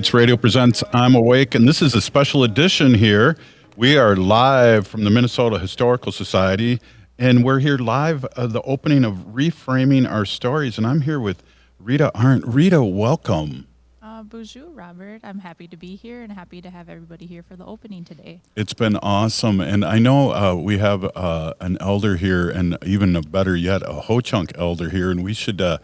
to 0.00 0.16
Radio 0.16 0.38
Presents 0.38 0.82
I'm 0.94 1.14
Awake, 1.14 1.54
and 1.54 1.68
this 1.68 1.82
is 1.82 1.94
a 1.94 2.00
special 2.00 2.44
edition 2.44 2.94
here. 2.94 3.36
We 3.76 3.98
are 3.98 4.16
live 4.16 4.86
from 4.86 5.04
the 5.04 5.10
Minnesota 5.10 5.58
Historical 5.58 6.12
Society, 6.12 6.80
and 7.18 7.44
we're 7.44 7.58
here 7.58 7.76
live 7.76 8.24
at 8.38 8.54
the 8.54 8.62
opening 8.62 9.04
of 9.04 9.16
Reframing 9.34 10.10
Our 10.10 10.24
Stories, 10.24 10.78
and 10.78 10.86
I'm 10.86 11.02
here 11.02 11.20
with 11.20 11.42
Rita 11.78 12.10
Arndt. 12.14 12.46
Rita, 12.46 12.82
welcome. 12.82 13.66
Uh, 14.00 14.22
Boozhoo, 14.22 14.70
Robert. 14.72 15.20
I'm 15.24 15.40
happy 15.40 15.68
to 15.68 15.76
be 15.76 15.94
here 15.94 16.22
and 16.22 16.32
happy 16.32 16.62
to 16.62 16.70
have 16.70 16.88
everybody 16.88 17.26
here 17.26 17.42
for 17.42 17.54
the 17.54 17.66
opening 17.66 18.02
today. 18.02 18.40
It's 18.56 18.74
been 18.74 18.96
awesome, 18.96 19.60
and 19.60 19.84
I 19.84 19.98
know 19.98 20.32
uh, 20.32 20.54
we 20.54 20.78
have 20.78 21.04
uh, 21.14 21.52
an 21.60 21.76
elder 21.82 22.16
here, 22.16 22.48
and 22.48 22.78
even 22.86 23.14
a 23.14 23.20
better 23.20 23.54
yet, 23.54 23.82
a 23.82 23.92
Ho 23.92 24.20
Chunk 24.20 24.52
elder 24.56 24.88
here, 24.88 25.10
and 25.10 25.22
we 25.22 25.34
should 25.34 25.60
uh, 25.60 25.76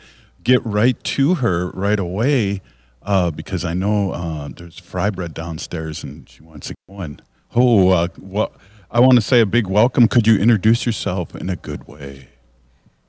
get 0.42 0.64
right 0.64 1.02
to 1.04 1.34
her 1.34 1.68
right 1.72 2.00
away 2.00 2.62
uh, 3.02 3.30
because 3.30 3.64
I 3.64 3.74
know 3.74 4.12
uh, 4.12 4.48
there's 4.54 4.78
fry 4.78 5.10
bread 5.10 5.34
downstairs 5.34 6.02
and 6.04 6.28
she 6.28 6.42
wants 6.42 6.68
to 6.68 6.74
go 6.88 7.00
in. 7.02 7.20
Oh, 7.54 7.90
uh, 7.90 8.08
well, 8.18 8.52
I 8.90 9.00
want 9.00 9.14
to 9.14 9.20
say 9.20 9.40
a 9.40 9.46
big 9.46 9.66
welcome. 9.66 10.08
Could 10.08 10.26
you 10.26 10.36
introduce 10.38 10.86
yourself 10.86 11.34
in 11.34 11.50
a 11.50 11.56
good 11.56 11.86
way? 11.86 12.28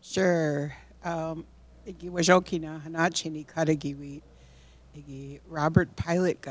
Sure. 0.02 0.74
Um, 1.04 1.46
wajokina 1.86 2.82
hanachini 2.84 3.46
karagiwi. 3.46 4.22
Igi 4.98 5.40
Robert 5.48 5.96
Pilot 5.96 6.42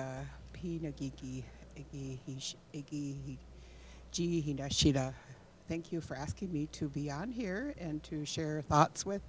pinagigi. 0.53 1.45
Igi 1.77 2.19
igi 2.75 3.39
ji 4.13 4.43
hinashida. 4.43 5.15
Thank 5.69 5.93
you 5.93 6.01
for 6.01 6.17
asking 6.17 6.53
me 6.53 6.67
to 6.73 6.89
be 6.89 7.11
on 7.11 7.31
here 7.31 7.75
and 7.79 8.03
to 8.05 8.25
share 8.25 8.63
thoughts 8.63 9.05
with 9.05 9.23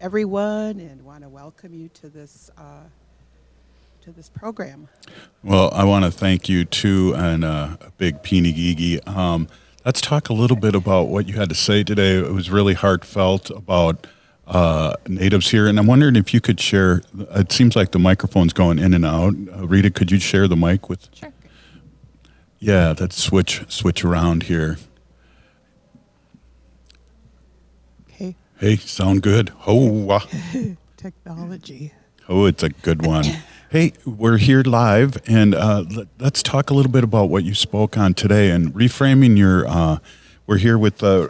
everyone 0.00 0.80
and 0.80 1.04
want 1.04 1.22
to 1.22 1.28
welcome 1.28 1.74
you 1.74 1.88
to 1.90 2.08
this 2.08 2.50
uh, 2.56 2.84
to 4.02 4.10
this 4.10 4.28
program. 4.28 4.88
Well, 5.44 5.70
I 5.72 5.84
want 5.84 6.04
to 6.04 6.10
thank 6.10 6.48
you 6.48 6.64
too, 6.64 7.14
and 7.16 7.44
uh, 7.44 7.76
a 7.80 7.90
big 7.98 8.22
Peeny 8.22 9.00
Um, 9.06 9.46
let's 9.84 10.00
talk 10.00 10.28
a 10.28 10.32
little 10.32 10.56
bit 10.56 10.74
about 10.74 11.04
what 11.04 11.28
you 11.28 11.34
had 11.34 11.48
to 11.50 11.54
say 11.54 11.84
today. 11.84 12.18
It 12.18 12.32
was 12.32 12.50
really 12.50 12.74
heartfelt 12.74 13.50
about 13.50 14.08
uh, 14.46 14.94
natives 15.06 15.50
here, 15.50 15.68
and 15.68 15.78
I'm 15.78 15.86
wondering 15.86 16.16
if 16.16 16.34
you 16.34 16.40
could 16.40 16.58
share. 16.58 17.02
It 17.16 17.52
seems 17.52 17.76
like 17.76 17.92
the 17.92 18.00
microphone's 18.00 18.52
going 18.52 18.80
in 18.80 18.92
and 18.92 19.06
out. 19.06 19.34
Uh, 19.34 19.68
Rita, 19.68 19.90
could 19.90 20.10
you 20.10 20.18
share 20.18 20.48
the 20.48 20.56
mic 20.56 20.88
with? 20.88 21.08
Sure. 21.14 21.32
Yeah, 22.58 22.94
let's 22.98 23.22
switch 23.22 23.62
switch 23.68 24.04
around 24.04 24.44
here. 24.44 24.78
Okay. 28.10 28.34
Hey, 28.58 28.76
sound 28.76 29.22
good? 29.22 29.52
Oh, 29.64 30.20
technology. 30.96 31.92
Oh, 32.28 32.46
it's 32.46 32.64
a 32.64 32.68
good 32.68 33.06
one. 33.06 33.24
Hey, 33.72 33.94
we're 34.04 34.36
here 34.36 34.62
live, 34.62 35.16
and 35.26 35.54
uh, 35.54 35.86
let, 35.88 36.08
us 36.20 36.42
talk 36.42 36.68
a 36.68 36.74
little 36.74 36.92
bit 36.92 37.04
about 37.04 37.30
what 37.30 37.42
you 37.42 37.54
spoke 37.54 37.96
on 37.96 38.12
today 38.12 38.50
and 38.50 38.74
reframing 38.74 39.38
your. 39.38 39.66
Uh, 39.66 39.96
we're 40.46 40.58
here 40.58 40.76
with 40.76 41.02
uh, 41.02 41.28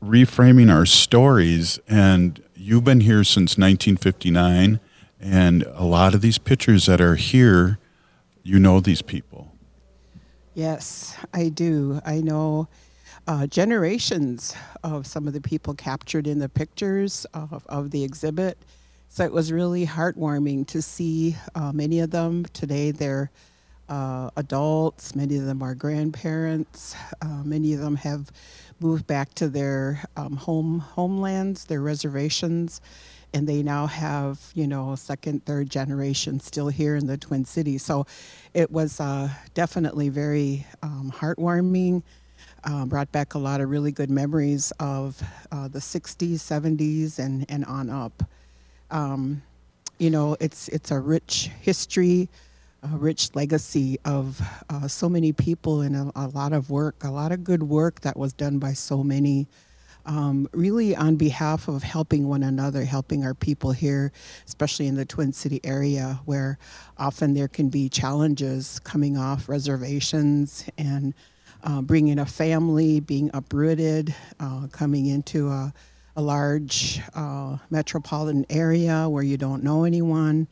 reframing 0.00 0.72
our 0.72 0.86
stories, 0.86 1.80
and 1.88 2.40
you've 2.54 2.84
been 2.84 3.00
here 3.00 3.24
since 3.24 3.58
1959, 3.58 4.78
and 5.18 5.64
a 5.74 5.82
lot 5.82 6.14
of 6.14 6.20
these 6.20 6.38
pictures 6.38 6.86
that 6.86 7.00
are 7.00 7.16
here, 7.16 7.80
you 8.44 8.60
know 8.60 8.78
these 8.78 9.02
people. 9.02 9.50
Yes, 10.54 11.16
I 11.34 11.48
do. 11.48 12.00
I 12.06 12.20
know 12.20 12.68
uh, 13.26 13.48
generations 13.48 14.54
of 14.84 15.08
some 15.08 15.26
of 15.26 15.32
the 15.32 15.40
people 15.40 15.74
captured 15.74 16.28
in 16.28 16.38
the 16.38 16.48
pictures 16.48 17.26
of, 17.34 17.66
of 17.66 17.90
the 17.90 18.04
exhibit 18.04 18.58
so 19.12 19.24
it 19.24 19.32
was 19.32 19.50
really 19.50 19.84
heartwarming 19.84 20.64
to 20.68 20.80
see 20.80 21.36
uh, 21.56 21.72
many 21.72 21.98
of 21.98 22.12
them 22.12 22.46
today. 22.52 22.92
They're 22.92 23.30
uh, 23.88 24.30
adults, 24.36 25.16
many 25.16 25.36
of 25.36 25.46
them 25.46 25.62
are 25.62 25.74
grandparents, 25.74 26.94
uh, 27.20 27.42
many 27.44 27.74
of 27.74 27.80
them 27.80 27.96
have 27.96 28.30
moved 28.78 29.08
back 29.08 29.34
to 29.34 29.48
their 29.48 30.04
um, 30.16 30.36
home 30.36 30.78
homelands, 30.78 31.64
their 31.64 31.80
reservations, 31.80 32.80
and 33.34 33.48
they 33.48 33.64
now 33.64 33.88
have 33.88 34.38
you 34.54 34.68
know 34.68 34.94
second, 34.94 35.44
third 35.44 35.68
generation 35.68 36.38
still 36.38 36.68
here 36.68 36.94
in 36.94 37.08
the 37.08 37.16
Twin 37.16 37.44
Cities. 37.44 37.82
So 37.82 38.06
it 38.54 38.70
was 38.70 39.00
uh, 39.00 39.28
definitely 39.54 40.08
very 40.08 40.64
um, 40.84 41.12
heartwarming. 41.14 42.04
Uh, 42.62 42.84
brought 42.84 43.10
back 43.10 43.34
a 43.34 43.38
lot 43.38 43.60
of 43.60 43.70
really 43.70 43.90
good 43.90 44.10
memories 44.10 44.70
of 44.78 45.20
uh, 45.50 45.66
the 45.66 45.78
60s, 45.78 46.34
70s, 46.34 47.18
and, 47.18 47.44
and 47.48 47.64
on 47.64 47.88
up. 47.88 48.22
Um, 48.90 49.42
you 49.98 50.10
know, 50.10 50.36
it's 50.40 50.68
it's 50.68 50.90
a 50.90 50.98
rich 50.98 51.50
history, 51.60 52.28
a 52.82 52.96
rich 52.96 53.34
legacy 53.34 53.98
of 54.04 54.40
uh, 54.70 54.88
so 54.88 55.08
many 55.08 55.32
people 55.32 55.82
and 55.82 55.94
a, 55.94 56.12
a, 56.16 56.28
lot 56.28 56.52
of 56.52 56.70
work, 56.70 57.04
a 57.04 57.10
lot 57.10 57.32
of 57.32 57.44
good 57.44 57.62
work 57.62 58.00
that 58.00 58.16
was 58.16 58.32
done 58.32 58.58
by 58.58 58.72
so 58.72 59.04
many. 59.04 59.46
Um, 60.06 60.48
really, 60.52 60.96
on 60.96 61.16
behalf 61.16 61.68
of 61.68 61.82
helping 61.82 62.26
one 62.26 62.42
another, 62.42 62.84
helping 62.84 63.22
our 63.22 63.34
people 63.34 63.70
here, 63.72 64.12
especially 64.46 64.86
in 64.86 64.94
the 64.94 65.04
Twin 65.04 65.34
City 65.34 65.60
area, 65.62 66.18
where 66.24 66.58
often 66.96 67.34
there 67.34 67.48
can 67.48 67.68
be 67.68 67.90
challenges 67.90 68.80
coming 68.80 69.18
off 69.18 69.46
reservations 69.48 70.64
and 70.78 71.12
uh, 71.62 71.82
bringing 71.82 72.18
a 72.18 72.24
family, 72.24 73.00
being 73.00 73.30
uprooted, 73.34 74.14
uh, 74.40 74.66
coming 74.72 75.06
into 75.06 75.48
a 75.48 75.72
a 76.20 76.22
large 76.22 77.00
uh, 77.14 77.56
metropolitan 77.70 78.44
area 78.50 79.08
where 79.08 79.22
you 79.22 79.38
don't 79.38 79.64
know 79.64 79.84
anyone. 79.84 80.46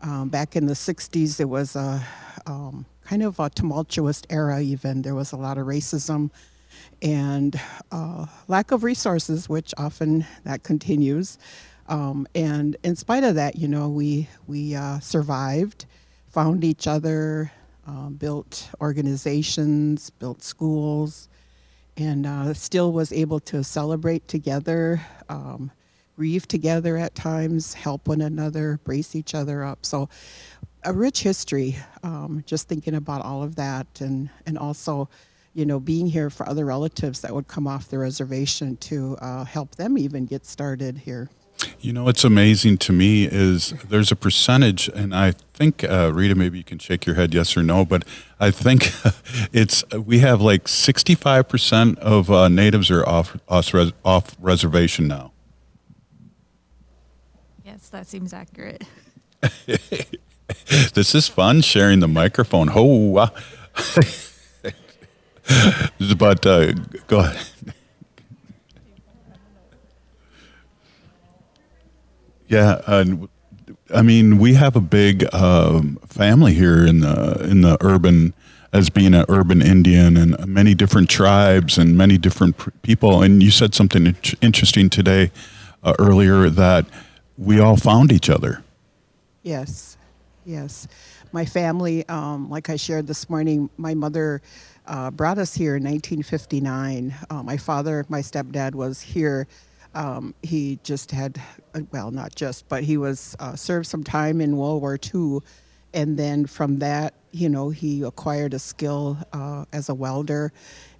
Um, 0.00 0.30
back 0.30 0.56
in 0.56 0.64
the 0.64 0.72
60s, 0.72 1.38
it 1.38 1.44
was 1.44 1.76
a 1.76 2.02
um, 2.46 2.86
kind 3.04 3.22
of 3.22 3.38
a 3.38 3.50
tumultuous 3.50 4.22
era, 4.30 4.62
even. 4.62 5.02
There 5.02 5.14
was 5.14 5.32
a 5.32 5.36
lot 5.36 5.58
of 5.58 5.66
racism 5.66 6.30
and 7.02 7.60
uh, 7.90 8.24
lack 8.48 8.70
of 8.70 8.84
resources, 8.84 9.50
which 9.50 9.74
often 9.76 10.24
that 10.44 10.62
continues. 10.62 11.36
Um, 11.88 12.26
and 12.34 12.78
in 12.82 12.96
spite 12.96 13.22
of 13.22 13.34
that, 13.34 13.56
you 13.56 13.68
know, 13.68 13.90
we, 13.90 14.30
we 14.46 14.74
uh, 14.74 14.98
survived, 15.00 15.84
found 16.30 16.64
each 16.64 16.86
other, 16.86 17.52
uh, 17.86 18.08
built 18.08 18.70
organizations, 18.80 20.08
built 20.08 20.42
schools, 20.42 21.28
and 21.96 22.26
uh, 22.26 22.54
still 22.54 22.92
was 22.92 23.12
able 23.12 23.40
to 23.40 23.62
celebrate 23.62 24.26
together, 24.28 25.00
um, 25.28 25.70
grieve 26.16 26.46
together 26.48 26.96
at 26.96 27.14
times, 27.14 27.74
help 27.74 28.08
one 28.08 28.20
another, 28.20 28.80
brace 28.84 29.14
each 29.14 29.34
other 29.34 29.64
up. 29.64 29.84
So, 29.84 30.08
a 30.84 30.92
rich 30.92 31.22
history. 31.22 31.76
Um, 32.02 32.42
just 32.46 32.68
thinking 32.68 32.94
about 32.94 33.22
all 33.22 33.42
of 33.42 33.56
that, 33.56 33.86
and 34.00 34.28
and 34.46 34.58
also, 34.58 35.08
you 35.54 35.64
know, 35.64 35.78
being 35.78 36.06
here 36.06 36.30
for 36.30 36.48
other 36.48 36.64
relatives 36.64 37.20
that 37.20 37.34
would 37.34 37.46
come 37.46 37.66
off 37.66 37.88
the 37.88 37.98
reservation 37.98 38.76
to 38.78 39.16
uh, 39.20 39.44
help 39.44 39.76
them 39.76 39.96
even 39.96 40.26
get 40.26 40.44
started 40.44 40.98
here. 40.98 41.30
You 41.80 41.92
know, 41.92 42.04
what's 42.04 42.24
amazing 42.24 42.78
to 42.78 42.92
me 42.92 43.24
is 43.24 43.70
there's 43.88 44.12
a 44.12 44.16
percentage, 44.16 44.88
and 44.88 45.14
I 45.14 45.32
think 45.54 45.84
uh, 45.84 46.12
Rita, 46.14 46.34
maybe 46.34 46.58
you 46.58 46.64
can 46.64 46.78
shake 46.78 47.06
your 47.06 47.14
head 47.14 47.34
yes 47.34 47.56
or 47.56 47.62
no, 47.62 47.84
but 47.84 48.04
I 48.40 48.50
think 48.50 48.92
it's 49.52 49.84
we 49.92 50.20
have 50.20 50.40
like 50.40 50.64
65% 50.64 51.98
of 51.98 52.30
uh, 52.30 52.48
natives 52.48 52.90
are 52.90 53.06
off 53.06 53.36
off, 53.48 53.74
res, 53.74 53.92
off 54.04 54.36
reservation 54.40 55.08
now. 55.08 55.32
Yes, 57.64 57.88
that 57.90 58.06
seems 58.06 58.32
accurate. 58.32 58.84
this 60.94 61.14
is 61.14 61.28
fun 61.28 61.60
sharing 61.62 62.00
the 62.00 62.08
microphone. 62.08 62.68
Oh, 62.72 63.12
but 66.16 66.46
uh, 66.46 66.72
go 67.06 67.20
ahead. 67.20 67.46
Yeah, 72.52 72.82
I 73.94 74.02
mean, 74.02 74.36
we 74.36 74.52
have 74.54 74.76
a 74.76 74.80
big 74.80 75.32
um, 75.34 75.98
family 76.06 76.52
here 76.52 76.86
in 76.86 77.00
the 77.00 77.42
in 77.48 77.62
the 77.62 77.78
urban, 77.80 78.34
as 78.74 78.90
being 78.90 79.14
an 79.14 79.24
urban 79.30 79.62
Indian, 79.62 80.18
and 80.18 80.46
many 80.46 80.74
different 80.74 81.08
tribes 81.08 81.78
and 81.78 81.96
many 81.96 82.18
different 82.18 82.58
pr- 82.58 82.68
people. 82.82 83.22
And 83.22 83.42
you 83.42 83.50
said 83.50 83.74
something 83.74 84.06
int- 84.06 84.34
interesting 84.42 84.90
today 84.90 85.30
uh, 85.82 85.94
earlier 85.98 86.50
that 86.50 86.84
we 87.38 87.58
all 87.58 87.78
found 87.78 88.12
each 88.12 88.28
other. 88.28 88.62
Yes, 89.42 89.96
yes. 90.44 90.86
My 91.32 91.46
family, 91.46 92.06
um, 92.10 92.50
like 92.50 92.68
I 92.68 92.76
shared 92.76 93.06
this 93.06 93.30
morning, 93.30 93.70
my 93.78 93.94
mother 93.94 94.42
uh, 94.86 95.10
brought 95.10 95.38
us 95.38 95.54
here 95.54 95.76
in 95.76 95.84
1959. 95.84 97.14
Uh, 97.30 97.42
my 97.42 97.56
father, 97.56 98.04
my 98.10 98.20
stepdad, 98.20 98.74
was 98.74 99.00
here 99.00 99.48
um, 99.94 100.34
he 100.42 100.78
just 100.82 101.10
had, 101.10 101.40
well, 101.90 102.10
not 102.10 102.34
just, 102.34 102.68
but 102.68 102.82
he 102.82 102.96
was 102.96 103.36
uh, 103.38 103.56
served 103.56 103.86
some 103.86 104.04
time 104.04 104.40
in 104.40 104.56
World 104.56 104.82
War 104.82 104.98
II, 105.14 105.40
and 105.94 106.18
then 106.18 106.46
from 106.46 106.78
that, 106.78 107.14
you 107.32 107.48
know, 107.48 107.70
he 107.70 108.02
acquired 108.02 108.54
a 108.54 108.58
skill 108.58 109.18
uh, 109.32 109.64
as 109.72 109.88
a 109.88 109.94
welder, 109.94 110.52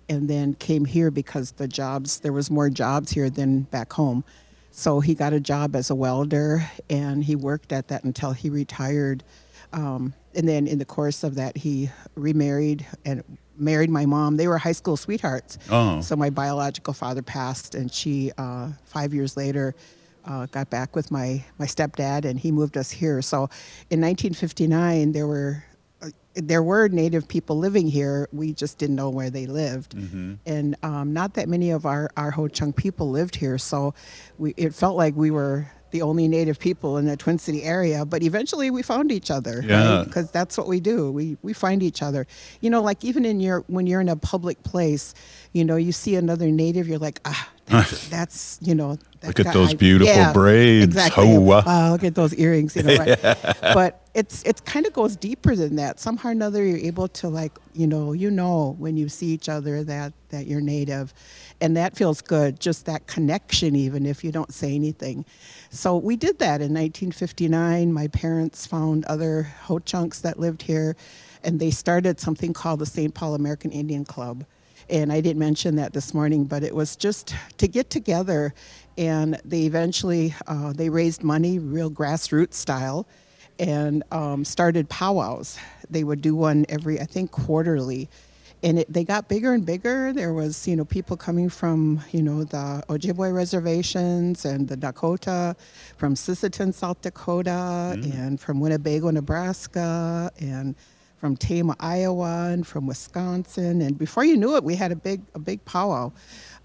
and 0.09 0.29
then 0.29 0.55
came 0.55 0.85
here 0.85 1.11
because 1.11 1.53
the 1.53 1.69
jobs 1.69 2.21
there 2.21 2.33
was 2.33 2.51
more 2.51 2.69
jobs 2.71 3.11
here 3.11 3.31
than 3.31 3.63
back 3.63 3.93
home. 3.93 4.25
So 4.71 5.01
he 5.01 5.15
got 5.15 5.35
a 5.35 5.41
job 5.41 5.77
as 5.77 5.91
a 5.91 5.95
welder, 5.95 6.67
and 6.89 7.23
he 7.23 7.37
worked 7.37 7.73
at 7.73 7.89
that 7.89 8.05
until 8.05 8.33
he 8.33 8.49
retired. 8.49 9.23
Um, 9.73 10.15
and 10.35 10.49
then 10.49 10.67
in 10.67 10.79
the 10.79 10.85
course 10.85 11.25
of 11.25 11.35
that, 11.35 11.57
he 11.57 11.91
remarried 12.15 12.87
and 13.05 13.23
married 13.57 13.91
my 13.91 14.07
mom. 14.07 14.37
They 14.37 14.49
were 14.49 14.59
high 14.59 14.73
school 14.73 14.97
sweethearts. 14.97 15.59
Oh. 15.71 16.01
So 16.01 16.17
my 16.17 16.31
biological 16.31 16.95
father 16.95 17.23
passed, 17.23 17.75
and 17.75 17.93
she, 17.93 18.33
uh, 18.39 18.71
five 18.85 19.13
years 19.13 19.37
later, 19.37 19.75
uh, 20.25 20.47
got 20.47 20.71
back 20.71 20.95
with 20.97 21.11
my, 21.11 21.45
my 21.59 21.67
stepdad, 21.67 22.25
and 22.25 22.39
he 22.39 22.51
moved 22.53 22.77
us 22.77 22.91
here. 22.91 23.23
So 23.23 23.49
in 23.91 24.01
1959, 24.01 25.13
there 25.13 25.27
were 25.27 25.65
uh, 26.03 26.11
there 26.35 26.63
were 26.63 26.89
native 26.89 27.29
people 27.29 27.59
living 27.59 27.87
here. 27.87 28.29
We 28.33 28.53
just 28.53 28.79
didn't 28.79 28.97
know 28.97 29.11
where 29.11 29.31
they 29.31 29.47
lived, 29.47 29.95
Mm-hmm. 29.97 30.35
and 30.47 30.77
um, 30.83 31.13
not 31.13 31.35
that 31.35 31.49
many 31.49 31.71
of 31.71 31.87
our 31.87 32.11
our 32.17 32.31
Ho 32.33 32.49
Chunk 32.49 32.77
people 32.77 33.11
lived 33.11 33.37
here. 33.37 33.59
So 33.59 33.95
we 34.39 34.55
it 34.57 34.75
felt 34.75 34.97
like 34.97 35.15
we 35.17 35.31
were 35.31 35.67
the 35.93 36.01
only 36.03 36.27
native 36.27 36.59
people 36.59 36.97
in 36.97 37.05
the 37.05 37.19
Twin 37.19 37.39
City 37.39 37.63
area. 37.65 38.07
But 38.07 38.23
eventually, 38.23 38.71
we 38.71 38.83
found 38.83 39.13
each 39.13 39.31
other. 39.31 39.63
Yeah. 39.63 40.05
Because 40.07 40.31
that's 40.31 40.57
what 40.57 40.67
we 40.67 40.81
do. 40.81 41.13
We 41.13 41.37
we 41.43 41.53
find 41.53 41.83
each 41.83 42.03
other. 42.03 42.27
You 42.63 42.71
know, 42.71 42.81
like 42.83 43.05
even 43.05 43.25
in 43.27 43.39
your 43.41 43.61
when 43.69 43.87
you're 43.87 44.01
in 44.01 44.09
a 44.09 44.17
public 44.17 44.63
place, 44.63 45.13
you 45.53 45.65
know, 45.67 45.77
you 45.77 45.93
see 45.93 46.17
another 46.17 46.49
native, 46.51 46.89
you're 46.89 46.99
like, 46.99 47.21
ah, 47.27 47.49
that's, 47.67 48.09
that's 48.09 48.59
you 48.61 48.75
know. 48.75 48.97
that 49.21 49.29
Look 49.29 49.47
at 49.47 49.53
those 49.53 49.75
beautiful 49.75 50.13
yeah, 50.13 50.33
braids. 50.33 50.85
Exactly. 50.85 51.25
Oh, 51.25 51.41
wow. 51.41 51.63
Wow, 51.65 51.93
look 51.93 52.05
at 52.05 52.15
those 52.15 52.35
earrings. 52.35 52.77
You 52.77 52.83
know, 52.83 52.97
right? 52.97 53.19
But 53.63 54.07
it's 54.15 54.43
it 54.43 54.65
kind 54.65 54.85
of 54.87 54.93
goes 54.93 55.17
deeper 55.17 55.55
than 55.55 55.77
that. 55.77 56.01
Somehow 56.01 56.29
or 56.29 56.33
another, 56.33 56.65
you're 56.65 56.79
able 56.79 57.09
to 57.09 57.29
like 57.29 57.53
you 57.75 57.87
know 57.87 58.13
you 58.13 58.31
know 58.31 58.75
when 58.79 58.97
you 58.97 59.09
see 59.09 59.29
each 59.29 59.49
other 59.49 59.85
that 59.85 60.13
that 60.31 60.47
you're 60.47 60.61
native, 60.61 61.15
and 61.61 61.77
that 61.77 61.97
feels 61.97 62.21
good. 62.21 62.61
Just 62.61 62.87
that 62.87 63.07
connection, 63.07 63.77
even 63.77 64.07
if 64.07 64.25
you 64.25 64.33
don't 64.33 64.53
say 64.53 64.75
anything. 64.75 65.25
So 65.71 65.97
we 65.97 66.17
did 66.17 66.39
that 66.41 66.61
in 66.61 66.75
1959. 66.75 67.93
My 67.93 68.09
parents 68.09 68.67
found 68.67 69.05
other 69.07 69.45
Ho 69.63 69.79
Chunks 69.79 70.21
that 70.21 70.39
lived 70.39 70.63
here, 70.63 70.97
and 71.45 71.61
they 71.61 71.71
started 71.71 72.21
something 72.21 72.53
called 72.53 72.81
the 72.81 72.87
St. 72.87 73.15
Paul 73.15 73.35
American 73.35 73.71
Indian 73.71 74.05
Club 74.05 74.45
and 74.91 75.13
I 75.13 75.21
didn't 75.21 75.39
mention 75.39 75.77
that 75.77 75.93
this 75.93 76.15
morning, 76.15 76.45
but 76.45 76.63
it 76.63 76.75
was 76.75 76.97
just 76.97 77.35
to 77.59 77.69
get 77.69 77.91
together, 77.91 78.55
and 78.99 79.41
they 79.45 79.63
eventually 79.63 80.35
uh, 80.47 80.73
they 80.73 80.89
raised 80.89 81.23
money, 81.23 81.59
real 81.59 81.91
grassroots 81.91 82.55
style, 82.55 83.07
and 83.59 84.03
um, 84.13 84.45
started 84.45 84.89
powwows. 84.89 85.59
They 85.91 86.05
would 86.05 86.21
do 86.21 86.35
one 86.35 86.67
every, 86.69 87.01
I 87.01 87.05
think, 87.05 87.31
quarterly, 87.31 88.09
and 88.63 88.79
it, 88.79 88.93
they 88.93 89.05
got 89.05 89.29
bigger 89.29 89.53
and 89.55 89.67
bigger. 89.67 90.13
There 90.13 90.33
was, 90.33 90.67
you 90.69 90.77
know, 90.77 90.85
people 90.85 91.17
coming 91.17 91.49
from, 91.49 92.01
you 92.13 92.23
know, 92.23 92.45
the 92.45 92.83
Ojibwe 92.89 93.35
reservations 93.35 94.45
and 94.45 94.69
the 94.69 94.77
Dakota, 94.77 95.57
from 95.97 96.15
Sisseton, 96.15 96.73
South 96.73 97.01
Dakota, 97.03 97.99
and 98.15 98.41
from 98.41 98.61
Winnebago, 98.61 99.11
Nebraska, 99.11 100.31
and 100.39 100.75
from 101.23 101.37
Tama, 101.37 101.77
Iowa, 101.79 102.49
and 102.51 102.67
from 102.67 102.85
Wisconsin. 102.89 103.81
And 103.81 103.97
before 103.97 104.25
you 104.25 104.37
knew 104.37 104.57
it, 104.57 104.65
we 104.65 104.75
had 104.75 104.91
a 104.91 104.97
big 104.97 105.21
a 105.37 105.39
big 105.39 105.65
powwow 105.65 106.11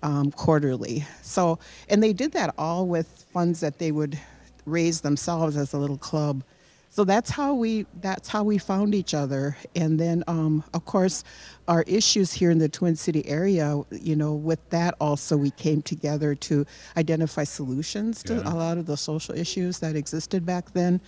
um, 0.01 0.31
quarterly. 0.31 1.05
So, 1.21 1.59
and 1.89 2.01
they 2.01 2.11
did 2.11 2.31
that 2.31 2.55
all 2.57 2.87
with 2.87 3.25
funds 3.31 3.59
that 3.59 3.77
they 3.77 3.91
would 3.91 4.17
raise 4.65 5.01
themselves 5.01 5.57
as 5.57 5.73
a 5.73 5.77
little 5.77 5.99
club. 5.99 6.43
So 6.89 7.03
that's 7.03 7.29
how 7.29 7.53
we 7.53 7.85
that's 8.01 8.27
how 8.27 8.43
we 8.43 8.57
found 8.57 8.95
each 8.95 9.13
other. 9.13 9.55
And 9.75 9.99
then, 9.99 10.23
um, 10.27 10.63
of 10.73 10.85
course, 10.85 11.23
our 11.67 11.83
issues 11.83 12.33
here 12.33 12.49
in 12.49 12.57
the 12.57 12.67
Twin 12.67 12.95
City 12.95 13.23
area. 13.27 13.79
You 13.91 14.15
know, 14.15 14.33
with 14.33 14.67
that 14.71 14.95
also 14.99 15.37
we 15.37 15.51
came 15.51 15.83
together 15.83 16.33
to 16.33 16.65
identify 16.97 17.43
solutions 17.43 18.23
to 18.23 18.37
Yeah. 18.37 18.51
a 18.51 18.55
lot 18.55 18.79
of 18.79 18.87
the 18.87 18.97
social 18.97 19.35
issues 19.35 19.77
that 19.81 19.95
existed 19.95 20.47
back 20.47 20.73
then 20.73 20.99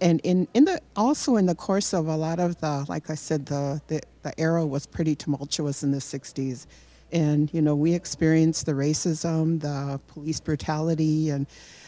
and 0.00 0.20
in, 0.20 0.46
in 0.54 0.64
the 0.64 0.80
also 0.94 1.36
in 1.36 1.46
the 1.46 1.54
course 1.54 1.92
of 1.92 2.08
a 2.08 2.16
lot 2.16 2.38
of 2.38 2.58
the 2.60 2.84
like 2.88 3.10
i 3.10 3.14
said 3.14 3.46
the, 3.46 3.80
the 3.88 4.00
the 4.22 4.38
era 4.40 4.64
was 4.64 4.86
pretty 4.86 5.14
tumultuous 5.14 5.82
in 5.82 5.90
the 5.90 5.98
60s 5.98 6.66
and 7.12 7.52
you 7.52 7.62
know 7.62 7.74
we 7.74 7.92
experienced 7.92 8.66
the 8.66 8.72
racism 8.72 9.60
the 9.60 10.00
police 10.08 10.40
brutality 10.40 11.30
and 11.30 11.46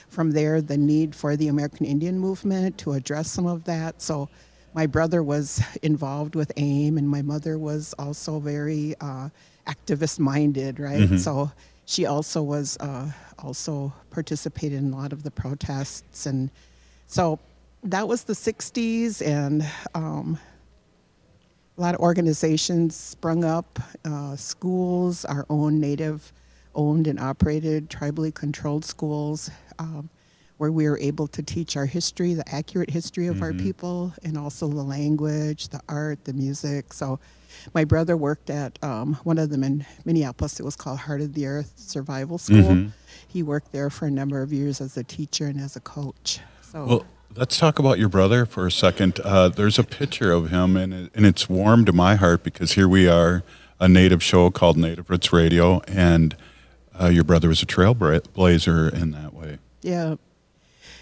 from 0.09 0.31
there 0.31 0.61
the 0.61 0.77
need 0.77 1.15
for 1.15 1.37
the 1.37 1.49
american 1.49 1.87
indian 1.87 2.19
movement 2.19 2.77
to 2.79 2.93
address 2.93 3.31
some 3.31 3.47
of 3.47 3.65
that. 3.65 4.01
So 4.01 4.29
my 4.75 4.87
brother 4.87 5.23
was 5.23 5.61
involved 5.83 6.35
with 6.35 6.53
aim 6.57 6.99
and 6.99 7.09
my 7.09 7.23
mother 7.23 7.59
was 7.59 7.95
also 7.99 8.39
very 8.39 8.95
uh, 9.01 9.29
activist 9.67 10.19
minded 10.19 10.79
right 10.79 11.19
so 11.19 11.51
she 11.89 12.05
also 12.05 12.43
was 12.43 12.77
uh, 12.81 13.11
also 13.39 13.91
participated 14.11 14.79
in 14.79 14.93
a 14.93 14.97
lot 14.97 15.11
of 15.11 15.23
the 15.23 15.31
protests. 15.31 16.27
And 16.27 16.51
so 17.07 17.39
that 17.85 18.09
was 18.09 18.25
the 18.25 18.33
60s 18.33 19.25
and 19.27 19.65
um, 19.95 20.39
a 21.77 21.81
lot 21.81 21.95
of 21.95 22.01
organizations 22.01 22.97
sprung 22.97 23.45
up 23.45 23.79
uh, 24.05 24.35
schools 24.37 25.25
our 25.25 25.47
own 25.49 25.81
native 25.81 26.33
owned 26.75 27.07
and 27.07 27.19
operated 27.19 27.89
tribally 27.89 28.35
controlled 28.35 28.85
schools 28.85 29.51
um, 29.79 30.09
where 30.59 30.73
we 30.73 30.89
were 30.89 30.99
able 30.99 31.29
to 31.29 31.41
teach 31.43 31.77
our 31.77 31.87
history 31.87 32.35
the 32.35 32.49
accurate 32.53 32.91
history 32.91 33.29
of 33.29 33.43
our 33.43 33.53
people 33.53 34.13
and 34.25 34.37
also 34.37 34.67
the 34.67 34.83
language 34.83 35.69
the 35.69 35.81
art 35.89 36.25
the 36.25 36.33
music. 36.33 36.93
So 36.93 37.21
my 37.75 37.85
brother 37.85 38.17
worked 38.17 38.51
at 38.51 38.77
um, 38.83 39.15
one 39.23 39.39
of 39.39 39.51
them 39.51 39.63
in 39.63 39.87
minneapolis. 40.05 40.59
It 40.59 40.65
was 40.65 40.75
called 40.77 40.99
heart 40.99 41.21
of 41.21 41.33
the 41.35 41.47
earth 41.47 41.73
survival 41.77 42.39
school. 42.39 42.87
He 43.29 43.43
worked 43.45 43.73
there 43.73 43.89
for 43.89 44.07
a 44.07 44.11
number 44.11 44.43
of 44.43 44.53
years 44.53 44.81
as 44.81 44.97
a 44.97 45.05
teacher 45.05 45.47
and 45.47 45.61
as 45.61 45.77
a 45.77 45.81
coach. 45.81 46.41
So 46.63 46.85
Well, 46.85 47.07
let's 47.37 47.59
talk 47.59 47.79
about 47.79 47.99
your 47.99 48.09
brother 48.09 48.47
for 48.47 48.67
a 48.67 48.71
second. 48.71 49.21
Uh, 49.21 49.49
there's 49.49 49.79
a 49.79 49.85
picture 49.85 50.33
of 50.33 50.51
him, 50.51 50.77
and, 50.77 50.93
it, 50.93 51.13
and 51.15 51.27
it's 51.27 51.49
warm 51.49 51.85
to 51.85 51.93
my 51.93 52.15
heart 52.17 52.43
because 52.43 52.73
here 52.73 52.89
we 52.89 53.09
are, 53.09 53.43
a 53.81 53.89
native 53.89 54.23
show 54.23 54.51
called 54.51 54.77
Native 54.77 55.09
Roots 55.09 55.33
Radio, 55.33 55.81
and 55.87 56.37
uh, 57.01 57.07
your 57.07 57.25
brother 57.25 57.49
was 57.49 57.63
a 57.63 57.67
trailblazer 57.67 58.93
in 58.93 59.13
that 59.13 59.35
way. 59.35 59.59
Yeah. 59.83 60.17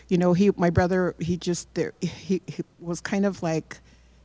You 0.09 0.18
know, 0.18 0.35
he, 0.35 0.50
my 0.56 0.71
brother, 0.71 1.14
he 1.18 1.37
just, 1.37 1.73
there, 1.75 1.92
he, 2.00 2.42
he 2.47 2.62
was 2.78 3.00
kind 3.00 3.25
of 3.25 3.42
like, 3.42 3.78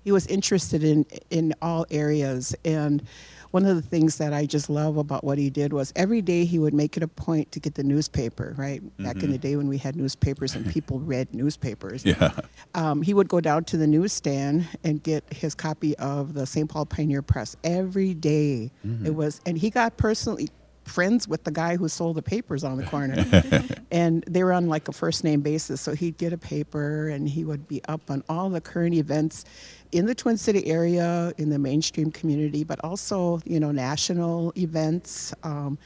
he 0.03 0.11
was 0.11 0.27
interested 0.27 0.83
in, 0.83 1.05
in 1.29 1.53
all 1.61 1.85
areas. 1.89 2.55
And 2.65 3.03
one 3.51 3.65
of 3.65 3.75
the 3.75 3.81
things 3.81 4.17
that 4.17 4.33
I 4.33 4.45
just 4.45 4.69
love 4.69 4.97
about 4.97 5.23
what 5.23 5.37
he 5.37 5.49
did 5.49 5.73
was 5.73 5.91
every 5.95 6.21
day 6.21 6.45
he 6.45 6.57
would 6.57 6.73
make 6.73 6.97
it 6.97 7.03
a 7.03 7.07
point 7.07 7.51
to 7.51 7.59
get 7.59 7.75
the 7.75 7.83
newspaper, 7.83 8.55
right? 8.57 8.81
Back 8.97 9.23
in 9.23 9.31
the 9.31 9.37
day 9.37 9.55
when 9.57 9.67
we 9.67 9.77
had 9.77 9.95
newspapers 9.95 10.55
and 10.55 10.65
people 10.71 10.99
read 10.99 11.33
newspapers. 11.33 12.05
Yeah. 12.05 12.31
Um, 12.75 13.01
he 13.01 13.13
would 13.13 13.27
go 13.27 13.41
down 13.41 13.65
to 13.65 13.77
the 13.77 13.87
newsstand 13.87 14.67
and 14.83 15.03
get 15.03 15.23
his 15.31 15.53
copy 15.53 15.97
of 15.97 16.33
the 16.33 16.45
St. 16.45 16.69
Paul 16.69 16.85
Pioneer 16.85 17.21
Press 17.21 17.55
every 17.63 18.13
day. 18.13 18.71
It 19.05 19.15
was, 19.15 19.41
and 19.45 19.57
he 19.57 19.69
got 19.69 19.97
personally 19.97 20.49
friends 20.85 21.27
with 21.27 21.43
the 21.43 21.51
guy 21.51 21.77
who 21.77 21.87
sold 21.87 22.17
the 22.17 22.21
papers 22.21 22.63
on 22.63 22.77
the 22.77 22.83
corner. 22.83 23.25
and 23.91 24.23
they 24.27 24.43
were 24.43 24.53
on 24.53 24.67
like 24.67 24.87
a 24.87 24.91
first 24.91 25.23
name 25.23 25.41
basis. 25.41 25.81
So 25.81 25.93
he'd 25.93 26.17
get 26.17 26.33
a 26.33 26.37
paper 26.37 27.09
and 27.09 27.27
he 27.27 27.43
would 27.43 27.67
be 27.67 27.83
up 27.85 28.09
on 28.09 28.23
all 28.29 28.49
the 28.49 28.61
current 28.61 28.95
events 28.95 29.45
in 29.91 30.05
the 30.05 30.15
Twin 30.15 30.37
City 30.37 30.65
area, 30.67 31.33
in 31.37 31.49
the 31.49 31.59
mainstream 31.59 32.11
community, 32.11 32.63
but 32.63 32.79
also, 32.83 33.41
you 33.45 33.59
know, 33.59 33.71
national 33.71 34.53
events. 34.57 35.33
Um, 35.43 35.77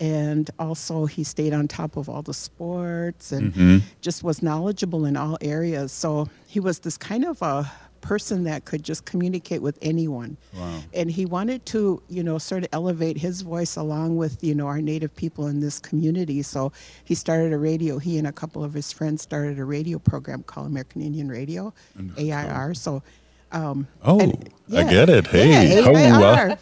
and 0.00 0.48
also 0.60 1.06
he 1.06 1.24
stayed 1.24 1.52
on 1.52 1.66
top 1.66 1.96
of 1.96 2.08
all 2.08 2.22
the 2.22 2.34
sports 2.34 3.32
and 3.32 3.52
Mhm. 3.52 3.82
just 4.00 4.22
was 4.22 4.42
knowledgeable 4.42 5.04
in 5.06 5.16
all 5.16 5.36
areas. 5.40 5.90
So 5.90 6.28
he 6.46 6.60
was 6.60 6.78
this 6.78 6.96
kind 6.96 7.24
of 7.24 7.42
a 7.42 7.68
person 8.00 8.44
that 8.44 8.64
could 8.64 8.84
just 8.84 9.04
communicate 9.06 9.60
with 9.60 9.76
anyone. 9.82 10.36
Wow. 10.56 10.78
And 10.94 11.10
he 11.10 11.26
wanted 11.26 11.66
to, 11.66 12.00
you 12.08 12.22
know, 12.22 12.38
sort 12.38 12.62
of 12.62 12.68
elevate 12.72 13.18
his 13.18 13.40
voice 13.42 13.74
along 13.74 14.16
with, 14.16 14.42
you 14.44 14.54
know, 14.54 14.68
our 14.68 14.80
native 14.80 15.14
people 15.16 15.48
in 15.48 15.58
this 15.58 15.80
community. 15.80 16.42
So 16.42 16.70
he 17.04 17.16
started 17.16 17.52
a 17.52 17.58
radio. 17.58 17.98
He 17.98 18.16
and 18.18 18.26
a 18.28 18.32
couple 18.32 18.62
of 18.62 18.72
his 18.74 18.92
friends 18.92 19.22
started 19.22 19.58
a 19.58 19.64
radio 19.64 19.98
program 19.98 20.44
called 20.44 20.68
American 20.68 21.02
Indian 21.02 21.28
Radio, 21.28 21.74
AIR. 22.16 22.72
So, 22.74 23.02
um, 23.52 23.86
Oh, 24.02 24.20
and- 24.20 24.50
I 24.74 24.84
get 24.84 25.08
it. 25.08 25.26
Hey, 25.26 25.76
yeah, 25.80 25.82
oh, 25.86 26.56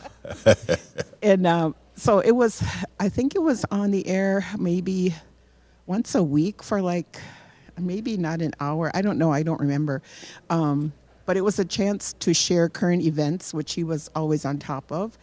uh, 0.47 0.55
and 1.23 1.47
um, 1.47 1.75
so 1.97 2.21
it 2.21 2.31
was, 2.33 2.63
I 3.01 3.09
think 3.09 3.35
it 3.35 3.43
was 3.43 3.65
on 3.73 3.91
the 3.91 4.07
air 4.07 4.47
maybe 4.59 5.13
once 5.87 6.15
a 6.15 6.23
week 6.23 6.63
for 6.63 6.81
like 6.81 7.19
maybe 7.79 8.17
not 8.17 8.43
an 8.43 8.53
hour. 8.61 8.91
I 8.95 9.03
don't 9.03 9.19
know. 9.19 9.33
I 9.33 9.43
don't 9.43 9.61
remember. 9.61 10.03
Um, 10.51 10.93
but 11.25 11.37
it 11.37 11.41
was 11.41 11.59
a 11.59 11.65
chance 11.65 12.13
to 12.21 12.33
share 12.33 12.69
current 12.69 13.03
events, 13.03 13.53
which 13.53 13.75
he 13.75 13.83
was 13.83 14.09
always 14.15 14.45
on 14.45 14.59
top 14.59 14.91
of. 14.93 15.19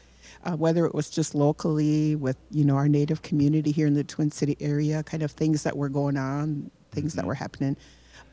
Uh, 0.46 0.58
whether 0.58 0.86
it 0.86 0.94
was 0.94 1.10
just 1.10 1.34
locally 1.34 2.18
with 2.18 2.36
you 2.52 2.66
know 2.66 2.76
our 2.76 2.90
native 2.90 3.22
community 3.22 3.72
here 3.72 3.88
in 3.88 3.94
the 3.94 4.04
Twin 4.04 4.30
City 4.30 4.58
area, 4.60 5.02
kind 5.04 5.24
of 5.24 5.32
things 5.32 5.64
that 5.64 5.78
were 5.78 5.88
going 5.88 6.18
on, 6.18 6.70
things 6.92 7.14
that 7.14 7.24
were 7.26 7.34
happening, 7.34 7.78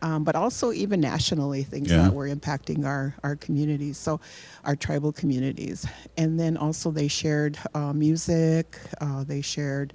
um, 0.03 0.25
but 0.25 0.35
also 0.35 0.73
even 0.73 1.01
nationally, 1.01 1.63
things 1.63 1.91
Yeah. 1.91 2.03
that 2.05 2.15
were 2.15 2.29
impacting 2.29 2.85
our 2.87 3.15
our 3.23 3.37
communities, 3.37 3.97
so 3.99 4.21
our 4.65 4.77
tribal 4.77 5.13
communities. 5.13 5.87
And 6.17 6.39
then 6.39 6.57
also 6.57 6.91
they 6.91 7.09
shared 7.09 7.59
uh, 7.75 7.93
music, 7.93 8.79
uh, 9.01 9.25
they 9.25 9.41
shared 9.43 9.93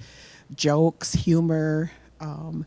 jokes, 0.56 1.14
humor. 1.14 1.92
Um, 2.20 2.66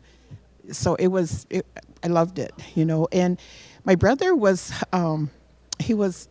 so 0.71 0.93
it 0.95 1.07
was 1.07 1.47
it, 1.49 1.65
i 2.03 2.07
loved 2.07 2.37
it 2.37 2.53
you 2.75 2.85
know 2.85 3.07
and 3.11 3.39
my 3.85 3.95
brother 3.95 4.35
was 4.35 4.71
um 4.93 5.31
he 5.79 5.95
was 5.95 6.27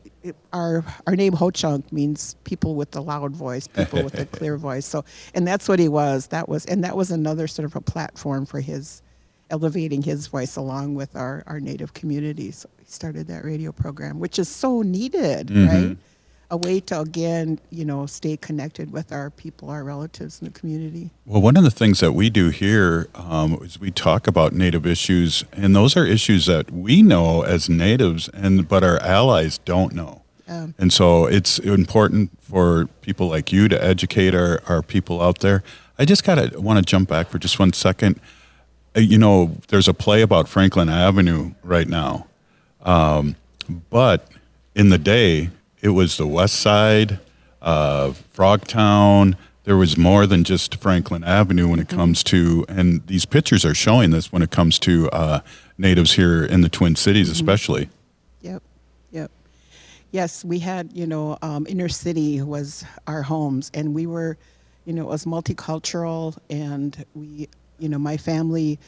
our 0.53 0.85
our 1.09 1.17
name 1.17 1.33
ho 1.33 1.51
chunk 1.51 1.91
means 1.93 2.37
people 2.45 2.77
with 2.77 2.93
the 2.93 3.03
loud 3.03 3.35
voice 3.35 3.67
people 3.67 4.03
with 4.05 4.13
the 4.13 4.27
clear 4.39 4.57
voice 4.57 4.87
so 4.87 5.05
and 5.35 5.45
that's 5.47 5.69
what 5.69 5.81
he 5.81 5.89
was 5.89 6.29
that 6.29 6.49
was 6.49 6.65
and 6.67 6.85
that 6.85 6.97
was 6.97 7.11
another 7.11 7.49
sort 7.49 7.67
of 7.67 7.75
a 7.75 7.81
platform 7.81 8.47
for 8.47 8.61
his 8.61 9.03
elevating 9.51 10.03
his 10.03 10.27
voice 10.27 10.57
along 10.57 10.95
with 10.95 11.17
our 11.17 11.43
our 11.47 11.61
native 11.61 11.95
communities 11.95 12.57
so 12.59 12.69
he 12.79 12.85
started 12.87 13.27
that 13.27 13.45
radio 13.45 13.73
program 13.73 14.19
which 14.19 14.39
is 14.39 14.49
so 14.49 14.83
needed 14.83 15.51
right 15.51 15.97
a 16.51 16.57
way 16.57 16.81
to 16.81 16.99
again 17.01 17.59
you 17.71 17.85
know 17.85 18.07
stay 18.07 18.35
connected 18.37 18.91
with 18.91 19.13
our 19.13 19.29
people 19.31 19.69
our 19.69 19.85
relatives 19.85 20.41
in 20.41 20.47
the 20.47 20.59
community 20.59 21.11
Well, 21.27 21.43
one 21.43 21.57
of 21.59 21.65
the 21.65 21.71
things 21.71 22.01
that 22.01 22.13
we 22.13 22.31
do 22.31 22.49
here 22.49 23.09
um, 23.15 23.59
is 23.63 23.79
we 23.79 23.91
talk 23.91 24.27
about 24.27 24.55
Native 24.55 24.87
issues, 24.87 25.45
and 25.53 25.77
those 25.77 25.95
are 25.95 26.07
issues 26.07 26.47
that 26.47 26.71
we 26.71 27.03
know 27.03 27.43
as 27.43 27.69
Natives, 27.69 28.31
and 28.31 28.67
but 28.67 28.83
our 28.83 28.99
allies 29.01 29.59
don't 29.59 29.93
know. 29.93 30.23
Um, 30.49 30.75
And 30.79 30.91
so 30.91 31.27
it's 31.27 31.59
important 31.59 32.31
for 32.41 32.87
people 33.03 33.29
like 33.29 33.53
you 33.53 33.69
to 33.69 33.85
educate 33.85 34.35
our, 34.35 34.63
our 34.67 34.81
people 34.83 35.21
out 35.21 35.41
there. 35.41 35.63
I 35.99 36.07
just 36.07 36.25
gotta 36.25 36.59
want 36.59 36.79
to 36.79 36.83
jump 36.83 37.11
back 37.11 37.29
for 37.29 37.39
just 37.39 37.59
one 37.59 37.75
second. 37.75 38.21
Uh, 38.99 39.01
You 39.01 39.17
know, 39.17 39.57
there's 39.69 39.87
a 39.87 39.95
play 39.95 40.23
about 40.23 40.49
Franklin 40.49 40.89
Avenue 40.89 41.53
right 41.63 41.89
now, 41.89 42.27
um, 42.83 43.37
but 43.91 44.29
in 44.75 44.89
the 44.89 44.99
day, 44.99 45.51
it 45.81 45.91
was 45.91 46.17
the 46.17 46.27
West 46.27 46.57
Side, 46.57 47.21
uh, 47.63 48.13
Frogtown. 48.35 49.37
There 49.63 49.77
was 49.77 49.97
more 49.97 50.27
than 50.27 50.43
just 50.43 50.81
Franklin 50.81 51.23
Avenue 51.23 51.69
when 51.69 51.79
it 51.79 51.89
comes 51.89 52.25
to, 52.25 52.65
and 52.69 53.07
these 53.07 53.25
pictures 53.25 53.65
are 53.65 53.75
showing 53.75 54.11
this 54.11 54.33
when 54.33 54.43
it 54.43 54.51
comes 54.51 54.81
to 54.81 55.09
uh, 55.11 55.41
natives 55.77 56.15
here 56.15 56.45
in 56.45 56.63
the 56.63 56.69
Twin 56.69 56.97
Cities, 56.97 57.31
especially. 57.31 57.89
Yep, 58.43 58.63
yep. 59.13 59.31
Yes, 60.11 60.45
we 60.45 60.59
had, 60.59 60.91
you 60.93 61.07
know, 61.07 61.39
um, 61.43 61.67
inner 61.69 61.89
city 61.89 62.43
was 62.43 62.85
our 63.07 63.23
homes, 63.23 63.71
and 63.75 63.95
we 63.95 64.07
were, 64.07 64.37
you 64.87 64.93
know, 64.93 65.03
it 65.03 65.09
was 65.09 65.25
multicultural, 65.25 66.37
and 66.51 67.05
we, 67.15 67.49
you 67.79 67.89
know, 67.89 67.99
my 67.99 68.17
family, 68.17 68.79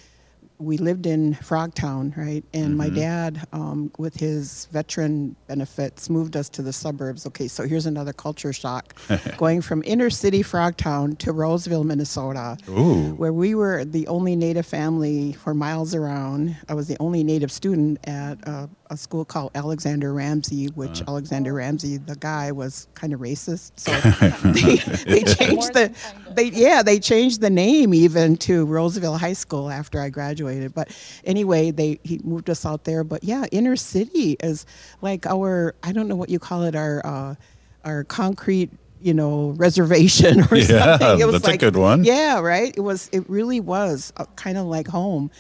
we 0.59 0.77
lived 0.77 1.07
in 1.07 1.35
Frogtown, 1.35 2.15
right? 2.17 2.45
And 2.53 2.77
my 2.77 2.91
dad, 2.91 3.47
um, 3.53 3.91
with 3.99 4.15
his 4.15 4.67
veteran 4.67 5.35
benefits, 5.47 6.11
moved 6.11 6.37
us 6.37 6.49
to 6.51 6.63
the 6.63 6.73
suburbs. 6.73 7.27
Okay, 7.27 7.49
so 7.49 7.67
here's 7.67 7.87
another 7.87 8.13
culture 8.13 8.53
shock 8.53 8.95
going 9.39 9.63
from 9.63 9.83
inner 9.87 10.11
city 10.11 10.43
Frogtown 10.43 11.17
to 11.19 11.33
Roseville, 11.33 11.85
Minnesota 11.85 12.59
Ooh. 12.69 13.15
where 13.15 13.33
we 13.33 13.55
were 13.55 13.85
the 13.85 14.07
only 14.09 14.37
Native 14.37 14.67
family 14.67 15.33
for 15.33 15.55
miles 15.55 15.95
around. 15.95 16.57
I 16.69 16.75
was 16.75 16.89
the 16.89 16.97
only 17.01 17.25
Native 17.25 17.51
student 17.51 17.99
at 18.07 18.39
a, 18.47 18.69
a 18.91 18.97
school 18.97 19.25
called 19.25 19.53
Alexander 19.55 20.13
Ramsey, 20.13 20.67
which 20.67 21.03
Alexander 21.03 21.55
Ramsey, 21.55 21.97
the 21.97 22.17
guy, 22.17 22.53
was 22.53 22.89
kind 22.95 23.13
of 23.13 23.21
racist. 23.21 23.73
So 23.77 23.93
they, 24.51 25.21
they 25.21 25.35
changed 25.35 25.73
the, 25.73 25.95
they 26.35 26.51
yeah, 26.51 26.83
they 26.83 26.99
changed 26.99 27.41
the 27.41 27.51
name 27.51 27.95
even 27.95 28.37
to 28.39 28.67
Roseville 28.67 29.17
High 29.17 29.33
School 29.33 29.71
after 29.71 30.01
I 30.01 30.11
graduated. 30.11 30.75
But 30.75 30.89
anyway, 31.25 31.71
they 31.71 31.99
he 32.03 32.21
moved 32.25 32.51
us 32.51 32.67
out 32.67 32.85
there. 32.85 33.05
But 33.05 33.25
yeah, 33.25 33.47
inner 33.53 33.77
city 33.77 34.37
is 34.41 34.67
like 35.01 35.27
our 35.27 35.75
I 35.83 35.93
don't 35.93 36.09
know 36.09 36.17
what 36.17 36.29
you 36.29 36.39
call 36.39 36.65
it 36.65 36.75
our 36.75 37.05
uh, 37.07 37.35
our 37.85 38.05
concrete 38.05 38.71
you 39.01 39.15
know 39.15 39.51
reservation 39.57 40.43
or 40.51 40.57
Yeah, 40.57 40.99
something. 40.99 41.21
It 41.21 41.27
was 41.27 41.43
that's 41.43 41.55
a 41.55 41.59
good 41.59 41.77
one. 41.77 42.05
Yeah, 42.05 42.41
right. 42.41 42.75
It 42.77 42.81
was. 42.81 43.09
It 43.13 43.29
really 43.29 43.61
was 43.61 44.13
kind 44.37 44.59
of 44.59 44.67
like 44.67 44.87
home, 44.87 45.31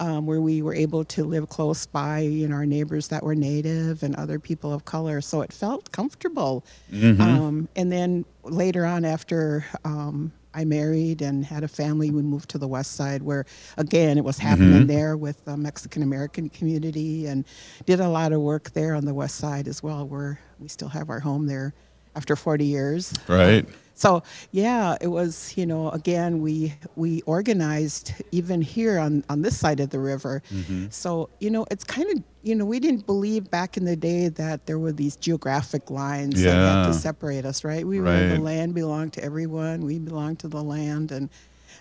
um, 0.00 0.26
where 0.26 0.40
we 0.40 0.62
were 0.62 0.74
able 0.74 1.04
to 1.04 1.24
live 1.24 1.48
close 1.48 1.86
by, 1.86 2.20
you 2.20 2.48
know, 2.48 2.56
our 2.56 2.66
neighbors 2.66 3.08
that 3.08 3.22
were 3.22 3.34
native 3.34 4.02
and 4.02 4.16
other 4.16 4.40
people 4.40 4.72
of 4.72 4.86
color. 4.86 5.20
So 5.20 5.42
it 5.42 5.52
felt 5.52 5.92
comfortable. 5.92 6.64
Mm-hmm. 6.90 7.20
Um, 7.20 7.68
and 7.76 7.92
then 7.92 8.24
later 8.42 8.86
on, 8.86 9.04
after 9.04 9.64
um, 9.84 10.32
I 10.54 10.64
married 10.64 11.20
and 11.20 11.44
had 11.44 11.62
a 11.62 11.68
family, 11.68 12.10
we 12.10 12.22
moved 12.22 12.48
to 12.50 12.58
the 12.58 12.66
West 12.66 12.92
Side, 12.92 13.22
where 13.22 13.44
again 13.76 14.18
it 14.18 14.24
was 14.24 14.38
happening 14.38 14.86
there 14.86 15.16
with 15.16 15.44
the 15.44 15.56
Mexican 15.56 16.02
American 16.02 16.48
community, 16.48 17.26
and 17.26 17.44
did 17.86 18.00
a 18.00 18.08
lot 18.08 18.32
of 18.32 18.40
work 18.40 18.70
there 18.70 18.94
on 18.94 19.04
the 19.04 19.14
West 19.14 19.36
Side 19.36 19.68
as 19.68 19.82
well, 19.82 20.08
where 20.08 20.40
we 20.58 20.66
still 20.66 20.88
have 20.88 21.10
our 21.10 21.20
home 21.20 21.46
there 21.46 21.72
after 22.16 22.34
40 22.34 22.64
years. 22.64 23.14
Right. 23.28 23.68
So 24.00 24.22
yeah, 24.50 24.96
it 25.00 25.08
was 25.08 25.54
you 25.58 25.66
know 25.66 25.90
again 25.90 26.40
we 26.40 26.74
we 26.96 27.20
organized 27.22 28.14
even 28.32 28.62
here 28.62 28.98
on 28.98 29.22
on 29.28 29.42
this 29.42 29.58
side 29.58 29.78
of 29.78 29.90
the 29.90 29.98
river. 29.98 30.42
Mm-hmm. 30.50 30.86
So 30.88 31.28
you 31.38 31.50
know 31.50 31.66
it's 31.70 31.84
kind 31.84 32.10
of 32.10 32.24
you 32.42 32.54
know 32.54 32.64
we 32.64 32.80
didn't 32.80 33.04
believe 33.04 33.50
back 33.50 33.76
in 33.76 33.84
the 33.84 33.96
day 33.96 34.28
that 34.28 34.64
there 34.64 34.78
were 34.78 34.92
these 34.92 35.16
geographic 35.16 35.90
lines 35.90 36.42
that 36.42 36.54
had 36.54 36.86
to 36.86 36.94
separate 36.94 37.44
us, 37.44 37.62
right? 37.62 37.86
We 37.86 38.00
were 38.00 38.28
the 38.28 38.38
land 38.38 38.74
belonged 38.74 39.12
to 39.14 39.22
everyone. 39.22 39.84
We 39.84 39.98
belonged 39.98 40.38
to 40.40 40.48
the 40.48 40.62
land 40.62 41.12
and. 41.12 41.28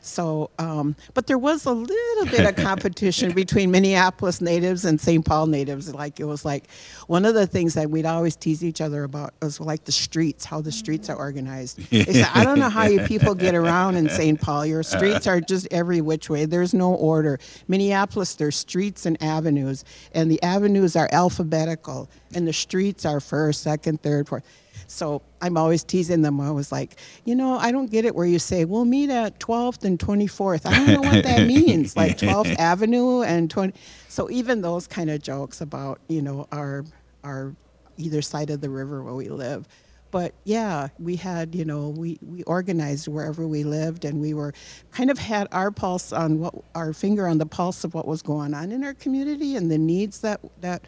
So, 0.01 0.49
um, 0.59 0.95
but 1.13 1.27
there 1.27 1.37
was 1.37 1.65
a 1.65 1.71
little 1.71 2.25
bit 2.25 2.45
of 2.45 2.55
competition 2.55 3.31
between 3.33 3.71
Minneapolis 3.71 4.41
natives 4.41 4.85
and 4.85 4.99
St. 4.99 5.25
Paul 5.25 5.47
natives. 5.47 5.93
Like 5.93 6.19
it 6.19 6.25
was 6.25 6.45
like 6.45 6.69
one 7.07 7.25
of 7.25 7.33
the 7.33 7.47
things 7.47 7.73
that 7.73 7.89
we'd 7.89 8.05
always 8.05 8.35
tease 8.35 8.63
each 8.63 8.81
other 8.81 9.03
about 9.03 9.33
was 9.41 9.59
like 9.59 9.85
the 9.85 9.91
streets, 9.91 10.45
how 10.45 10.61
the 10.61 10.71
streets 10.71 11.09
are 11.09 11.15
organized. 11.15 11.79
Said, 11.91 12.29
I 12.33 12.43
don't 12.43 12.59
know 12.59 12.69
how 12.69 12.85
you 12.85 13.01
people 13.01 13.35
get 13.35 13.55
around 13.55 13.95
in 13.95 14.09
St. 14.09 14.39
Paul. 14.39 14.65
Your 14.65 14.83
streets 14.83 15.27
are 15.27 15.41
just 15.41 15.67
every 15.71 16.01
which 16.01 16.29
way. 16.29 16.45
There's 16.45 16.73
no 16.73 16.93
order. 16.93 17.39
Minneapolis, 17.67 18.35
there's 18.35 18.55
streets 18.55 19.05
and 19.05 19.21
avenues, 19.21 19.83
and 20.13 20.31
the 20.31 20.41
avenues 20.43 20.95
are 20.95 21.09
alphabetical, 21.11 22.09
and 22.33 22.47
the 22.47 22.53
streets 22.53 23.05
are 23.05 23.19
first, 23.19 23.61
second, 23.61 24.01
third, 24.01 24.27
fourth. 24.27 24.43
So 24.87 25.21
I'm 25.41 25.57
always 25.57 25.83
teasing 25.83 26.21
them. 26.21 26.39
I 26.41 26.51
was 26.51 26.71
like, 26.71 26.97
you 27.25 27.35
know, 27.35 27.57
I 27.57 27.71
don't 27.71 27.89
get 27.89 28.05
it 28.05 28.15
where 28.15 28.25
you 28.25 28.39
say 28.39 28.65
we'll 28.65 28.85
meet 28.85 29.09
at 29.09 29.39
12th 29.39 29.83
and 29.83 29.97
24th. 29.99 30.65
I 30.65 30.85
don't 30.85 31.01
know 31.01 31.09
what 31.09 31.23
that 31.23 31.47
means, 31.47 31.95
like 31.95 32.17
12th 32.17 32.57
Avenue 32.57 33.21
and 33.21 33.49
20. 33.49 33.73
So 34.07 34.29
even 34.29 34.61
those 34.61 34.87
kind 34.87 35.09
of 35.09 35.21
jokes 35.21 35.61
about 35.61 35.99
you 36.07 36.21
know 36.21 36.47
our 36.51 36.85
our 37.23 37.55
either 37.97 38.21
side 38.21 38.49
of 38.49 38.61
the 38.61 38.69
river 38.69 39.03
where 39.03 39.13
we 39.13 39.29
live. 39.29 39.67
But 40.11 40.33
yeah, 40.43 40.87
we 40.97 41.15
had 41.15 41.53
you 41.53 41.65
know 41.65 41.89
we 41.89 42.17
we 42.21 42.43
organized 42.43 43.07
wherever 43.07 43.47
we 43.47 43.63
lived, 43.63 44.05
and 44.05 44.19
we 44.19 44.33
were 44.33 44.53
kind 44.91 45.11
of 45.11 45.19
had 45.19 45.47
our 45.51 45.69
pulse 45.71 46.11
on 46.11 46.39
what 46.39 46.55
our 46.73 46.93
finger 46.93 47.27
on 47.27 47.37
the 47.37 47.45
pulse 47.45 47.83
of 47.83 47.93
what 47.93 48.07
was 48.07 48.21
going 48.21 48.53
on 48.53 48.71
in 48.71 48.83
our 48.83 48.95
community 48.95 49.55
and 49.55 49.69
the 49.69 49.77
needs 49.77 50.21
that 50.21 50.39
that 50.61 50.83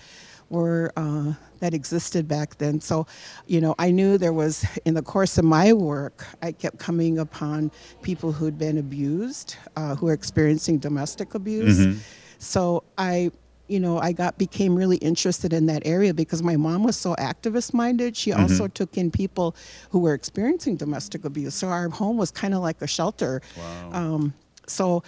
were 0.51 0.91
uh, 0.97 1.33
that 1.59 1.73
existed 1.73 2.27
back 2.27 2.57
then. 2.57 2.79
So, 2.81 3.07
you 3.47 3.61
know, 3.61 3.73
I 3.79 3.91
knew 3.91 4.17
there 4.17 4.33
was 4.33 4.65
in 4.85 4.93
the 4.93 5.01
course 5.01 5.37
of 5.37 5.45
my 5.45 5.73
work, 5.73 6.25
I 6.41 6.51
kept 6.51 6.77
coming 6.77 7.19
upon 7.19 7.71
people 8.01 8.31
who'd 8.31 8.57
been 8.57 8.77
abused, 8.77 9.55
uh, 9.75 9.95
who 9.95 10.07
were 10.07 10.13
experiencing 10.13 10.79
domestic 10.79 11.33
abuse. 11.35 11.79
Mm-hmm. 11.79 11.99
So 12.39 12.83
I 12.97 13.31
you 13.67 13.79
know, 13.79 13.99
I 13.99 14.11
got 14.11 14.37
became 14.37 14.75
really 14.75 14.97
interested 14.97 15.53
in 15.53 15.65
that 15.67 15.83
area 15.85 16.13
because 16.13 16.43
my 16.43 16.57
mom 16.57 16.83
was 16.83 16.97
so 16.97 17.15
activist 17.15 17.73
minded. 17.73 18.17
She 18.17 18.31
Mm-hmm. 18.31 18.41
also 18.41 18.67
took 18.67 18.97
in 18.97 19.11
people 19.11 19.55
who 19.91 19.99
were 19.99 20.13
experiencing 20.13 20.75
domestic 20.75 21.23
abuse. 21.23 21.55
So 21.55 21.69
our 21.69 21.87
home 21.87 22.17
was 22.17 22.31
kind 22.31 22.53
of 22.53 22.59
like 22.61 22.81
a 22.81 22.87
shelter. 22.87 23.41
Wow. 23.57 23.91
Um, 23.93 24.33
so 24.67 25.03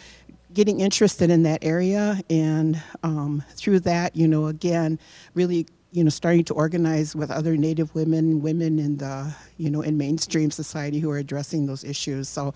getting 0.54 0.80
interested 0.80 1.30
in 1.30 1.44
that 1.44 1.64
area 1.64 2.22
and 2.30 2.82
um, 3.04 3.44
through 3.56 3.80
that, 3.82 4.16
you 4.16 4.28
know, 4.28 4.48
again, 4.48 5.00
really 5.34 5.66
you 5.92 6.04
know, 6.04 6.10
starting 6.10 6.44
to 6.44 6.56
organize 6.56 7.16
with 7.16 7.30
other 7.30 7.56
Native 7.56 7.94
women, 7.94 8.42
women 8.42 8.80
in 8.80 8.98
the, 8.98 9.34
you 9.58 9.70
know, 9.70 9.82
in 9.82 9.96
mainstream 9.96 10.50
society 10.50 11.00
who 11.00 11.12
are 11.12 11.20
addressing 11.20 11.68
those 11.68 11.84
issues. 11.84 12.28
So, 12.28 12.56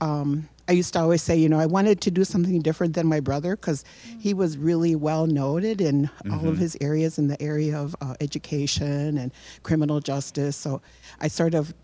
um, 0.00 0.48
I 0.68 0.72
used 0.72 0.92
to 0.92 1.00
always 1.00 1.22
say, 1.22 1.34
you 1.34 1.48
know, 1.48 1.58
I 1.58 1.64
wanted 1.64 2.00
to 2.02 2.10
do 2.10 2.24
something 2.24 2.60
different 2.60 2.94
than 2.94 3.06
my 3.06 3.20
brother 3.20 3.56
because 3.56 3.84
he 4.20 4.34
was 4.34 4.58
really 4.58 4.94
well 4.94 5.26
noted 5.26 5.80
in 5.80 6.10
all 6.30 6.46
of 6.46 6.58
his 6.58 6.76
areas 6.82 7.18
in 7.18 7.26
the 7.26 7.40
area 7.42 7.76
of 7.76 7.96
uh, 8.02 8.14
education 8.20 9.16
and 9.16 9.32
criminal 9.62 9.98
justice. 10.00 10.56
So 10.56 10.82
I 11.20 11.28
sort 11.28 11.54
of 11.54 11.74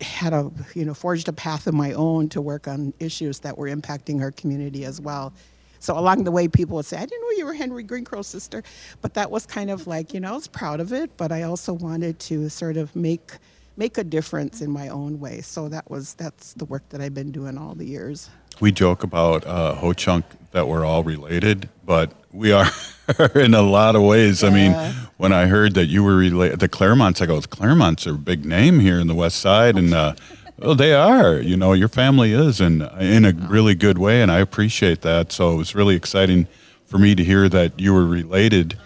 had 0.00 0.32
a, 0.32 0.50
you 0.74 0.84
know, 0.84 0.94
forged 0.94 1.28
a 1.28 1.32
path 1.32 1.66
of 1.66 1.74
my 1.74 1.92
own 1.92 2.28
to 2.30 2.40
work 2.40 2.68
on 2.68 2.92
issues 2.98 3.40
that 3.40 3.56
were 3.56 3.68
impacting 3.68 4.20
our 4.20 4.30
community 4.32 4.84
as 4.84 5.00
well. 5.00 5.32
So 5.80 5.96
along 5.96 6.24
the 6.24 6.32
way, 6.32 6.48
people 6.48 6.76
would 6.76 6.86
say, 6.86 6.96
I 6.96 7.06
didn't 7.06 7.20
know 7.22 7.30
you 7.36 7.46
were 7.46 7.54
Henry 7.54 7.84
Greencrow's 7.84 8.26
sister. 8.26 8.62
But 9.00 9.14
that 9.14 9.30
was 9.30 9.46
kind 9.46 9.70
of 9.70 9.86
like, 9.86 10.12
you 10.12 10.20
know, 10.20 10.30
I 10.30 10.34
was 10.34 10.48
proud 10.48 10.80
of 10.80 10.92
it, 10.92 11.16
but 11.16 11.30
I 11.30 11.42
also 11.42 11.72
wanted 11.72 12.18
to 12.20 12.48
sort 12.48 12.76
of 12.76 12.94
make 12.96 13.32
make 13.76 13.96
a 13.96 14.02
difference 14.02 14.60
in 14.60 14.70
my 14.72 14.88
own 14.88 15.20
way. 15.20 15.40
So 15.40 15.68
that 15.68 15.88
was 15.88 16.14
that's 16.14 16.52
the 16.54 16.64
work 16.64 16.82
that 16.88 17.00
I've 17.00 17.14
been 17.14 17.30
doing 17.30 17.56
all 17.56 17.74
the 17.74 17.84
years. 17.84 18.28
We 18.60 18.72
joke 18.72 19.04
about 19.04 19.46
uh, 19.46 19.74
Ho 19.76 19.92
Chunk 19.92 20.24
that 20.58 20.66
we're 20.66 20.84
all 20.84 21.04
related, 21.04 21.68
but 21.84 22.10
we 22.32 22.50
are 22.50 22.66
in 23.36 23.54
a 23.54 23.62
lot 23.62 23.94
of 23.94 24.02
ways. 24.02 24.42
I 24.42 24.50
mean, 24.50 24.72
when 25.16 25.32
I 25.32 25.46
heard 25.46 25.74
that 25.74 25.86
you 25.86 26.02
were 26.02 26.16
related, 26.16 26.58
the 26.58 26.68
Clairmonts, 26.68 27.22
I 27.22 27.26
go, 27.26 27.38
the 27.38 27.46
Clairmonts 27.46 28.08
are 28.08 28.14
a 28.16 28.18
big 28.18 28.44
name 28.44 28.80
here 28.80 28.98
in 28.98 29.06
the 29.06 29.14
West 29.14 29.38
Side, 29.38 29.76
and 29.76 29.94
uh, 29.94 30.14
well, 30.58 30.74
they 30.74 30.92
are. 30.94 31.36
You 31.36 31.56
know, 31.56 31.74
your 31.74 31.86
family 31.86 32.32
is, 32.32 32.60
and 32.60 32.82
in 32.98 33.24
a 33.24 33.30
really 33.32 33.76
good 33.76 33.98
way, 33.98 34.20
and 34.20 34.32
I 34.32 34.40
appreciate 34.40 35.02
that. 35.02 35.30
So 35.30 35.52
it 35.52 35.56
was 35.58 35.76
really 35.76 35.94
exciting 35.94 36.48
for 36.86 36.98
me 36.98 37.14
to 37.14 37.22
hear 37.22 37.48
that 37.48 37.78
you 37.78 37.94
were 37.94 38.04
related 38.06 38.76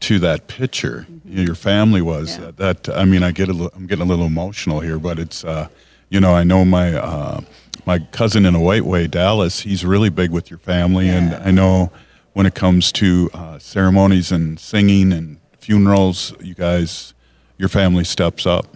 to 0.00 0.18
that 0.18 0.48
picture. 0.48 1.06
Your 1.24 1.54
family 1.54 2.02
was 2.02 2.36
Yeah. 2.36 2.50
that, 2.56 2.82
that. 2.84 2.94
I 2.98 3.06
mean, 3.06 3.22
I 3.22 3.30
get 3.30 3.48
a 3.48 3.70
I'm 3.74 3.86
getting 3.86 4.04
a 4.04 4.08
little 4.08 4.26
emotional 4.26 4.80
here, 4.80 4.98
but 4.98 5.18
it's, 5.18 5.44
uh, 5.46 5.68
you 6.10 6.20
know, 6.20 6.34
I 6.34 6.44
know 6.44 6.66
my 6.66 6.92
uh, 6.94 7.40
my 7.86 8.00
cousin 8.00 8.44
in 8.44 8.54
a 8.54 8.60
white 8.60 8.84
way, 8.84 9.06
Dallas. 9.06 9.60
He's 9.60 9.84
really 9.84 10.10
big 10.10 10.30
with 10.32 10.50
your 10.50 10.58
family, 10.58 11.08
and 11.08 11.34
I 11.34 11.52
know 11.52 11.92
when 12.32 12.44
it 12.44 12.54
comes 12.54 12.92
to 12.92 13.30
uh, 13.32 13.58
ceremonies 13.58 14.32
and 14.32 14.58
singing 14.60 15.12
and 15.12 15.38
funerals, 15.58 16.34
you 16.40 16.54
guys, 16.54 17.14
your 17.56 17.68
family 17.68 18.04
steps 18.04 18.44
up. 18.44 18.66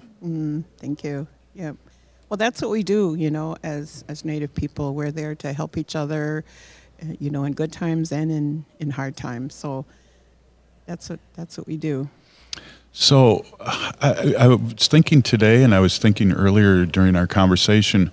Thank 0.79 1.05
you. 1.05 1.26
Yeah. 1.55 1.73
Well, 2.29 2.37
that's 2.37 2.62
what 2.62 2.71
we 2.71 2.85
do, 2.85 3.17
you 3.17 3.31
know, 3.31 3.57
as 3.64 4.05
as 4.09 4.25
Native 4.25 4.55
people. 4.55 4.95
We're 4.95 5.11
there 5.11 5.35
to 5.37 5.52
help 5.52 5.76
each 5.76 5.97
other, 5.97 6.45
uh, 7.02 7.14
you 7.19 7.31
know, 7.31 7.45
in 7.45 7.52
good 7.52 7.73
times 7.73 8.12
and 8.12 8.31
in 8.31 8.64
in 8.79 8.90
hard 8.90 9.17
times. 9.17 9.55
So 9.55 9.85
that's 10.87 11.11
what 11.11 11.18
that's 11.35 11.59
what 11.59 11.66
we 11.66 11.77
do. 11.77 12.09
So 12.92 13.44
I, 13.61 14.35
I 14.38 14.46
was 14.49 14.88
thinking 14.88 15.23
today, 15.23 15.64
and 15.64 15.75
I 15.75 15.81
was 15.81 15.99
thinking 15.99 16.33
earlier 16.33 16.87
during 16.87 17.16
our 17.16 17.27
conversation. 17.27 18.12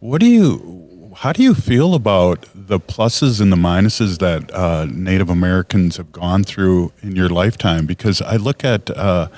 What 0.00 0.20
do 0.20 0.26
you, 0.26 1.12
how 1.16 1.32
do 1.32 1.42
you 1.42 1.54
feel 1.54 1.94
about 1.94 2.46
the 2.54 2.78
pluses 2.78 3.40
and 3.40 3.50
the 3.50 3.56
minuses 3.56 4.18
that 4.18 4.48
uh, 4.54 4.86
Native 4.88 5.28
Americans 5.28 5.96
have 5.96 6.12
gone 6.12 6.44
through 6.44 6.92
in 7.02 7.16
your 7.16 7.28
lifetime? 7.28 7.84
Because 7.84 8.22
I 8.22 8.36
look 8.36 8.64
at 8.64 8.90
uh, 8.90 9.28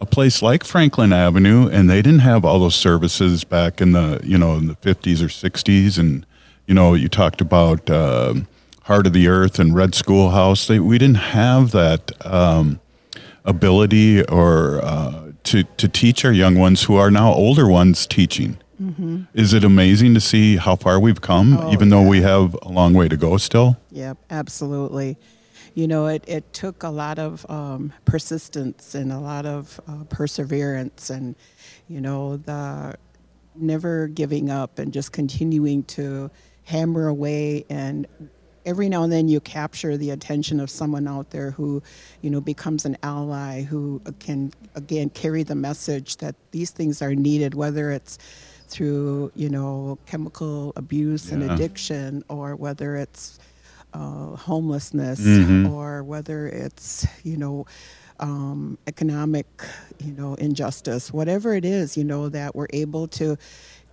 a 0.00 0.06
place 0.06 0.40
like 0.40 0.64
Franklin 0.64 1.12
Avenue, 1.12 1.68
and 1.68 1.90
they 1.90 2.00
didn't 2.00 2.20
have 2.20 2.46
all 2.46 2.58
those 2.58 2.74
services 2.74 3.44
back 3.44 3.82
in 3.82 3.92
the 3.92 4.18
you 4.22 4.38
know 4.38 4.54
in 4.54 4.68
the 4.68 4.76
fifties 4.76 5.22
or 5.22 5.28
sixties, 5.28 5.98
and 5.98 6.24
you 6.66 6.74
know 6.74 6.94
you 6.94 7.10
talked 7.10 7.42
about 7.42 7.90
uh, 7.90 8.32
Heart 8.84 9.08
of 9.08 9.12
the 9.12 9.28
Earth 9.28 9.58
and 9.58 9.74
Red 9.74 9.94
Schoolhouse. 9.94 10.68
They, 10.68 10.80
we 10.80 10.96
didn't 10.96 11.16
have 11.16 11.72
that. 11.72 12.12
Um, 12.24 12.80
ability 13.44 14.22
or 14.26 14.84
uh, 14.84 15.32
to 15.42 15.64
to 15.64 15.88
teach 15.88 16.22
our 16.24 16.32
young 16.32 16.56
ones 16.58 16.82
who 16.82 16.96
are 16.96 17.10
now 17.10 17.32
older 17.32 17.66
ones 17.66 18.06
teaching. 18.06 18.58
Is 19.34 19.52
it 19.54 19.64
amazing 19.64 20.14
to 20.14 20.20
see 20.20 20.56
how 20.56 20.76
far 20.76 21.00
we've 21.00 21.20
come, 21.20 21.56
Oh, 21.58 21.72
even 21.72 21.88
though 21.88 22.06
we 22.06 22.22
have 22.22 22.56
a 22.62 22.68
long 22.68 22.94
way 22.94 23.08
to 23.08 23.16
go 23.16 23.36
still? 23.36 23.76
Yep, 23.90 24.18
absolutely. 24.30 25.16
You 25.74 25.86
know, 25.88 26.06
it, 26.06 26.24
it 26.26 26.52
took 26.52 26.82
a 26.82 26.88
lot 26.88 27.18
of 27.18 27.48
um, 27.50 27.92
persistence 28.04 28.94
and 28.94 29.12
a 29.12 29.18
lot 29.18 29.46
of 29.46 29.80
uh, 29.88 30.04
perseverance 30.08 31.10
and, 31.10 31.36
you 31.88 32.00
know, 32.00 32.36
the 32.36 32.96
never 33.54 34.08
giving 34.08 34.50
up 34.50 34.78
and 34.78 34.92
just 34.92 35.12
continuing 35.12 35.82
to 35.84 36.30
hammer 36.64 37.08
away 37.08 37.64
and 37.68 38.06
every 38.66 38.88
now 38.88 39.02
and 39.02 39.12
then 39.12 39.28
you 39.28 39.40
capture 39.40 39.96
the 39.96 40.10
attention 40.10 40.60
of 40.60 40.70
someone 40.70 41.08
out 41.08 41.30
there 41.30 41.50
who 41.52 41.82
you 42.20 42.30
know 42.30 42.40
becomes 42.40 42.84
an 42.84 42.96
ally 43.02 43.62
who 43.62 44.00
can 44.18 44.52
again 44.74 45.08
carry 45.10 45.42
the 45.42 45.54
message 45.54 46.18
that 46.18 46.34
these 46.50 46.70
things 46.70 47.00
are 47.00 47.14
needed 47.14 47.54
whether 47.54 47.90
it's 47.90 48.18
through 48.68 49.32
you 49.34 49.48
know 49.48 49.98
chemical 50.06 50.72
abuse 50.76 51.32
and 51.32 51.42
addiction 51.54 52.22
or 52.28 52.54
whether 52.56 52.96
it's 52.96 53.38
uh, 53.94 54.36
homelessness 54.36 55.20
Mhm. 55.20 55.70
or 55.72 56.02
whether 56.02 56.46
it's 56.46 57.06
you 57.24 57.36
know 57.36 57.66
um, 58.20 58.76
economic 58.86 59.46
you 59.98 60.12
know 60.12 60.34
injustice 60.34 61.12
whatever 61.12 61.54
it 61.54 61.64
is 61.64 61.96
you 61.96 62.04
know 62.04 62.28
that 62.28 62.54
we're 62.54 62.66
able 62.70 63.06
to 63.08 63.36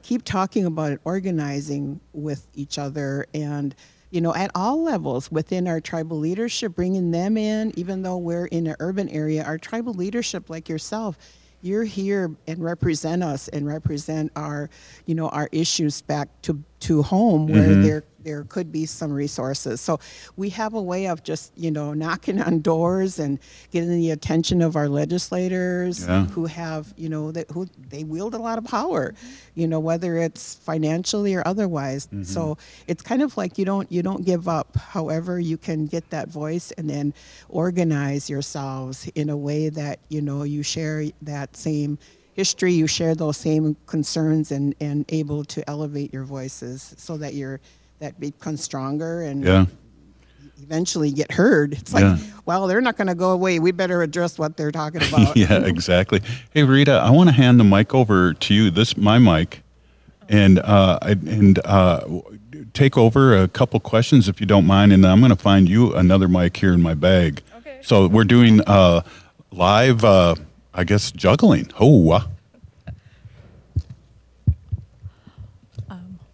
keep 0.01 0.23
talking 0.23 0.65
about 0.65 0.91
it 0.91 0.99
organizing 1.05 1.99
with 2.13 2.47
each 2.55 2.77
other 2.77 3.25
and 3.33 3.75
you 4.11 4.21
know 4.21 4.33
at 4.35 4.49
all 4.55 4.81
levels 4.83 5.31
within 5.31 5.67
our 5.67 5.79
tribal 5.79 6.17
leadership 6.19 6.75
bringing 6.75 7.11
them 7.11 7.37
in 7.37 7.71
even 7.77 8.01
though 8.01 8.17
we're 8.17 8.45
in 8.47 8.67
an 8.67 8.75
urban 8.79 9.07
area 9.09 9.43
our 9.43 9.57
tribal 9.57 9.93
leadership 9.93 10.49
like 10.49 10.67
yourself 10.69 11.17
you're 11.61 11.83
here 11.83 12.35
and 12.47 12.63
represent 12.63 13.23
us 13.23 13.47
and 13.49 13.65
represent 13.65 14.31
our 14.35 14.69
you 15.05 15.15
know 15.15 15.29
our 15.29 15.49
issues 15.51 16.01
back 16.01 16.29
to 16.41 16.61
to 16.87 17.01
home 17.01 17.47
where 17.47 17.69
Mhm. 17.69 17.83
there 17.83 18.03
there 18.25 18.43
could 18.45 18.71
be 18.71 18.87
some 18.87 19.11
resources 19.13 19.79
so 19.79 19.99
we 20.35 20.49
have 20.49 20.73
a 20.73 20.81
way 20.81 21.05
of 21.07 21.21
just 21.23 21.51
you 21.55 21.69
know 21.69 21.93
knocking 21.93 22.41
on 22.47 22.59
doors 22.59 23.19
and 23.19 23.37
getting 23.71 23.91
the 24.03 24.09
attention 24.09 24.63
of 24.63 24.75
our 24.75 24.89
legislators 24.89 26.03
Yeah. 26.07 26.25
who 26.33 26.45
have 26.47 26.91
you 26.97 27.07
know 27.07 27.31
that 27.31 27.51
who 27.51 27.67
they 27.93 28.03
wield 28.03 28.33
a 28.33 28.39
lot 28.39 28.57
of 28.57 28.65
power 28.65 29.13
you 29.53 29.67
know 29.67 29.79
whether 29.79 30.17
it's 30.17 30.55
financially 30.55 31.35
or 31.35 31.43
otherwise 31.47 32.07
so 32.23 32.57
it's 32.87 33.03
kind 33.03 33.21
of 33.21 33.37
like 33.37 33.59
you 33.59 33.65
don't 33.65 33.91
you 33.91 34.01
don't 34.01 34.25
give 34.25 34.47
up 34.47 34.75
however 34.75 35.39
you 35.39 35.57
can 35.57 35.85
get 35.85 36.09
that 36.09 36.27
voice 36.29 36.71
and 36.79 36.89
then 36.89 37.13
organize 37.49 38.29
yourselves 38.29 39.07
in 39.15 39.29
a 39.29 39.37
way 39.37 39.69
that 39.69 39.99
you 40.09 40.21
know 40.21 40.43
you 40.43 40.61
share 40.63 41.05
that 41.21 41.55
same 41.55 41.97
history 42.35 42.73
you 42.73 42.85
share 42.87 43.15
those 43.15 43.37
same 43.37 43.75
concerns 43.87 44.51
and 44.51 44.75
and 44.79 45.05
able 45.09 45.43
to 45.45 45.67
elevate 45.69 46.13
your 46.13 46.23
voices 46.23 46.93
so 46.97 47.17
that 47.17 47.33
you're 47.33 47.59
that 47.99 48.19
becomes 48.19 48.61
stronger 48.63 49.21
and 49.21 49.43
Yeah. 49.43 49.65
eventually 50.61 51.11
get 51.11 51.31
heard 51.31 51.73
it's 51.73 51.93
like 51.93 52.03
Yeah. 52.03 52.17
well 52.45 52.67
they're 52.67 52.81
not 52.81 52.97
going 52.97 53.07
to 53.07 53.15
go 53.15 53.31
away 53.31 53.59
we 53.59 53.71
better 53.71 54.01
address 54.01 54.37
what 54.37 54.57
they're 54.57 54.71
talking 54.71 55.01
about 55.03 55.35
yeah, 55.43 55.59
exactly. 55.65 56.21
Hey, 56.53 56.63
Rita, 56.63 56.91
I 56.93 57.09
want 57.09 57.29
to 57.29 57.33
hand 57.35 57.59
the 57.59 57.63
mic 57.63 57.93
over 57.93 58.33
to 58.33 58.53
you. 58.53 58.69
This 58.71 58.95
my 58.97 59.17
mic, 59.17 59.61
and 60.29 60.59
uh, 60.59 60.99
and 61.03 61.59
uh, 61.65 62.01
take 62.73 62.97
over 62.97 63.37
a 63.37 63.47
couple 63.47 63.79
questions 63.79 64.27
if 64.27 64.39
you 64.41 64.45
don't 64.47 64.65
mind, 64.65 64.91
and 64.93 65.05
I'm 65.05 65.19
going 65.19 65.29
to 65.31 65.35
find 65.51 65.67
you 65.69 65.93
another 65.95 66.27
mic 66.27 66.57
here 66.57 66.73
in 66.73 66.81
my 66.81 66.93
bag. 66.95 67.41
Okay. 67.59 67.79
So 67.81 68.07
we're 68.07 68.23
doing 68.23 68.61
uh, 68.65 69.01
live, 69.51 70.03
uh, 70.03 70.35
I 70.75 70.83
guess, 70.83 71.11
juggling. 71.11 71.71
Oh, 71.79 72.11
uh, 72.11 72.23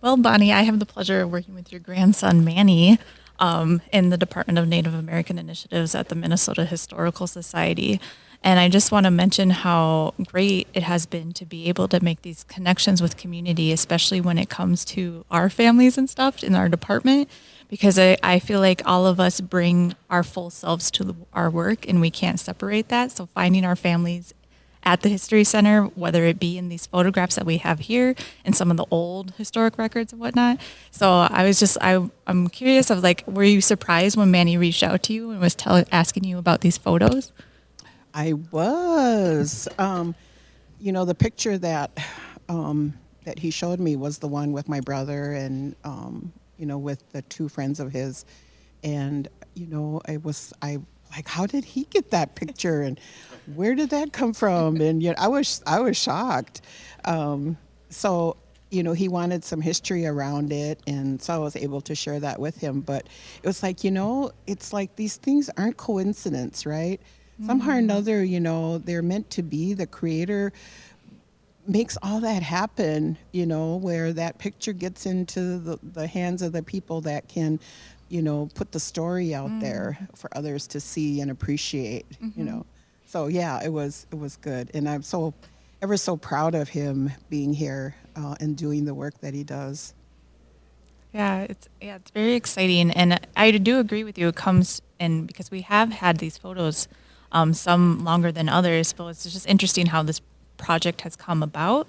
Well, 0.02 0.18
Bonnie, 0.18 0.52
I 0.52 0.64
have 0.64 0.80
the 0.80 0.86
pleasure 0.88 1.22
of 1.22 1.32
working 1.32 1.54
with 1.54 1.72
your 1.72 1.80
grandson, 1.80 2.44
Manny, 2.44 2.98
um, 3.38 3.84
in 3.94 4.10
the 4.10 4.18
Department 4.18 4.58
of 4.58 4.68
Native 4.68 4.96
American 4.96 5.38
Initiatives 5.38 5.94
at 5.94 6.10
the 6.10 6.16
Minnesota 6.16 6.66
Historical 6.66 7.28
Society. 7.28 8.02
And 8.44 8.60
I 8.60 8.70
just 8.70 8.92
want 8.92 9.04
to 9.04 9.12
mention 9.12 9.52
how 9.52 10.16
great 10.26 10.68
it 10.74 10.82
has 10.82 11.06
been 11.06 11.32
to 11.34 11.46
be 11.46 11.70
able 11.70 11.88
to 11.90 12.04
make 12.04 12.24
these 12.24 12.44
connections 12.46 13.00
with 13.00 13.16
community, 13.16 13.72
especially 13.72 14.20
when 14.20 14.40
it 14.40 14.50
comes 14.50 14.84
to 14.86 15.24
our 15.30 15.48
families 15.48 16.00
and 16.00 16.10
stuff 16.10 16.44
in 16.44 16.56
our 16.56 16.68
department, 16.68 17.30
because 17.72 17.98
I, 17.98 18.18
I 18.22 18.38
feel 18.40 18.60
like 18.60 18.82
all 18.86 19.08
of 19.08 19.20
us 19.20 19.40
bring 19.42 19.96
our 20.10 20.24
full 20.24 20.50
selves 20.50 20.92
to 20.92 21.04
the, 21.06 21.16
our 21.34 21.50
work 21.50 21.88
and 21.88 22.02
we 22.02 22.12
can't 22.12 22.40
separate 22.40 22.90
that. 22.90 23.12
So 23.12 23.26
finding 23.28 23.64
our 23.66 23.78
families 23.78 24.34
at 24.84 25.02
the 25.02 25.10
History 25.10 25.46
Center, 25.46 25.84
whether 25.86 26.26
it 26.26 26.38
be 26.38 26.58
in 26.58 26.68
these 26.68 26.86
photographs 26.86 27.36
that 27.36 27.46
we 27.46 27.58
have 27.58 27.80
here 27.80 28.14
and 28.44 28.54
some 28.54 28.72
of 28.72 28.78
the 28.78 28.86
old 28.92 29.32
historic 29.38 29.78
records 29.78 30.12
and 30.12 30.20
whatnot. 30.20 30.60
So 30.92 31.10
I 31.10 31.46
was 31.46 31.60
just, 31.60 31.78
I, 31.80 32.10
I'm 32.28 32.50
curious 32.50 32.90
of 32.90 33.02
like, 33.02 33.24
were 33.26 33.44
you 33.44 33.62
surprised 33.62 34.18
when 34.18 34.32
Manny 34.32 34.58
reached 34.58 34.84
out 34.84 35.04
to 35.04 35.14
you 35.14 35.32
and 35.32 35.40
was 35.40 35.56
tell, 35.56 35.84
asking 35.94 36.26
you 36.26 36.38
about 36.38 36.60
these 36.60 36.78
photos? 36.78 37.32
I 38.14 38.34
was. 38.52 39.70
Um, 39.80 40.14
you 40.78 40.92
know, 40.92 41.06
the 41.06 41.16
picture 41.16 41.58
that 41.60 41.98
um, 42.50 42.96
that 43.24 43.40
he 43.40 43.52
showed 43.52 43.80
me 43.80 43.96
was 43.96 44.18
the 44.18 44.28
one 44.28 44.52
with 44.52 44.68
my 44.68 44.82
brother 44.82 45.32
and 45.32 45.76
um, 45.84 46.34
you 46.62 46.68
know 46.68 46.78
with 46.78 47.10
the 47.12 47.24
two 47.24 47.50
friends 47.50 47.80
of 47.80 47.92
his, 47.92 48.24
and 48.84 49.28
you 49.56 49.66
know 49.66 50.00
I 50.08 50.18
was 50.18 50.54
I 50.62 50.78
like 51.12 51.28
how 51.28 51.48
did 51.48 51.66
he 51.66 51.86
get 51.86 52.12
that 52.12 52.36
picture? 52.36 52.84
And 52.84 53.00
where 53.56 53.74
did 53.74 53.90
that 53.90 54.14
come 54.14 54.34
from? 54.34 54.80
And 54.80 55.02
yet 55.02 55.20
I 55.20 55.28
was 55.28 55.64
I 55.66 55.80
was 55.80 55.98
shocked. 55.98 56.62
Um, 57.04 57.58
so 57.90 58.38
you 58.70 58.84
know 58.84 58.94
he 58.94 59.08
wanted 59.08 59.44
some 59.44 59.60
history 59.60 60.06
around 60.06 60.54
it. 60.54 60.80
And 60.86 61.20
so 61.20 61.34
i 61.34 61.38
was 61.40 61.56
able 61.56 61.82
to 61.82 61.96
share 61.96 62.20
that 62.20 62.40
with 62.40 62.58
him. 62.58 62.82
But 62.82 63.08
it 63.42 63.48
was 63.48 63.64
like 63.64 63.84
you 63.84 63.92
know 63.92 64.32
it's 64.46 64.72
like 64.72 64.96
these 64.96 65.18
things 65.18 65.50
aren't 65.58 65.78
coincidence 65.78 66.66
right? 66.68 67.02
Somehow 67.46 67.72
or 67.72 67.78
another, 67.78 68.24
you 68.24 68.40
know, 68.40 68.78
they're 68.78 69.02
meant 69.02 69.32
to 69.32 69.42
be. 69.42 69.74
The 69.74 69.88
creator 69.88 70.54
makes 71.68 71.98
all 72.02 72.20
that 72.22 72.44
happen, 72.44 73.18
you 73.32 73.46
know, 73.46 73.76
where 73.78 74.14
that 74.14 74.38
picture 74.38 74.74
gets 74.74 75.06
into 75.06 75.60
the, 75.60 75.80
the 75.84 76.08
hands 76.08 76.42
of 76.42 76.52
the 76.54 76.64
people 76.64 77.02
that 77.02 77.28
can, 77.28 77.60
you 78.10 78.22
know, 78.22 78.50
put 78.56 78.72
the 78.72 78.80
story 78.80 79.34
out 79.34 79.50
there 79.60 79.98
for 80.16 80.30
others 80.36 80.68
to 80.68 80.80
see 80.80 81.22
and 81.22 81.32
appreciate, 81.32 82.06
you 82.36 82.44
know. 82.44 82.66
So 83.06 83.28
yeah, 83.28 83.62
it 83.64 83.70
was 83.70 84.08
it 84.12 84.18
was 84.18 84.38
good, 84.38 84.72
and 84.74 84.88
I'm 84.88 85.04
so 85.04 85.34
ever 85.82 85.98
so 85.98 86.16
proud 86.16 86.56
of 86.56 86.70
him 86.70 87.12
being 87.30 87.54
here 87.54 87.96
uh, 88.16 88.36
and 88.40 88.56
doing 88.56 88.86
the 88.86 88.94
work 88.94 89.20
that 89.20 89.34
he 89.34 89.44
does. 89.44 89.94
Yeah, 91.14 91.42
it's 91.42 91.68
yeah, 91.82 91.96
it's 91.96 92.12
very 92.12 92.36
exciting, 92.36 92.92
and 92.92 93.20
I 93.36 93.52
do 93.52 93.80
agree 93.80 94.06
with 94.06 94.18
you. 94.18 94.30
It 94.30 94.36
comes 94.36 94.82
in 94.98 95.26
because 95.26 95.52
we 95.52 95.62
have 95.62 95.92
had 95.92 96.20
these 96.20 96.38
photos, 96.38 96.88
um, 97.34 97.54
some 97.54 98.06
longer 98.06 98.32
than 98.32 98.48
others. 98.48 98.94
But 98.94 99.08
it's 99.08 99.24
just 99.24 99.46
interesting 99.46 99.88
how 99.88 100.04
this 100.04 100.22
project 100.62 101.02
has 101.02 101.16
come 101.16 101.44
about, 101.44 101.88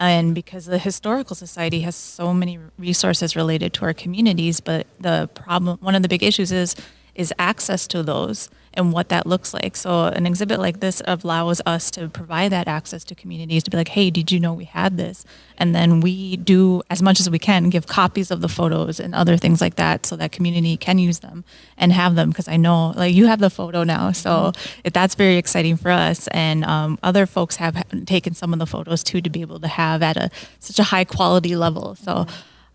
and 0.00 0.34
because 0.34 0.66
the 0.66 0.78
historical 0.78 1.36
society 1.36 1.80
has 1.80 1.94
so 1.94 2.34
many 2.34 2.58
resources 2.78 3.36
related 3.36 3.72
to 3.74 3.84
our 3.84 3.94
communities, 3.94 4.60
but 4.60 4.86
the 5.00 5.28
problem, 5.34 5.78
one 5.80 5.94
of 5.94 6.02
the 6.02 6.08
big 6.08 6.22
issues 6.22 6.50
is 6.50 6.74
is 7.14 7.32
access 7.38 7.86
to 7.88 8.02
those 8.02 8.50
and 8.76 8.92
what 8.92 9.08
that 9.08 9.26
looks 9.26 9.54
like. 9.54 9.76
So 9.76 10.06
an 10.06 10.26
exhibit 10.26 10.58
like 10.58 10.80
this 10.80 11.00
allows 11.06 11.62
us 11.64 11.90
to 11.92 12.08
provide 12.08 12.52
that 12.52 12.68
access 12.68 13.04
to 13.04 13.14
communities 13.14 13.62
to 13.62 13.70
be 13.70 13.76
like, 13.76 13.88
hey, 13.88 14.10
did 14.10 14.30
you 14.30 14.40
know 14.40 14.52
we 14.52 14.64
had 14.64 14.96
this? 14.96 15.24
And 15.56 15.74
then 15.74 16.00
we 16.00 16.36
do 16.36 16.82
as 16.90 17.00
much 17.00 17.20
as 17.20 17.30
we 17.30 17.38
can 17.38 17.70
give 17.70 17.86
copies 17.86 18.30
of 18.30 18.40
the 18.40 18.48
photos 18.48 18.98
and 18.98 19.14
other 19.14 19.36
things 19.36 19.60
like 19.60 19.76
that 19.76 20.04
so 20.04 20.16
that 20.16 20.32
community 20.32 20.76
can 20.76 20.98
use 20.98 21.20
them 21.20 21.44
and 21.78 21.92
have 21.92 22.16
them 22.16 22.30
because 22.30 22.48
I 22.48 22.56
know 22.56 22.92
like 22.96 23.14
you 23.14 23.26
have 23.26 23.38
the 23.38 23.50
photo 23.50 23.84
now. 23.84 24.12
So 24.12 24.52
it, 24.82 24.92
that's 24.92 25.14
very 25.14 25.36
exciting 25.36 25.76
for 25.76 25.90
us. 25.90 26.26
And 26.28 26.64
um, 26.64 26.98
other 27.02 27.26
folks 27.26 27.56
have 27.56 27.82
taken 28.06 28.34
some 28.34 28.52
of 28.52 28.58
the 28.58 28.66
photos 28.66 29.04
too 29.04 29.20
to 29.20 29.30
be 29.30 29.40
able 29.40 29.60
to 29.60 29.68
have 29.68 30.02
at 30.02 30.16
a 30.16 30.30
such 30.58 30.78
a 30.78 30.84
high 30.84 31.04
quality 31.04 31.54
level. 31.54 31.94
So 31.94 32.26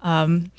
um, 0.02 0.52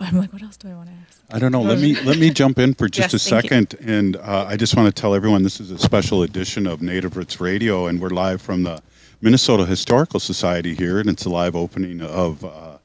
I'm 0.00 0.16
like, 0.18 0.32
what 0.32 0.42
else 0.42 0.56
do 0.56 0.68
I 0.68 0.74
want 0.74 0.88
to 0.88 0.94
ask? 1.06 1.22
I 1.30 1.38
don't 1.38 1.52
know. 1.52 1.60
Let 1.62 1.78
me 1.78 1.94
let 2.02 2.18
me 2.18 2.30
jump 2.30 2.58
in 2.58 2.74
for 2.74 2.88
just 2.88 3.12
Yes, 3.12 3.14
a 3.14 3.18
second, 3.18 3.74
and 3.80 4.16
uh, 4.16 4.46
I 4.48 4.56
just 4.56 4.74
want 4.76 4.94
to 4.94 5.00
tell 5.00 5.14
everyone 5.14 5.42
this 5.42 5.60
is 5.60 5.70
a 5.70 5.78
special 5.78 6.22
edition 6.22 6.66
of 6.66 6.80
Native 6.80 7.16
Roots 7.16 7.40
Radio, 7.40 7.86
and 7.86 8.00
we're 8.00 8.08
live 8.08 8.40
from 8.40 8.62
the 8.62 8.82
Minnesota 9.20 9.66
Historical 9.66 10.18
Society 10.18 10.74
here, 10.74 10.98
and 10.98 11.08
it's 11.10 11.26
a 11.26 11.28
live 11.28 11.54
opening 11.54 12.00
of 12.00 12.42
uh, 12.44 12.78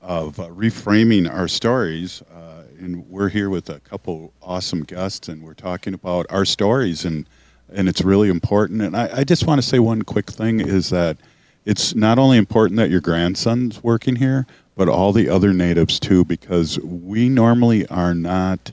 of 0.00 0.40
uh, 0.40 0.48
reframing 0.48 1.30
our 1.30 1.48
stories, 1.48 2.22
uh, 2.34 2.62
and 2.78 3.06
we're 3.10 3.28
here 3.28 3.50
with 3.50 3.68
a 3.68 3.80
couple 3.80 4.32
awesome 4.42 4.82
guests, 4.82 5.28
and 5.28 5.42
we're 5.42 5.54
talking 5.54 5.92
about 5.92 6.24
our 6.30 6.46
stories, 6.46 7.04
and 7.04 7.28
and 7.70 7.88
it's 7.88 8.00
really 8.00 8.30
important. 8.30 8.80
And 8.80 8.96
I, 8.96 9.18
I 9.18 9.24
just 9.24 9.46
want 9.46 9.60
to 9.60 9.66
say 9.66 9.78
one 9.78 10.00
quick 10.02 10.30
thing 10.30 10.60
is 10.60 10.88
that 10.88 11.18
it's 11.66 11.94
not 11.94 12.18
only 12.18 12.38
important 12.38 12.78
that 12.78 12.88
your 12.88 13.02
grandson's 13.02 13.84
working 13.84 14.16
here, 14.16 14.46
but 14.78 14.88
all 14.88 15.12
the 15.12 15.28
other 15.28 15.52
natives 15.52 15.98
too, 15.98 16.24
because 16.24 16.78
we 16.78 17.28
normally 17.28 17.84
are 17.88 18.14
not 18.14 18.70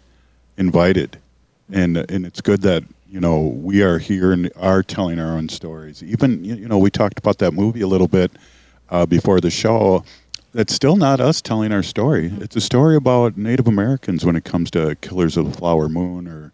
invited, 0.55 1.17
and 1.71 1.97
and 1.97 2.27
it's 2.27 2.41
good 2.41 2.61
that 2.61 2.83
you 3.09 3.19
know 3.19 3.39
we 3.41 3.81
are 3.81 3.97
here 3.97 4.31
and 4.31 4.51
are 4.55 4.83
telling 4.83 5.19
our 5.19 5.35
own 5.35 5.49
stories. 5.49 6.03
Even 6.03 6.45
you 6.45 6.67
know 6.67 6.77
we 6.77 6.91
talked 6.91 7.17
about 7.17 7.39
that 7.39 7.53
movie 7.53 7.81
a 7.81 7.87
little 7.87 8.07
bit 8.07 8.31
uh, 8.91 9.07
before 9.07 9.41
the 9.41 9.49
show. 9.49 10.05
That's 10.53 10.75
still 10.75 10.95
not 10.95 11.19
us 11.19 11.41
telling 11.41 11.73
our 11.73 11.83
story. 11.83 12.31
It's 12.39 12.55
a 12.55 12.61
story 12.61 12.95
about 12.95 13.35
Native 13.35 13.67
Americans 13.67 14.23
when 14.23 14.35
it 14.35 14.45
comes 14.45 14.69
to 14.71 14.95
Killers 15.01 15.35
of 15.35 15.51
the 15.51 15.57
Flower 15.57 15.89
Moon, 15.89 16.27
or 16.27 16.51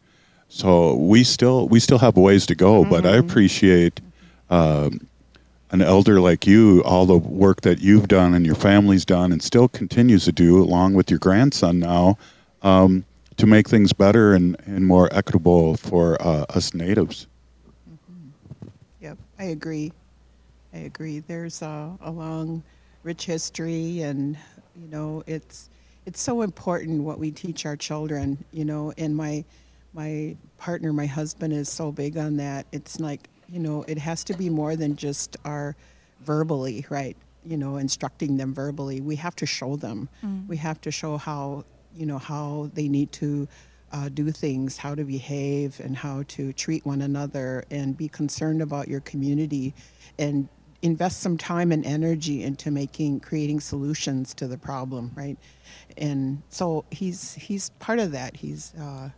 so 0.48 0.96
we 0.96 1.26
still 1.26 1.68
we 1.68 1.82
still 1.82 2.00
have 2.00 2.16
ways 2.16 2.46
to 2.46 2.56
go. 2.56 2.86
But 2.86 3.06
I 3.06 3.18
appreciate 3.18 4.00
um, 4.50 5.06
an 5.71 5.81
elder 5.81 6.19
like 6.19 6.45
you, 6.45 6.84
all 6.84 7.05
the 7.05 7.17
work 7.17 7.62
that 7.62 7.79
you've 7.79 8.07
done 8.07 8.34
and 8.34 8.45
your 8.45 8.55
family's 8.55 9.05
done, 9.05 9.31
and 9.31 9.41
still 9.41 9.67
continues 9.67 10.25
to 10.25 10.31
do, 10.31 10.62
along 10.62 10.93
with 10.93 11.10
your 11.10 11.19
grandson 11.19 11.79
now, 11.79 12.17
um, 12.62 13.05
to 13.38 13.47
make 13.47 13.67
things 13.67 13.93
better 13.93 14.34
and, 14.34 14.57
and 14.65 14.86
more 14.86 15.10
equitable 15.13 15.77
for 15.77 16.21
uh, 16.21 16.45
us 16.49 16.73
natives. 16.73 17.27
Yep, 18.99 19.17
I 19.39 19.45
agree. 19.45 19.93
I 20.73 20.79
agree. 20.79 21.19
There's 21.19 21.62
a, 21.62 21.97
a 22.01 22.12
long, 22.12 22.62
rich 23.03 23.25
history, 23.25 24.01
and 24.01 24.38
you 24.75 24.88
know, 24.89 25.23
it's 25.25 25.69
it's 26.05 26.19
so 26.21 26.41
important 26.41 27.03
what 27.03 27.19
we 27.19 27.31
teach 27.31 27.65
our 27.65 27.77
children. 27.77 28.38
You 28.51 28.65
know, 28.65 28.93
and 28.97 29.15
my 29.15 29.43
my 29.93 30.36
partner, 30.57 30.93
my 30.93 31.05
husband, 31.05 31.53
is 31.53 31.69
so 31.69 31.91
big 31.91 32.17
on 32.17 32.38
that. 32.38 32.65
It's 32.71 32.99
like 32.99 33.29
you 33.52 33.60
know, 33.60 33.84
it 33.88 33.98
has 33.98 34.24
to 34.26 34.34
be 34.34 34.50
more 34.50 34.76
than 34.76 34.96
just 34.96 35.38
our 35.46 35.76
verbally, 36.22 36.86
right? 36.90 37.18
You 37.46 37.58
know, 37.58 37.78
instructing 37.78 38.38
them 38.38 38.54
verbally. 38.54 39.02
We 39.02 39.16
have 39.18 39.36
to 39.38 39.46
show 39.46 39.76
them. 39.76 40.10
We 40.48 40.58
have 40.58 40.80
to 40.82 40.92
show 40.92 41.18
how 41.18 41.66
you 41.94 42.06
know 42.06 42.18
how 42.18 42.70
they 42.74 42.88
need 42.88 43.12
to 43.14 43.48
uh, 43.92 44.10
do 44.10 44.32
things, 44.32 44.78
how 44.78 44.96
to 44.96 45.04
behave, 45.04 45.80
and 45.84 45.96
how 45.98 46.24
to 46.30 46.54
treat 46.54 46.86
one 46.86 47.02
another, 47.02 47.66
and 47.70 47.98
be 47.98 48.08
concerned 48.08 48.62
about 48.62 48.88
your 48.88 49.02
community, 49.02 49.74
and 50.18 50.48
invest 50.82 51.20
some 51.20 51.38
time 51.38 51.72
and 51.72 51.86
energy 51.86 52.44
into 52.44 52.72
making 52.72 53.20
creating 53.20 53.60
solutions 53.60 54.34
to 54.36 54.48
the 54.48 54.58
problem, 54.58 55.12
right? 55.16 55.38
And 55.98 56.42
so 56.50 56.86
he's 56.92 57.34
he's 57.34 57.70
part 57.80 58.00
of 58.00 58.12
that. 58.12 58.36
He's 58.38 58.74
uh, 58.76 59.10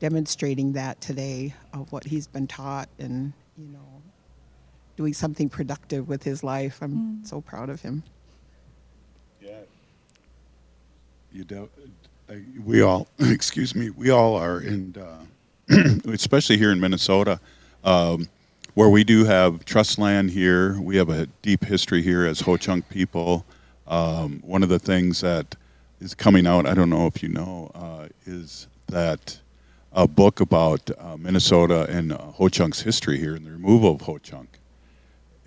demonstrating 0.00 0.72
that 0.72 1.00
today 1.00 1.54
of 1.72 1.92
what 1.92 2.04
he's 2.04 2.26
been 2.26 2.46
taught, 2.46 2.88
and 2.98 3.32
you 3.58 3.68
know, 3.68 4.02
doing 4.96 5.12
something 5.12 5.48
productive 5.48 6.08
with 6.08 6.22
his 6.22 6.42
life. 6.42 6.78
I'm 6.80 7.24
so 7.24 7.40
proud 7.40 7.68
of 7.68 7.82
him. 7.82 8.02
Yeah. 9.42 9.60
You 11.32 11.44
do, 11.44 11.68
uh, 12.30 12.34
we 12.64 12.82
all, 12.82 13.08
excuse 13.18 13.74
me, 13.74 13.90
we 13.90 14.10
all 14.10 14.36
are, 14.36 14.58
and 14.58 14.96
uh, 14.96 15.18
especially 16.08 16.56
here 16.56 16.72
in 16.72 16.80
Minnesota, 16.80 17.40
um, 17.84 18.28
where 18.74 18.88
we 18.88 19.04
do 19.04 19.24
have 19.24 19.64
trust 19.64 19.98
land 19.98 20.30
here. 20.30 20.80
We 20.80 20.96
have 20.96 21.10
a 21.10 21.26
deep 21.42 21.64
history 21.64 22.02
here 22.02 22.24
as 22.24 22.40
Ho 22.40 22.56
Chunk 22.56 22.88
people. 22.88 23.44
Um, 23.86 24.40
one 24.44 24.62
of 24.62 24.68
the 24.68 24.78
things 24.78 25.20
that 25.20 25.56
is 26.00 26.14
coming 26.14 26.46
out, 26.46 26.66
I 26.66 26.74
don't 26.74 26.90
know 26.90 27.06
if 27.06 27.22
you 27.22 27.28
know, 27.28 27.70
uh, 27.74 28.08
is 28.24 28.68
that 28.86 29.40
a 29.92 30.06
book 30.06 30.40
about 30.40 30.90
uh, 30.98 31.16
Minnesota 31.16 31.86
and 31.88 32.12
uh, 32.12 32.18
Ho 32.18 32.48
Chunk's 32.48 32.80
history 32.80 33.18
here 33.18 33.34
and 33.34 33.46
the 33.46 33.50
removal 33.50 33.92
of 33.94 34.02
Ho 34.02 34.18
Chunk. 34.18 34.58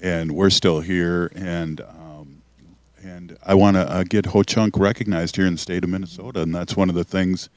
And 0.01 0.31
we're 0.33 0.49
still 0.49 0.81
here, 0.81 1.31
and 1.35 1.79
um, 1.81 2.41
and 3.03 3.37
I 3.45 3.53
want 3.53 3.75
to 3.77 3.81
uh, 3.89 4.03
get 4.03 4.25
Ho 4.27 4.41
Chunk 4.43 4.77
recognized 4.77 5.35
here 5.35 5.45
in 5.45 5.53
the 5.53 5.59
state 5.59 5.83
of 5.83 5.89
Minnesota, 5.91 6.41
and 6.41 6.53
that's 6.53 6.75
one 6.75 6.89
of 6.89 6.95
the 6.95 7.03
things, 7.03 7.49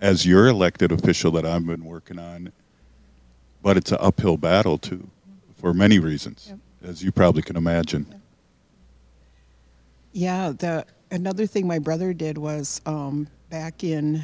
as 0.00 0.26
your 0.26 0.48
elected 0.48 0.90
official, 0.90 1.30
that 1.32 1.46
I've 1.46 1.64
been 1.64 1.84
working 1.84 2.18
on. 2.18 2.52
But 3.62 3.76
it's 3.76 3.92
an 3.92 3.98
uphill 4.00 4.36
battle 4.36 4.78
too, 4.78 5.08
for 5.56 5.72
many 5.72 6.00
reasons, 6.00 6.46
Yep. 6.48 6.58
as 6.90 7.04
you 7.04 7.12
probably 7.12 7.42
can 7.42 7.56
imagine. 7.56 8.20
Yeah, 10.12 10.52
the 10.58 10.84
another 11.12 11.46
thing 11.46 11.66
my 11.68 11.78
brother 11.78 12.12
did 12.12 12.36
was 12.36 12.80
um, 12.84 13.28
back 13.48 13.84
in 13.84 14.22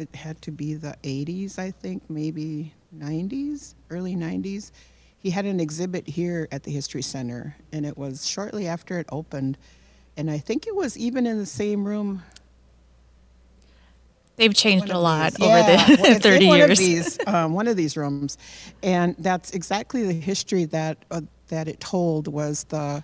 it 0.00 0.14
had 0.16 0.40
to 0.42 0.52
be 0.52 0.74
the 0.74 0.96
80s, 1.04 1.58
I 1.58 1.70
think, 1.70 2.08
maybe 2.10 2.74
90s, 2.92 3.74
early 3.90 4.16
90s. 4.16 4.72
He 5.18 5.30
had 5.30 5.44
an 5.46 5.60
exhibit 5.60 6.08
here 6.08 6.48
at 6.52 6.64
the 6.64 6.72
History 6.72 7.02
Center, 7.02 7.56
and 7.72 7.86
it 7.86 7.96
was 7.98 8.26
shortly 8.26 8.66
after 8.68 8.98
it 8.98 9.06
opened, 9.12 9.58
and 10.16 10.30
I 10.30 10.38
think 10.38 10.66
it 10.66 10.74
was 10.76 10.98
even 10.98 11.26
in 11.26 11.38
the 11.38 11.46
same 11.46 11.84
room. 11.86 12.22
They've 14.36 14.54
changed 14.54 14.90
a 14.90 14.98
lot 14.98 15.34
these. 15.34 15.38
over 15.40 15.62
Yeah, 15.62 15.62
the 15.62 15.78
well, 15.96 16.10
it's 16.10 16.26
in 16.30 16.44
30 16.44 16.46
one 16.46 16.60
years. 16.60 16.70
Of 16.70 16.76
these, 16.76 17.18
um, 17.26 17.54
one 17.54 17.68
of 17.68 17.76
these 17.76 17.96
rooms, 17.96 18.38
and 18.82 19.14
that's 19.18 19.50
exactly 19.52 20.04
the 20.04 20.14
history 20.14 20.64
that 20.66 20.98
uh, 21.04 21.14
that 21.48 21.68
it 21.68 21.80
told 21.80 22.26
was 22.28 22.64
the 22.64 23.02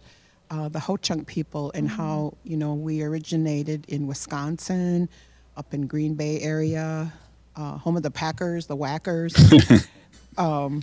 uh, 0.51 0.69
the 0.69 0.81
Ho 0.81 0.97
Chunk 0.97 1.27
people 1.27 1.71
and 1.75 1.89
Mm-hmm. 1.89 1.97
how 1.97 2.35
you 2.45 2.57
know 2.57 2.75
we 2.75 3.03
originated 3.03 3.85
in 3.89 4.07
Wisconsin, 4.07 5.09
up 5.57 5.75
in 5.75 5.87
Green 5.87 6.15
Bay 6.15 6.41
area, 6.41 7.13
uh, 7.57 7.79
home 7.79 7.97
of 7.97 8.03
the 8.03 8.11
Packers, 8.11 8.67
the 8.67 8.77
Whackers. 8.77 9.35
um, 10.39 10.83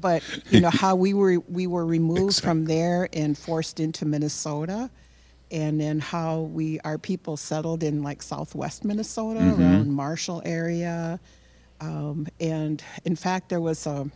but 0.00 0.22
you 0.50 0.60
know 0.60 0.70
how 0.70 0.94
we 0.94 1.14
were 1.14 1.38
we 1.48 1.66
were 1.66 1.84
removed 1.84 2.40
from 2.40 2.64
there 2.64 3.08
and 3.12 3.36
forced 3.36 3.80
into 3.80 4.04
Minnesota 4.04 4.90
and 5.50 5.80
then 5.80 5.98
how 5.98 6.40
we 6.40 6.78
our 6.80 6.98
people 6.98 7.36
settled 7.36 7.82
in 7.82 8.02
like 8.02 8.22
southwest 8.22 8.84
Minnesota 8.84 9.40
around 9.40 9.90
Marshall 9.90 10.42
area. 10.44 11.18
Um, 11.80 12.26
and 12.40 12.82
in 13.04 13.16
fact 13.16 13.48
there 13.48 13.60
was 13.60 13.86
a 13.86 14.10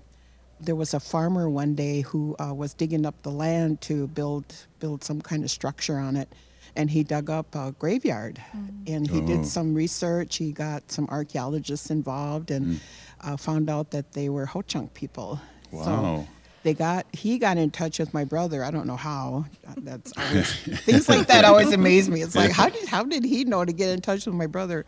there 0.60 0.76
was 0.76 0.94
a 0.94 1.00
farmer 1.00 1.50
one 1.50 1.74
day 1.74 2.02
who 2.02 2.36
uh, 2.38 2.54
was 2.54 2.74
digging 2.74 3.04
up 3.04 3.20
the 3.22 3.30
land 3.30 3.80
to 3.82 4.06
build 4.08 4.44
build 4.78 5.02
some 5.02 5.20
kind 5.20 5.42
of 5.42 5.50
structure 5.50 5.98
on 5.98 6.16
it 6.16 6.28
and 6.76 6.90
he 6.90 7.02
dug 7.04 7.28
up 7.30 7.54
a 7.54 7.72
graveyard. 7.78 8.40
And 8.86 9.08
he 9.08 9.18
Oh. 9.20 9.26
did 9.26 9.46
some 9.46 9.74
research. 9.74 10.36
He 10.36 10.52
got 10.52 10.90
some 10.90 11.06
archaeologists 11.10 11.90
involved 11.90 12.50
and 12.50 12.80
uh, 13.20 13.36
found 13.36 13.68
out 13.70 13.90
that 13.92 14.12
they 14.12 14.28
were 14.28 14.46
ho-chunk 14.46 14.94
people. 14.94 15.40
Wow. 15.70 15.84
so 15.84 16.28
they 16.64 16.74
got 16.74 17.06
he 17.12 17.38
got 17.38 17.56
in 17.56 17.70
touch 17.70 17.98
with 17.98 18.12
my 18.14 18.24
brother. 18.24 18.62
I 18.64 18.70
don't 18.70 18.86
know 18.86 18.96
how. 18.96 19.46
That's 19.78 20.12
always 20.18 20.52
things 20.86 21.08
like 21.08 21.26
that 21.28 21.44
always 21.44 21.72
amaze 21.72 22.08
me. 22.08 22.22
It's 22.22 22.34
like 22.36 22.50
how 22.52 22.68
did 22.68 22.86
how 22.88 23.02
did 23.04 23.24
he 23.24 23.44
know 23.44 23.64
to 23.64 23.72
get 23.72 23.88
in 23.90 24.00
touch 24.00 24.26
with 24.26 24.34
my 24.34 24.46
brother? 24.46 24.84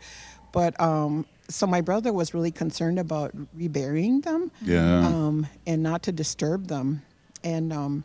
But 0.53 0.79
um 0.79 1.25
so 1.49 1.67
my 1.67 1.81
brother 1.81 2.11
was 2.13 2.33
really 2.33 2.51
concerned 2.51 2.97
about 2.97 3.31
reburying 3.53 4.21
them 4.21 4.51
Yeah. 4.61 5.05
um, 5.07 5.45
and 5.67 5.83
not 5.83 6.01
to 6.03 6.11
disturb 6.11 6.67
them. 6.67 7.03
And 7.43 7.71
um, 7.71 8.03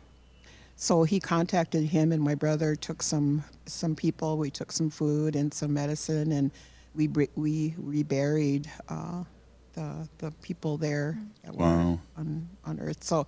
so 0.81 1.03
he 1.03 1.19
contacted 1.19 1.83
him, 1.83 2.11
and 2.11 2.21
my 2.21 2.35
brother 2.35 2.75
took 2.75 3.03
some 3.03 3.43
some 3.65 3.93
people. 3.95 4.29
We 4.45 4.49
took 4.49 4.71
some 4.71 4.89
food 4.89 5.35
and 5.35 5.53
some 5.53 5.71
medicine, 5.73 6.31
and 6.37 6.51
we 6.97 7.07
we 7.35 7.75
reburied 7.77 8.65
uh, 8.89 9.23
the 9.73 9.87
the 10.17 10.31
people 10.41 10.77
there 10.77 11.09
that 11.43 11.53
were 11.55 11.97
on 12.17 12.49
on 12.67 12.79
Earth. 12.79 13.03
So, 13.03 13.27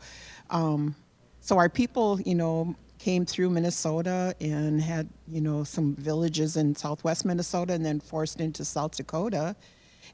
um, 0.50 0.96
so 1.42 1.58
our 1.58 1.70
people, 1.70 2.20
you 2.26 2.36
know. 2.36 2.76
Came 3.00 3.26
through 3.26 3.50
Minnesota 3.50 4.34
and 4.40 4.82
had, 4.82 5.10
you 5.28 5.42
know, 5.42 5.66
some 5.66 5.94
villages 5.96 6.56
in 6.56 6.74
southwest 6.74 7.26
Minnesota 7.26 7.74
and 7.74 7.86
then 7.86 8.00
forced 8.00 8.40
into 8.40 8.64
South 8.64 8.96
Dakota. 8.96 9.58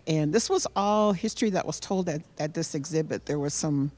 And 0.08 0.34
this 0.34 0.49
was 0.49 0.65
all 0.75 1.13
history 1.13 1.52
that 1.52 1.67
was 1.67 1.80
told 1.80 2.10
at, 2.10 2.23
at 2.39 2.56
this 2.56 2.73
exhibit. 2.73 3.28
There 3.28 3.38
was 3.38 3.54
some, 3.54 3.91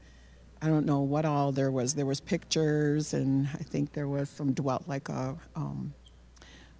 I 0.62 0.66
don't 0.68 0.86
know 0.86 1.00
what 1.00 1.24
all 1.24 1.50
there 1.52 1.70
was. 1.72 1.94
There 1.94 2.06
was 2.06 2.20
pictures, 2.20 3.14
and 3.14 3.48
I 3.54 3.64
think 3.64 3.92
there 3.92 4.08
was 4.08 4.28
some 4.30 4.52
dwelt 4.52 4.84
like 4.86 5.08
a 5.08 5.36
um, 5.56 5.92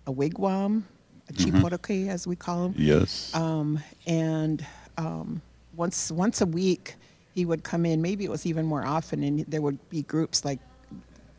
a 0.06 0.12
wigwam, 0.12 0.84
a 1.28 1.32
chipotake 1.32 2.08
as 2.08 2.26
we 2.26 2.36
call 2.36 2.68
them. 2.68 2.74
yes. 2.78 3.34
Um, 3.34 3.80
and 4.06 4.64
um, 4.98 5.42
once 5.76 6.12
once 6.12 6.40
a 6.40 6.46
week, 6.46 6.94
he 7.34 7.44
would 7.44 7.64
come 7.64 7.84
in. 7.84 8.00
Maybe 8.00 8.24
it 8.24 8.30
was 8.30 8.46
even 8.46 8.64
more 8.66 8.84
often, 8.84 9.22
and 9.24 9.40
there 9.46 9.60
would 9.62 9.78
be 9.88 10.02
groups 10.02 10.44
like 10.44 10.60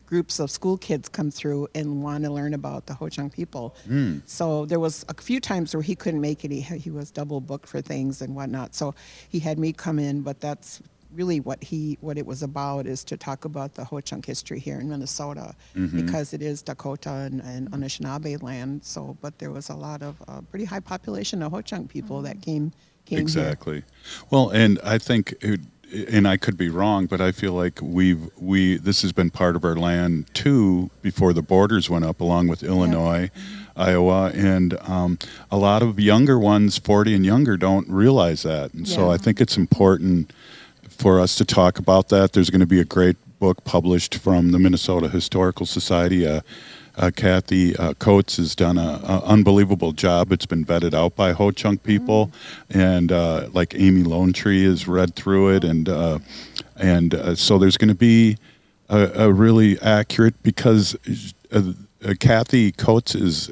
groups 0.06 0.38
of 0.38 0.50
school 0.50 0.76
kids 0.76 1.08
come 1.08 1.30
through 1.30 1.66
and 1.74 2.02
want 2.02 2.22
to 2.24 2.30
learn 2.30 2.52
about 2.52 2.84
the 2.86 2.92
Ho 2.92 3.08
Chunk 3.08 3.32
people. 3.32 3.74
So 4.26 4.66
there 4.66 4.78
was 4.78 5.04
a 5.08 5.14
few 5.14 5.40
times 5.40 5.74
where 5.74 5.82
he 5.82 5.94
couldn't 5.94 6.20
make 6.20 6.44
it. 6.44 6.50
He 6.50 6.60
he 6.60 6.90
was 6.90 7.10
double 7.10 7.40
booked 7.40 7.66
for 7.68 7.80
things 7.80 8.20
and 8.20 8.34
whatnot. 8.34 8.74
So 8.74 8.94
he 9.30 9.38
had 9.38 9.58
me 9.58 9.72
come 9.72 9.98
in, 9.98 10.20
but 10.20 10.40
that's 10.40 10.82
really 11.14 11.40
what 11.40 11.62
he 11.62 11.98
what 12.00 12.18
it 12.18 12.26
was 12.26 12.42
about 12.42 12.86
is 12.86 13.04
to 13.04 13.16
talk 13.16 13.44
about 13.44 13.74
the 13.74 13.84
Ho 13.84 14.00
Chunk 14.00 14.26
history 14.26 14.58
here 14.58 14.80
in 14.80 14.88
Minnesota 14.88 15.54
because 15.74 16.34
it 16.34 16.42
is 16.42 16.62
Dakota 16.62 17.10
and, 17.10 17.40
and 17.40 17.70
Anishinaabe 17.70 18.42
land. 18.42 18.84
So, 18.84 19.16
but 19.20 19.38
there 19.38 19.50
was 19.50 19.68
a 19.68 19.74
lot 19.74 20.02
of 20.02 20.16
uh, 20.28 20.40
pretty 20.42 20.64
high 20.64 20.80
population 20.80 21.42
of 21.42 21.52
Ho 21.52 21.60
Chunk 21.60 21.90
people 21.90 22.22
that 22.22 22.42
came 22.42 22.72
came 23.04 23.18
here. 23.18 23.22
exactly. 23.22 23.82
Well, 24.30 24.50
and 24.50 24.78
I 24.82 24.98
think, 24.98 25.34
it, 25.40 25.60
and 26.10 26.26
I 26.26 26.36
could 26.36 26.56
be 26.56 26.68
wrong, 26.68 27.06
but 27.06 27.20
I 27.20 27.32
feel 27.32 27.52
like 27.52 27.78
we've 27.82 28.28
we 28.36 28.78
this 28.78 29.02
has 29.02 29.12
been 29.12 29.30
part 29.30 29.54
of 29.56 29.64
our 29.64 29.76
land 29.76 30.32
too 30.34 30.90
before 31.02 31.32
the 31.32 31.42
borders 31.42 31.88
went 31.88 32.04
up, 32.04 32.20
along 32.20 32.48
with 32.48 32.62
Illinois, 32.62 33.30
Iowa, 33.76 34.32
and 34.34 34.78
um, 34.82 35.18
a 35.50 35.56
lot 35.56 35.82
of 35.82 36.00
younger 36.00 36.38
ones, 36.38 36.78
forty 36.78 37.14
and 37.14 37.24
younger, 37.24 37.56
don't 37.56 37.88
realize 37.88 38.42
that, 38.42 38.74
and 38.74 38.88
so 38.88 39.10
I 39.10 39.18
think 39.18 39.40
it's 39.40 39.56
important 39.56 40.32
for 40.94 41.20
us 41.20 41.34
to 41.36 41.44
talk 41.44 41.78
about 41.78 42.08
that. 42.08 42.32
There's 42.32 42.50
going 42.50 42.60
to 42.60 42.66
be 42.66 42.80
a 42.80 42.84
great 42.84 43.16
book 43.38 43.64
published 43.64 44.16
from 44.16 44.52
the 44.52 44.58
Minnesota 44.58 45.08
Historical 45.08 45.66
Society. 45.66 46.26
Uh, 46.26 46.40
uh, 46.96 47.10
Kathy 47.14 47.76
uh, 47.76 47.94
Coates 47.94 48.36
has 48.36 48.54
done 48.54 48.78
an 48.78 49.02
unbelievable 49.04 49.92
job. 49.92 50.32
It's 50.32 50.46
been 50.46 50.64
vetted 50.64 50.94
out 50.94 51.16
by 51.16 51.32
Ho 51.32 51.50
Chunk 51.50 51.82
people, 51.82 52.30
and 52.70 53.10
uh, 53.10 53.48
like 53.52 53.74
Amy 53.74 54.04
Lonetree 54.04 54.64
has 54.64 54.86
read 54.86 55.14
through 55.14 55.56
it, 55.56 55.64
and 55.64 55.88
uh, 55.88 56.20
and 56.76 57.14
uh, 57.14 57.34
so 57.34 57.58
there's 57.58 57.76
going 57.76 57.88
to 57.88 57.94
be 57.94 58.38
a, 58.88 59.24
a 59.24 59.32
really 59.32 59.78
accurate 59.80 60.40
because 60.42 60.96
uh, 61.52 61.72
uh, 62.04 62.14
Kathy 62.20 62.72
Coates 62.72 63.14
is 63.14 63.50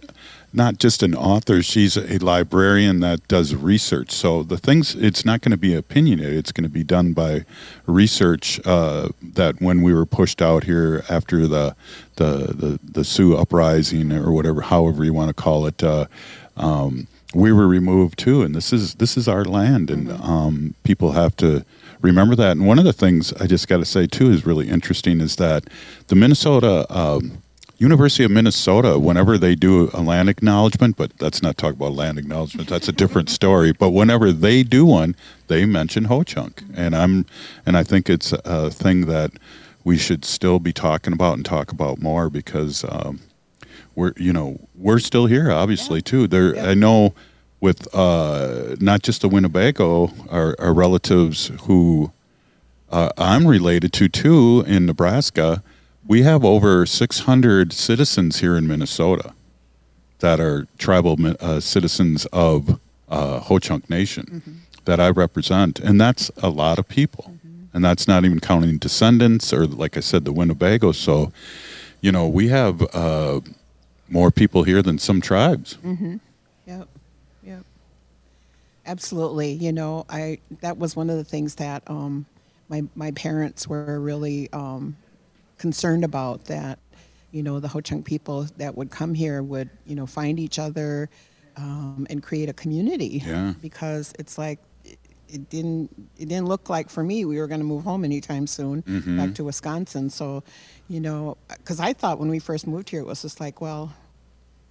not 0.53 0.79
just 0.79 1.03
an 1.03 1.15
author; 1.15 1.63
she's 1.63 1.97
a 1.97 2.19
librarian 2.19 3.01
that 3.01 3.27
does 3.29 3.55
research. 3.55 4.11
So 4.11 4.43
the 4.43 4.59
things 4.59 4.95
it's 4.95 5.25
not 5.25 5.41
going 5.41 5.53
to 5.53 5.57
be 5.57 5.75
opinionated; 5.75 6.37
it's 6.37 6.53
going 6.53 6.65
to 6.65 6.71
be 6.71 6.85
done 6.85 7.13
by 7.13 7.45
research. 7.87 8.61
Uh, 8.65 9.09
that 9.23 9.61
when 9.61 9.83
we 9.83 9.95
were 9.95 10.07
pushed 10.07 10.43
out 10.43 10.65
here 10.65 11.05
after 11.09 11.47
the 11.47 11.75
the 12.17 12.55
the, 12.55 12.81
the 12.83 13.05
Sioux 13.05 13.37
uprising 13.37 14.13
or 14.13 14.33
whatever, 14.33 14.61
however 14.61 15.05
you 15.05 15.13
want 15.13 15.29
to 15.29 15.35
call 15.35 15.67
it. 15.67 15.83
Uh, 15.83 16.07
um, 16.57 17.07
we 17.35 17.53
were 17.53 17.67
removed 17.67 18.19
too, 18.19 18.43
and 18.43 18.55
this 18.55 18.73
is 18.73 18.95
this 18.97 19.17
is 19.17 19.27
our 19.27 19.45
land, 19.45 19.91
and 19.91 20.13
um, 20.13 20.75
people 20.83 21.13
have 21.13 21.35
to 21.37 21.65
remember 22.01 22.35
that. 22.37 22.53
And 22.53 22.67
one 22.67 22.79
of 22.79 22.85
the 22.85 22.93
things 22.93 23.33
I 23.35 23.47
just 23.47 23.69
got 23.69 23.79
to 23.79 23.85
say 23.85 24.07
too 24.07 24.31
is 24.31 24.45
really 24.45 24.69
interesting 24.69 25.21
is 25.21 25.37
that 25.37 25.65
the 26.09 26.15
Minnesota 26.15 26.87
um, 26.91 27.43
University 27.83 28.23
of 28.23 28.31
Minnesota, 28.31 28.97
whenever 28.99 29.37
they 29.37 29.55
do 29.57 29.91
a 29.93 30.01
land 30.01 30.29
acknowledgement, 30.29 30.97
but 30.97 31.11
let's 31.21 31.43
not 31.43 31.59
talk 31.59 31.75
about 31.75 31.93
land 31.93 32.17
acknowledgement. 32.17 32.69
That's 32.69 32.87
a 32.89 32.93
different 32.93 33.29
story. 33.39 33.73
But 33.73 33.91
whenever 33.91 34.31
they 34.31 34.63
do 34.63 34.87
one, 34.87 35.17
they 35.49 35.67
mention 35.67 36.05
Ho 36.05 36.23
Chunk, 36.23 36.63
and 36.75 36.95
I'm 36.95 37.27
and 37.67 37.77
I 37.77 37.83
think 37.83 38.09
it's 38.09 38.33
a 38.45 38.71
thing 38.71 39.07
that 39.07 39.33
we 39.85 39.99
should 39.99 40.25
still 40.25 40.61
be 40.61 40.73
talking 40.73 41.13
about 41.13 41.35
and 41.37 41.45
talk 41.45 41.73
about 41.73 42.01
more 42.01 42.31
because. 42.31 42.85
Um, 42.89 43.21
we're 43.95 44.15
you 44.17 44.33
know 44.33 44.59
we're 44.75 44.99
still 44.99 45.27
here 45.27 45.51
obviously 45.53 46.01
too 46.01 46.27
there 46.27 46.55
Yeah. 46.55 46.71
i 46.71 46.75
know 46.75 47.13
with 47.61 47.87
uh 47.95 48.75
not 48.81 49.03
just 49.03 49.21
the 49.21 49.29
winnebago 49.29 50.11
our, 50.31 50.57
our 50.59 50.73
relatives 50.73 51.51
who 51.65 52.11
uh, 52.91 53.11
i'm 53.19 53.47
related 53.47 53.93
to 53.95 54.09
too 54.09 54.65
in 54.67 54.87
nebraska 54.87 55.63
we 56.07 56.23
have 56.23 56.45
over 56.45 56.87
600 56.87 57.73
citizens 57.73 58.41
here 58.41 58.57
in 58.57 58.67
minnesota 58.67 59.35
that 60.21 60.41
are 60.41 60.67
tribal 60.79 61.17
uh, 61.41 61.61
citizens 61.61 62.27
of 62.27 62.81
uh, 63.09 63.41
ho 63.41 63.59
chunk 63.59 63.89
nation 63.91 64.65
that 64.85 65.01
i 65.01 65.09
represent 65.09 65.79
and 65.79 66.01
that's 66.01 66.31
a 66.43 66.49
lot 66.49 66.79
of 66.79 66.89
people 66.89 67.35
and 67.75 67.85
that's 67.85 68.07
not 68.07 68.25
even 68.25 68.41
counting 68.41 68.79
descendants 68.79 69.53
or 69.53 69.67
like 69.67 69.97
i 69.97 70.01
said 70.01 70.25
the 70.25 70.33
winnebago 70.33 70.93
so 70.93 71.33
you 72.01 72.13
know 72.13 72.29
we 72.29 72.49
have 72.49 72.83
uh, 72.95 73.41
more 74.13 74.31
people 74.31 74.63
here 74.63 74.83
than 74.83 74.99
some 74.99 75.21
tribes. 75.21 75.79
Yep, 76.67 76.89
yep. 77.43 77.65
Absolutely. 78.87 79.53
You 79.53 79.73
know, 79.73 80.05
I 80.09 80.39
that 80.61 80.79
was 80.79 80.95
one 80.95 81.11
of 81.11 81.17
the 81.17 81.25
things 81.25 81.57
that 81.57 81.83
um, 81.87 82.27
my 82.69 82.85
my 82.95 83.11
parents 83.13 83.67
were 83.67 83.99
really 83.99 84.53
um, 84.53 84.97
concerned 85.59 86.05
about. 86.05 86.45
That 86.47 86.79
you 87.31 87.43
know 87.43 87.61
the 87.61 87.69
Ho 87.69 87.81
Chunk 87.81 88.05
people 88.05 88.47
that 88.57 88.77
would 88.77 88.91
come 88.91 89.15
here 89.15 89.43
would 89.43 89.71
you 89.87 89.95
know 89.95 90.07
find 90.07 90.39
each 90.39 90.59
other 90.59 91.09
um, 91.57 92.07
and 92.11 92.23
create 92.23 92.49
a 92.49 92.53
community. 92.53 93.23
Yeah. 93.25 93.55
Because 93.61 94.13
it's 94.19 94.39
like 94.39 94.59
it, 94.85 94.99
it 95.29 95.51
didn't 95.51 95.91
it 96.19 96.29
didn't 96.29 96.47
look 96.47 96.69
like 96.69 96.91
for 96.91 97.03
me 97.03 97.25
we 97.25 97.39
were 97.39 97.47
going 97.47 97.61
to 97.61 97.67
move 97.67 97.85
home 97.85 98.05
anytime 98.05 98.47
soon 98.47 98.83
back 99.17 99.35
to 99.35 99.45
Wisconsin. 99.45 100.11
So, 100.11 100.43
you 100.89 101.01
know, 101.01 101.37
because 101.49 101.81
I 101.81 101.93
thought 101.93 102.19
when 102.19 102.29
we 102.29 102.39
first 102.39 102.67
moved 102.67 102.91
here 102.91 103.01
it 103.01 103.07
was 103.07 103.23
just 103.23 103.41
like 103.41 103.61
well 103.61 103.93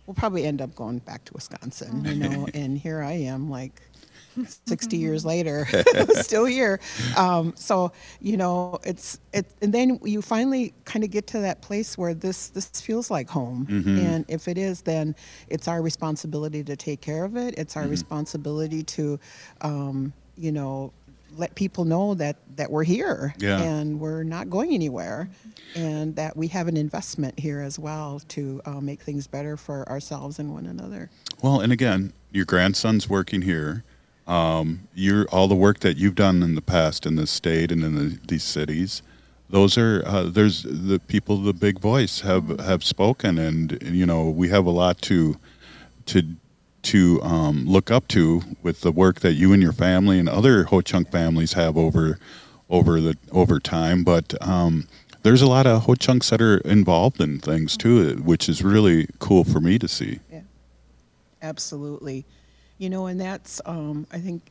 we'll 0.05 0.15
probably 0.15 0.45
end 0.45 0.61
up 0.61 0.75
going 0.75 0.99
back 0.99 1.23
to 1.25 1.33
Wisconsin, 1.33 2.03
you 2.05 2.15
know. 2.15 2.47
and 2.53 2.77
here 2.77 3.01
I 3.01 3.13
am, 3.13 3.49
like 3.49 3.81
60 4.65 4.97
years 4.97 5.25
later, 5.33 5.67
still 6.13 6.45
here. 6.45 6.79
Um, 7.17 7.53
so 7.55 7.91
you 8.19 8.37
know, 8.37 8.79
it's 8.83 9.19
it, 9.33 9.45
and 9.61 9.73
then 9.73 9.99
you 10.03 10.21
finally 10.21 10.73
kind 10.85 11.03
of 11.03 11.11
get 11.11 11.27
to 11.27 11.39
that 11.39 11.61
place 11.61 11.97
where 11.97 12.13
this 12.13 12.49
this 12.49 12.67
feels 12.81 13.09
like 13.11 13.29
home. 13.29 13.67
And 13.69 14.25
if 14.27 14.47
it 14.47 14.57
is, 14.57 14.81
then 14.81 15.15
it's 15.49 15.67
our 15.67 15.81
responsibility 15.81 16.63
to 16.63 16.75
take 16.75 17.01
care 17.01 17.23
of 17.25 17.35
it. 17.37 17.55
It's 17.57 17.75
our 17.77 17.87
responsibility 17.87 18.83
to, 18.83 19.19
um, 19.61 20.13
you 20.37 20.51
know, 20.51 20.91
let 21.37 21.55
people 21.55 21.85
know 21.85 22.13
that 22.15 22.35
that 22.57 22.69
we're 22.69 22.83
here 22.83 23.33
Yeah. 23.39 23.61
and 23.61 23.99
we're 23.99 24.23
not 24.23 24.49
going 24.49 24.73
anywhere, 24.73 25.29
and 25.75 26.15
that 26.17 26.35
we 26.35 26.47
have 26.47 26.67
an 26.67 26.75
investment 26.77 27.39
here 27.39 27.61
as 27.61 27.79
well 27.79 28.19
to 28.29 28.61
uh, 28.65 28.81
make 28.81 29.01
things 29.01 29.27
better 29.27 29.55
for 29.57 29.87
ourselves 29.89 30.39
and 30.39 30.53
one 30.53 30.65
another. 30.65 31.09
Well, 31.41 31.61
and 31.61 31.71
again, 31.71 32.11
your 32.31 32.45
grandson's 32.45 33.09
working 33.09 33.41
here. 33.43 33.83
Um, 34.31 34.87
you're 34.93 35.25
all 35.25 35.49
the 35.49 35.55
work 35.55 35.81
that 35.81 35.97
you've 35.97 36.15
done 36.15 36.41
in 36.41 36.55
the 36.55 36.61
past 36.61 37.05
in 37.05 37.17
this 37.17 37.29
state 37.29 37.69
and 37.69 37.83
in 37.83 37.95
the, 37.95 38.19
these 38.29 38.45
cities. 38.45 39.01
Those 39.49 39.77
are 39.77 40.01
uh, 40.05 40.23
there's 40.23 40.63
the 40.63 40.99
people, 40.99 41.35
the 41.37 41.53
big 41.53 41.79
voice 41.79 42.21
have 42.21 42.57
have 42.61 42.81
spoken, 42.81 43.37
and 43.37 43.77
you 43.83 44.05
know 44.05 44.29
we 44.29 44.47
have 44.47 44.65
a 44.65 44.71
lot 44.71 45.01
to 45.03 45.37
to 46.05 46.23
to 46.83 47.21
um, 47.21 47.65
look 47.65 47.91
up 47.91 48.07
to 48.07 48.41
with 48.63 48.79
the 48.79 48.91
work 48.93 49.19
that 49.19 49.33
you 49.33 49.51
and 49.51 49.61
your 49.61 49.73
family 49.73 50.17
and 50.17 50.29
other 50.29 50.63
Ho 50.63 50.79
Chunk 50.79 51.11
families 51.11 51.51
have 51.53 51.75
over 51.75 52.17
over 52.69 53.01
the 53.01 53.17
over 53.33 53.59
time. 53.59 54.05
But 54.05 54.33
um, 54.41 54.87
there's 55.23 55.41
a 55.41 55.47
lot 55.47 55.67
of 55.67 55.81
Ho 55.83 55.95
Chunks 55.95 56.29
that 56.29 56.41
are 56.41 56.59
involved 56.59 57.19
in 57.19 57.39
things 57.39 57.75
too, 57.75 58.15
which 58.23 58.47
is 58.47 58.63
really 58.63 59.09
cool 59.19 59.43
for 59.43 59.59
me 59.59 59.77
to 59.77 59.89
see. 59.89 60.21
Yeah, 60.31 60.43
absolutely. 61.41 62.25
You 62.81 62.89
know, 62.89 63.05
and 63.05 63.21
that's 63.21 63.61
um, 63.65 64.07
I 64.11 64.17
think 64.17 64.41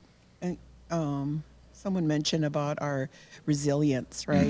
uh, 0.41 0.55
um, 0.95 1.43
someone 1.73 2.07
mentioned 2.07 2.45
about 2.45 2.79
our 2.81 3.11
resilience, 3.45 4.29
right? 4.29 4.47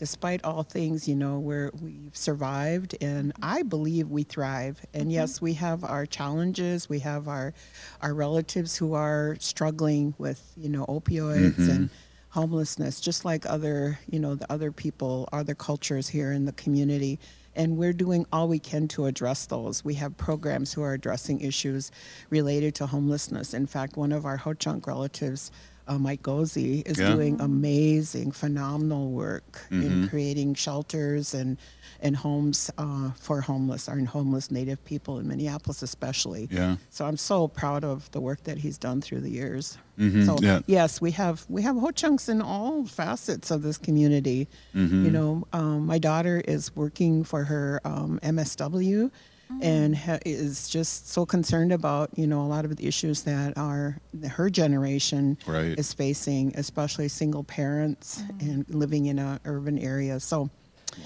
Despite 0.00 0.44
all 0.44 0.64
things, 0.64 1.06
you 1.06 1.14
know, 1.14 1.38
where 1.38 1.70
we've 1.80 2.16
survived, 2.16 2.96
and 3.00 3.32
I 3.40 3.62
believe 3.62 4.08
we 4.10 4.24
thrive. 4.24 4.84
And 4.92 5.12
yes, 5.12 5.40
we 5.40 5.52
have 5.54 5.84
our 5.84 6.04
challenges. 6.06 6.88
We 6.88 6.98
have 7.00 7.28
our 7.28 7.54
our 8.00 8.12
relatives 8.12 8.76
who 8.76 8.94
are 8.94 9.36
struggling 9.38 10.14
with, 10.18 10.42
you 10.56 10.68
know, 10.68 10.84
opioids 10.86 11.68
and 11.70 11.90
homelessness, 12.30 13.00
just 13.00 13.24
like 13.24 13.46
other, 13.46 14.00
you 14.10 14.18
know, 14.18 14.34
the 14.34 14.50
other 14.52 14.72
people, 14.72 15.28
other 15.32 15.54
cultures 15.54 16.08
here 16.08 16.32
in 16.32 16.44
the 16.46 16.52
community. 16.52 17.20
And 17.54 17.76
we're 17.76 17.92
doing 17.92 18.26
all 18.32 18.48
we 18.48 18.58
can 18.58 18.88
to 18.88 19.06
address 19.06 19.46
those. 19.46 19.84
We 19.84 19.94
have 19.94 20.16
programs 20.16 20.72
who 20.72 20.82
are 20.82 20.94
addressing 20.94 21.40
issues 21.40 21.90
related 22.30 22.74
to 22.76 22.86
homelessness. 22.86 23.52
In 23.54 23.66
fact, 23.66 23.96
one 23.96 24.12
of 24.12 24.24
our 24.24 24.38
Ho 24.38 24.54
Chunk 24.54 24.86
relatives, 24.86 25.50
uh, 25.88 25.98
Mike 25.98 26.22
Goze, 26.22 26.56
is 26.86 26.98
Yeah. 26.98 27.12
doing 27.14 27.40
amazing, 27.40 28.32
phenomenal 28.32 29.10
work 29.10 29.60
in 29.70 30.08
creating 30.08 30.54
shelters 30.54 31.34
and 31.34 31.56
and 32.04 32.16
homes 32.16 32.68
uh, 32.78 33.12
for 33.12 33.40
homeless, 33.40 33.88
our 33.88 33.96
homeless 34.00 34.50
Native 34.50 34.84
people 34.84 35.20
in 35.20 35.28
Minneapolis, 35.28 35.82
especially. 35.82 36.48
Yeah. 36.50 36.74
So 36.90 37.04
I'm 37.06 37.16
so 37.16 37.46
proud 37.46 37.84
of 37.84 38.10
the 38.10 38.20
work 38.20 38.42
that 38.42 38.58
he's 38.58 38.76
done 38.76 39.00
through 39.00 39.20
the 39.20 39.30
years. 39.30 39.78
Mhm, 39.98 40.26
So 40.26 40.36
yeah. 40.40 40.60
yes, 40.66 41.00
we 41.00 41.12
have 41.12 41.44
we 41.48 41.62
have 41.62 41.76
Ho 41.76 41.90
Chunks 41.92 42.28
in 42.28 42.42
all 42.42 42.84
facets 42.86 43.52
of 43.52 43.62
this 43.62 43.78
community. 43.78 44.48
Mm-hmm. 44.74 45.04
You 45.04 45.10
know, 45.12 45.46
um, 45.52 45.86
my 45.86 45.98
daughter 45.98 46.42
is 46.48 46.74
working 46.74 47.22
for 47.22 47.44
her 47.44 47.80
um, 47.84 48.18
MSW, 48.24 49.10
Mm-hmm. 49.52 49.62
and 49.62 49.96
ha- 49.96 50.18
is 50.24 50.68
just 50.68 51.08
so 51.08 51.24
concerned 51.26 51.72
about 51.72 52.10
you 52.16 52.26
know 52.26 52.42
a 52.42 52.48
lot 52.48 52.64
of 52.64 52.74
the 52.76 52.86
issues 52.86 53.22
that 53.22 53.56
are 53.56 53.98
her 54.28 54.50
generation 54.50 55.36
Right. 55.46 55.78
is 55.78 55.92
facing, 55.92 56.52
especially 56.56 57.08
single 57.08 57.44
parents 57.44 58.22
mm-hmm. 58.22 58.50
and 58.50 58.68
living 58.68 59.06
in 59.06 59.18
a 59.18 59.40
urban 59.44 59.78
area. 59.78 60.18
So. 60.20 60.50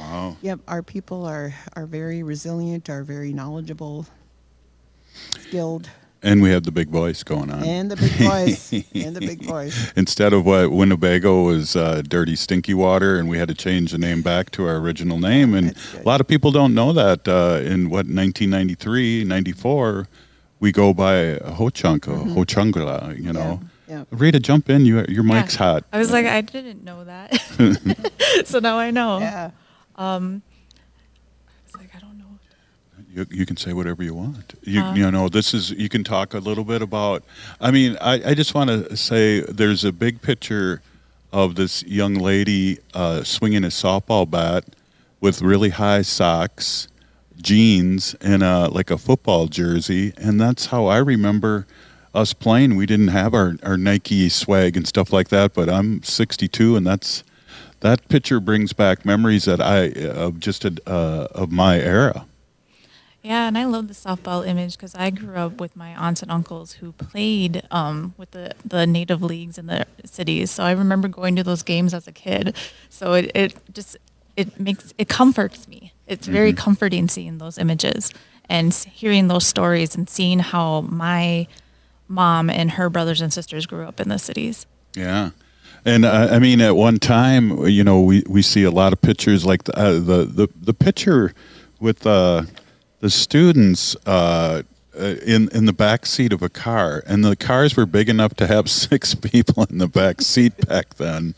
Wow. 0.01 0.37
Yep, 0.43 0.61
our 0.67 0.83
people 0.83 1.25
are 1.25 1.55
are 1.75 1.87
very 1.87 2.25
resilient, 2.25 2.91
are 2.91 3.05
very 3.05 3.33
knowledgeable, 3.33 4.05
skilled, 5.39 5.89
And 6.23 6.43
we 6.43 6.51
had 6.51 6.65
the 6.65 6.73
big 6.73 6.89
voice 6.89 7.23
going 7.23 7.51
on. 7.53 7.63
and 7.63 7.91
the 7.91 7.97
big 7.97 8.11
voice, 8.13 8.73
and 8.95 9.15
the 9.15 9.21
big 9.21 9.45
voice. 9.45 9.93
Instead 9.95 10.33
of 10.33 10.45
what 10.45 10.73
Winnebago 10.73 11.43
was 11.45 11.77
uh, 11.77 12.03
dirty, 12.03 12.35
stinky 12.35 12.75
water, 12.75 13.19
and 13.19 13.29
we 13.29 13.39
had 13.39 13.49
to 13.49 13.55
change 13.55 13.93
the 13.93 13.99
name 13.99 14.23
back 14.23 14.51
to 14.53 14.67
our 14.67 14.77
original 14.77 15.19
name. 15.21 15.55
And 15.55 15.77
a 15.95 16.03
lot 16.03 16.21
of 16.21 16.27
people 16.27 16.51
don't 16.51 16.75
know 16.75 16.93
that 16.95 17.29
uh, 17.29 17.61
in 17.63 17.91
what 17.91 18.07
1993, 18.07 19.25
94, 19.25 20.09
we 20.59 20.73
go 20.73 20.93
by 20.95 21.35
Ho 21.45 21.69
Chunk, 21.71 22.09
or 22.09 22.17
Ho 22.17 22.45
Chungla, 22.45 23.17
you 23.23 23.33
know. 23.33 23.61
Mm-hmm. 23.61 23.67
Yeah, 23.89 23.99
yeah. 23.99 24.05
Rita, 24.11 24.41
jump 24.41 24.69
in. 24.69 24.85
You, 24.87 25.05
your 25.09 25.23
mic's 25.23 25.55
Yeah. 25.55 25.59
hot. 25.59 25.85
I 25.93 25.99
was 25.99 26.11
like, 26.11 26.27
I 26.27 26.41
didn't 26.41 26.83
know 26.83 27.05
that. 27.05 27.35
so 28.47 28.59
now 28.59 28.79
I 28.79 28.91
know. 28.91 29.19
Yeah. 29.19 29.51
I 29.97 30.17
was 30.19 30.41
like, 31.77 31.95
I 31.95 31.99
don't 32.01 32.19
know. 32.19 32.25
You, 33.17 33.27
you 33.31 33.47
can 33.47 33.57
say 33.57 33.73
whatever 33.73 34.03
you 34.03 34.13
want. 34.15 34.55
You, 34.63 34.83
Uh. 34.83 34.95
you 34.95 35.11
know, 35.11 35.31
this 35.31 35.55
is, 35.55 35.71
you 35.71 35.89
can 35.89 36.05
talk 36.05 36.35
a 36.35 36.39
little 36.39 36.65
bit 36.65 36.83
about, 36.83 37.23
I 37.63 37.71
mean, 37.71 37.97
I, 38.01 38.31
I 38.31 38.35
just 38.35 38.55
want 38.55 38.69
to 38.69 38.95
say 38.95 39.41
there's 39.41 39.85
a 39.85 39.93
big 39.93 40.21
picture 40.21 40.83
of 41.33 41.55
this 41.55 41.83
young 41.85 42.15
lady 42.15 42.79
uh, 42.93 43.23
swinging 43.25 43.65
a 43.65 43.69
softball 43.69 44.31
bat 44.31 44.65
with 45.23 45.41
really 45.41 45.71
high 45.71 46.03
socks, 46.03 46.89
jeans, 47.41 48.15
and 48.21 48.43
uh, 48.43 48.69
like 48.71 48.91
a 48.91 48.99
football 48.99 49.47
jersey. 49.47 50.13
And 50.19 50.39
that's 50.39 50.67
how 50.67 50.85
I 50.85 50.99
remember 50.99 51.67
us 52.15 52.35
playing. 52.35 52.77
We 52.77 52.85
didn't 52.85 53.09
have 53.09 53.33
our, 53.33 53.55
our 53.63 53.79
Nike 53.79 54.29
swag 54.29 54.77
and 54.77 54.87
stuff 54.87 55.11
like 55.11 55.29
that, 55.29 55.55
but 55.55 55.71
I'm 55.71 56.03
62 56.03 56.77
and 56.77 56.87
that's, 56.87 57.25
that 57.81 58.07
picture 58.09 58.41
brings 58.41 58.75
back 58.75 59.07
memories 59.07 59.47
that 59.47 59.63
I, 59.63 59.85
of 60.07 60.39
just 60.39 60.67
a, 60.67 60.77
uh, 60.87 61.29
of 61.35 61.51
my 61.51 61.81
era. 61.81 62.27
Yeah, 63.27 63.49
and 63.49 63.59
I 63.59 63.65
love 63.65 63.89
the 63.89 63.95
softball 63.95 64.47
image 64.47 64.77
because 64.77 64.95
I 64.95 65.11
grew 65.11 65.35
up 65.35 65.59
with 65.59 65.75
my 65.75 65.97
aunts 65.97 66.23
and 66.23 66.31
uncles 66.31 66.75
who 66.75 66.93
played 66.93 67.65
um, 67.73 68.15
with 68.17 68.31
the, 68.31 68.53
the 68.65 68.87
native 68.87 69.21
leagues 69.21 69.59
in 69.59 69.67
the 69.67 69.85
cities. 70.05 70.53
So 70.53 70.63
I 70.63 70.71
remember 70.71 71.09
going 71.09 71.35
to 71.35 71.43
those 71.43 71.65
games 71.65 71.93
as 71.93 72.07
a 72.07 72.13
kid. 72.13 72.55
So 72.89 73.15
it, 73.15 73.33
it 73.35 73.57
just 73.75 73.97
it 74.37 74.61
makes 74.61 74.95
it 74.97 75.09
comforts 75.09 75.67
me. 75.67 75.93
It's 76.07 76.29
very 76.29 76.53
comforting 76.53 77.09
seeing 77.09 77.39
those 77.39 77.59
images 77.59 78.13
and 78.49 78.73
hearing 78.73 79.27
those 79.27 79.45
stories 79.45 79.97
and 79.97 80.09
seeing 80.09 80.39
how 80.39 80.83
my 80.83 81.49
mom 82.07 82.49
and 82.49 82.71
her 82.71 82.89
brothers 82.89 83.21
and 83.21 83.33
sisters 83.33 83.67
grew 83.67 83.89
up 83.89 83.99
in 83.99 84.09
the 84.09 84.21
cities. 84.21 84.67
Yeah. 84.95 85.31
And 85.85 86.05
uh, 86.05 86.29
I 86.31 86.39
mean, 86.39 86.61
at 86.61 86.77
one 86.77 87.01
time, 87.01 87.67
you 87.67 87.83
know, 87.83 88.01
we, 88.01 88.23
we 88.29 88.43
see 88.43 88.63
a 88.63 88.71
lot 88.71 88.93
of 88.93 89.01
pictures 89.03 89.45
like 89.45 89.65
the 89.65 89.77
uh, 89.77 89.93
the, 89.95 90.25
the 90.27 90.49
the 90.55 90.75
picture 90.75 91.35
with 91.81 92.07
uh, 92.07 92.45
the 93.01 93.11
students 93.11 93.97
uh, 94.07 94.63
uh, 94.99 95.05
in 95.27 95.49
in 95.53 95.67
the 95.67 95.73
back 95.73 96.07
seat 96.07 96.33
of 96.33 96.43
a 96.43 96.49
car, 96.49 97.03
and 97.07 97.25
the 97.25 97.37
cars 97.37 97.77
were 97.77 97.87
big 97.87 98.09
enough 98.09 98.35
to 98.35 98.47
have 98.47 98.71
six 98.85 99.15
people 99.15 99.65
in 99.71 99.79
the 99.79 99.89
back 99.89 100.21
seat 100.21 100.57
back 100.67 100.95
then. 100.97 101.35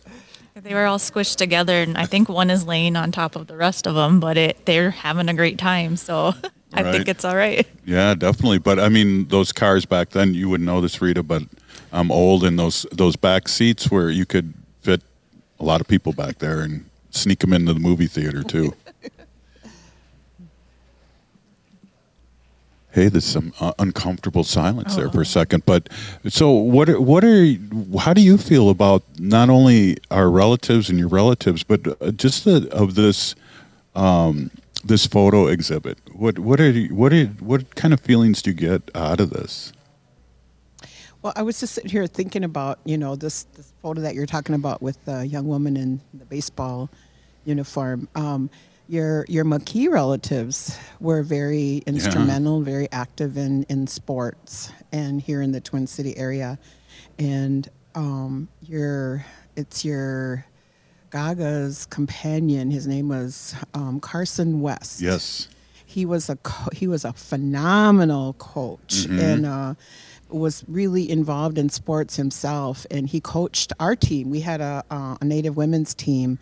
They 0.61 0.75
were 0.75 0.87
all 0.87 0.99
squished 0.99 1.37
together, 1.37 1.75
and 1.83 1.97
I 1.97 2.05
think 2.07 2.29
one 2.29 2.51
is 2.51 2.66
laying 2.66 2.97
on 2.97 3.12
top 3.12 3.37
of 3.37 3.47
the 3.47 3.57
rest 3.57 3.87
of 3.87 3.94
them, 3.94 4.18
but 4.18 4.37
it, 4.37 4.66
they're 4.66 4.90
having 4.90 5.29
a 5.29 5.35
great 5.35 5.57
time. 5.57 5.97
So 5.97 6.35
I 6.73 6.83
Right. 6.83 6.92
think 6.92 7.09
it's 7.09 7.25
all 7.25 7.37
right. 7.37 7.64
Yeah, 7.87 8.14
definitely. 8.14 8.59
But 8.59 8.79
I 8.81 8.88
mean, 8.88 9.29
those 9.29 9.53
cars 9.53 9.87
back 9.87 10.11
then, 10.11 10.35
you 10.35 10.49
wouldn't 10.49 10.66
know 10.66 10.81
this, 10.81 11.01
Rita, 11.01 11.23
but 11.23 11.42
I'm 11.92 12.11
old, 12.11 12.44
and 12.44 12.59
those 12.59 12.87
those 12.92 13.14
back 13.16 13.49
seats 13.49 13.90
where 13.90 14.11
you 14.11 14.27
could 14.27 14.53
fit 14.83 15.01
a 15.61 15.64
lot 15.64 15.81
of 15.81 15.87
people 15.88 16.12
back 16.12 16.38
there 16.38 16.61
and 16.61 16.85
sneak 17.11 17.38
them 17.38 17.53
into 17.53 17.73
the 17.73 17.81
movie 17.81 18.07
theater 18.09 18.42
too. 18.42 18.75
Hey, 22.99 23.07
there's 23.09 23.25
some 23.25 23.53
uh, 23.61 23.73
uncomfortable 23.79 24.43
silence 24.43 24.97
there 24.97 25.09
for 25.09 25.21
a 25.21 25.25
second. 25.25 25.65
But 25.65 25.89
so, 26.27 26.51
what? 26.51 26.89
Are, 26.89 27.01
what 27.01 27.23
are? 27.23 27.47
How 28.01 28.13
do 28.13 28.21
you 28.21 28.37
feel 28.37 28.71
about 28.71 29.05
not 29.21 29.49
only 29.49 29.99
our 30.11 30.29
relatives 30.29 30.91
and 30.91 30.99
your 30.99 31.07
relatives, 31.07 31.63
but 31.63 31.87
uh, 32.03 32.11
just 32.11 32.45
the 32.45 32.69
of 32.73 32.97
this 32.97 33.37
um, 33.95 34.51
this 34.85 35.07
photo 35.07 35.47
exhibit? 35.47 35.97
What? 36.12 36.41
What 36.41 36.59
are? 36.61 36.70
you- 36.70 36.93
What 36.93 37.12
are? 37.12 37.27
What 37.39 37.77
kind 37.77 37.95
of 37.95 38.01
feelings 38.01 38.43
do 38.43 38.51
you 38.51 38.57
get 38.57 38.91
out 38.97 39.20
of 39.20 39.31
this? 39.31 39.72
Well, 41.22 41.33
I 41.37 41.43
was 41.43 41.61
just 41.61 41.75
sitting 41.75 41.91
here 41.91 42.09
thinking 42.09 42.43
about, 42.43 42.81
you 42.85 42.99
know, 42.99 43.14
this, 43.14 43.45
this 43.55 43.72
photo 43.81 44.01
that 44.01 44.16
you're 44.16 44.27
talking 44.27 44.57
about 44.57 44.83
with 44.83 45.05
the 45.05 45.25
young 45.25 45.47
woman 45.47 45.77
in 45.77 46.01
the 46.14 46.25
baseball 46.25 46.91
uniform. 47.45 48.09
Um, 48.16 48.51
your 48.89 49.24
your 49.28 49.45
Maquis 49.45 49.89
relatives 49.91 50.76
were 51.01 51.22
very 51.22 51.82
instrumental, 51.86 52.62
very 52.62 52.89
active 52.91 53.36
in, 53.36 53.64
in 53.64 53.86
sports 53.86 54.72
and 54.93 55.20
here 55.20 55.43
in 55.43 55.53
the 55.53 55.61
Twin 55.61 55.86
City 55.86 56.16
area. 56.16 56.59
And 57.18 57.68
um, 57.95 58.49
your 58.62 59.24
it's 59.57 59.84
your 59.84 60.45
Gaga's 61.11 61.86
companion. 61.86 62.70
His 62.70 62.86
name 62.86 63.09
was 63.09 63.55
um, 63.74 63.99
Carson 64.01 64.61
West 64.61 65.01
Yes. 65.01 65.49
he 65.86 66.05
was 66.07 66.28
a 66.28 66.36
co- 66.36 66.70
he 66.72 66.86
was 66.86 67.05
a 67.05 67.12
phenomenal 67.12 68.34
coach 68.34 68.78
Mm-hmm. 69.07 69.18
and 69.20 69.47
uh, 69.47 69.74
was 70.30 70.62
really 70.68 71.11
involved 71.11 71.57
in 71.57 71.70
sports 71.70 72.16
himself, 72.16 72.84
and 72.91 73.09
he 73.09 73.18
coached 73.20 73.72
our 73.80 73.97
team. 73.97 74.28
We 74.28 74.41
had 74.41 74.61
a, 74.61 74.84
uh, 74.91 75.16
a 75.20 75.24
Native 75.24 75.57
women's 75.57 75.95
team 75.95 76.39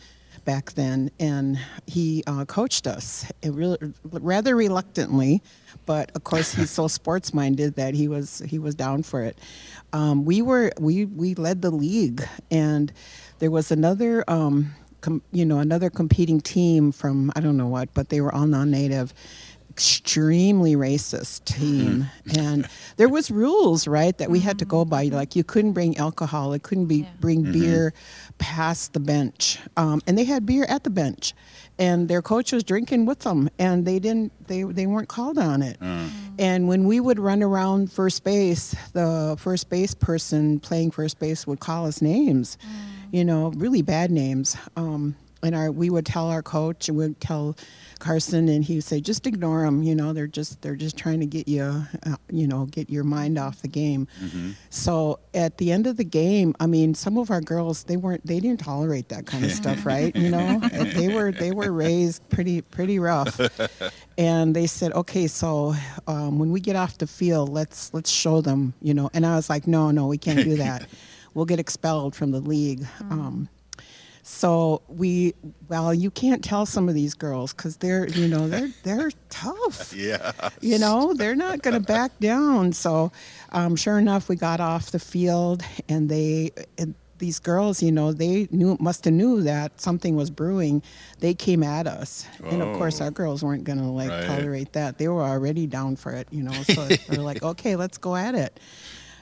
back 0.47 0.73
then, 0.73 1.11
and 1.21 1.59
he 1.87 2.25
uh, 2.27 2.47
coached 2.47 2.87
us 2.87 3.31
really, 3.45 3.77
rather 4.05 4.57
reluctantly, 4.57 5.43
but 5.85 6.11
of 6.15 6.25
course 6.25 6.55
he's 6.55 6.71
so 6.71 6.89
sports 7.01 7.35
minded 7.35 7.75
that 7.75 7.93
he 7.93 8.09
was 8.09 8.39
he 8.47 8.59
was 8.59 8.75
down 8.75 9.03
for 9.03 9.23
it. 9.23 9.37
Um, 9.93 10.25
we 10.25 10.41
were 10.41 10.73
we 10.81 11.05
we 11.05 11.35
led 11.35 11.61
the 11.61 11.71
league, 11.71 12.27
and 12.51 12.91
there 13.41 13.51
was 13.51 13.71
another. 13.71 14.25
Um, 14.29 14.75
com, 15.03 15.23
you 15.31 15.45
know, 15.45 15.59
another 15.59 15.91
competing 15.91 16.41
team 16.41 16.91
from 16.91 17.31
I 17.37 17.41
don't 17.41 17.57
know 17.57 17.69
what, 17.69 17.93
but 17.95 18.09
they 18.09 18.21
were 18.21 18.35
all 18.35 18.47
non-native, 18.47 19.13
extremely 19.77 20.75
racist 20.75 21.45
team. 21.45 22.07
Mm-hmm. 22.27 22.41
And 22.41 22.69
there 22.97 23.11
was 23.11 23.31
rules 23.31 23.87
right 23.87 24.17
that 24.17 24.31
we 24.31 24.41
had 24.41 24.59
to 24.61 24.65
go 24.65 24.87
by. 24.87 25.05
Mm-hmm. 25.05 25.17
Like 25.17 25.37
you 25.37 25.45
couldn't 25.45 25.73
bring 25.73 25.99
alcohol 25.99 26.55
it 26.55 26.63
couldn't 26.63 26.87
be 26.87 27.01
Yeah. 27.01 27.09
bring 27.21 27.43
mm-hmm. 27.43 27.53
beer 27.53 27.95
past 28.39 28.95
the 28.95 29.01
bench. 29.01 29.59
Um, 29.77 30.01
and 30.07 30.17
they 30.17 30.25
had 30.25 30.47
beer 30.47 30.65
at 30.71 30.85
the 30.85 30.89
bench. 30.89 31.35
And 31.79 32.09
their 32.09 32.23
coach 32.23 32.53
was 32.53 32.65
drinking 32.65 33.05
with 33.05 33.19
them 33.19 33.51
and 33.59 33.85
they 33.85 33.99
didn't 33.99 34.33
they, 34.49 34.63
they 34.63 34.87
weren't 34.87 35.09
called 35.09 35.37
on 35.37 35.61
it. 35.61 35.79
Mm. 35.79 36.09
And 36.39 36.69
when 36.69 36.87
we 36.87 36.99
would 36.99 37.19
run 37.19 37.43
around 37.43 37.93
first 37.93 38.25
base 38.25 38.75
the 38.95 39.37
first 39.39 39.69
base 39.69 39.93
person 39.93 40.59
playing 40.59 40.93
first 40.93 41.19
base 41.19 41.47
would 41.47 41.61
call 41.61 41.85
us 41.85 42.01
names 42.01 42.57
mm. 42.63 43.13
you 43.13 43.27
know 43.27 43.53
really 43.57 43.83
bad 43.83 44.11
names. 44.11 44.57
Um, 44.75 45.17
and 45.43 45.55
our 45.55 45.71
we 45.71 45.91
would 45.91 46.07
tell 46.07 46.31
our 46.31 46.43
coach 46.43 46.89
and 46.89 46.97
we'd 46.97 47.21
tell 47.21 47.57
Carson 47.99 48.49
and 48.49 48.65
he 48.65 48.77
would 48.77 48.85
say 48.85 49.01
just 49.01 49.27
ignore 49.27 49.63
them 49.63 49.83
you 49.83 49.95
know 49.95 50.13
they're 50.13 50.27
just 50.27 50.61
they're 50.63 50.77
just 50.77 50.97
trying 50.97 51.21
to 51.21 51.27
get 51.27 51.49
you 51.49 51.63
uh, 51.63 52.17
you 52.31 52.47
know 52.47 52.67
get 52.67 52.91
your 52.91 53.05
mind 53.05 53.39
off 53.39 53.63
the 53.63 53.69
game. 53.69 54.07
So 54.71 55.19
at 55.35 55.59
the 55.59 55.73
end 55.73 55.87
of 55.87 55.97
the 55.97 56.05
game 56.05 56.55
I 56.61 56.67
mean 56.67 56.95
some 56.95 57.19
of 57.19 57.31
our 57.31 57.41
girls 57.41 57.85
they 57.85 57.97
weren't 57.97 58.27
they 58.27 58.41
didn't 58.41 58.61
tolerate 58.61 59.09
that 59.09 59.27
kind 59.27 59.45
of 59.45 59.53
stuff 59.63 59.87
right? 59.87 60.15
You 60.15 60.31
know? 60.31 60.59
They 60.61 61.13
were 61.13 61.33
they 61.33 61.53
were 61.53 61.73
raised 61.73 62.29
pretty 62.29 62.63
pretty 62.63 62.99
rough. 62.99 63.41
And 64.19 64.57
they 64.57 64.67
said 64.67 64.93
okay 64.95 65.27
so 65.27 65.75
um, 66.07 66.39
when 66.39 66.51
we 66.51 66.59
get 66.61 66.75
off 66.75 66.97
the 66.97 67.07
field 67.07 67.51
let's 67.51 67.93
let's 67.93 68.11
show 68.11 68.41
them 68.41 68.73
you 68.81 68.95
know? 68.95 69.11
And 69.13 69.27
I 69.27 69.37
was 69.37 69.51
like 69.51 69.67
no 69.67 69.91
no 69.91 70.07
we 70.07 70.19
can't 70.19 70.43
do 70.43 70.57
that. 70.57 70.89
We'll 71.35 71.45
get 71.45 71.61
expelled 71.61 72.15
from 72.15 72.31
the 72.31 72.41
league. 72.41 72.87
Um, 73.11 73.51
so 74.29 74.83
we, 74.89 75.35
well, 75.69 75.95
you 75.95 76.11
can't 76.11 76.43
tell 76.43 76.67
some 76.67 76.89
of 76.89 76.97
these 76.97 77.15
girls 77.15 77.53
because 77.53 77.77
they're, 77.77 78.09
you 78.09 78.27
know, 78.27 78.49
they're 78.49 78.71
they're 78.83 79.11
tough. 79.31 79.93
Yeah. 79.97 80.33
You 80.61 80.81
know, 80.81 81.15
they're 81.15 81.37
not 81.37 81.63
going 81.63 81.75
to 81.75 81.81
back 81.81 82.11
down. 82.19 82.73
So, 82.73 83.13
um, 83.53 83.77
sure 83.77 83.99
enough, 84.01 84.29
we 84.29 84.35
got 84.35 84.59
off 84.61 84.91
the 84.91 84.99
field, 84.99 85.63
and 85.89 86.09
they, 86.09 86.51
and 86.77 86.95
these 87.19 87.39
girls, 87.39 87.81
you 87.83 87.93
know, 87.93 88.13
they 88.13 88.49
knew 88.51 88.77
must 88.81 89.05
have 89.05 89.15
knew 89.15 89.43
that 89.43 89.81
something 89.81 90.17
was 90.17 90.29
brewing. 90.29 90.83
They 91.21 91.33
came 91.33 91.63
at 91.63 91.87
us, 91.87 92.27
and 92.45 92.61
of 92.63 92.77
course, 92.77 93.01
Oh. 93.01 93.05
our 93.05 93.11
girls 93.13 93.45
weren't 93.45 93.63
going 93.63 93.79
to 93.79 93.85
like 93.85 94.11
Right. 94.11 94.27
tolerate 94.27 94.73
that. 94.73 94.99
They 94.99 95.07
were 95.07 95.23
already 95.23 95.69
down 95.69 95.95
for 95.95 96.11
it, 96.11 96.27
you 96.33 96.43
know. 96.43 96.53
So 96.65 96.85
they're 97.09 97.23
like, 97.23 97.45
okay, 97.45 97.77
let's 97.77 97.97
go 97.97 98.17
at 98.17 98.35
it. 98.35 98.59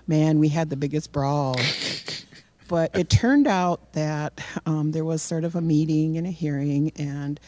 Man, 0.06 0.38
we 0.38 0.48
had 0.48 0.70
the 0.70 0.76
biggest 0.76 1.12
brawl 1.12 1.56
but 2.74 2.90
it 2.96 3.08
turned 3.08 3.46
out 3.46 3.92
that 3.92 4.40
um, 4.66 4.90
there 4.90 5.04
was 5.04 5.22
sort 5.22 5.44
of 5.44 5.54
a 5.54 5.60
meeting 5.60 6.18
and 6.18 6.26
a 6.26 6.30
hearing, 6.30 6.90
and 6.96 7.38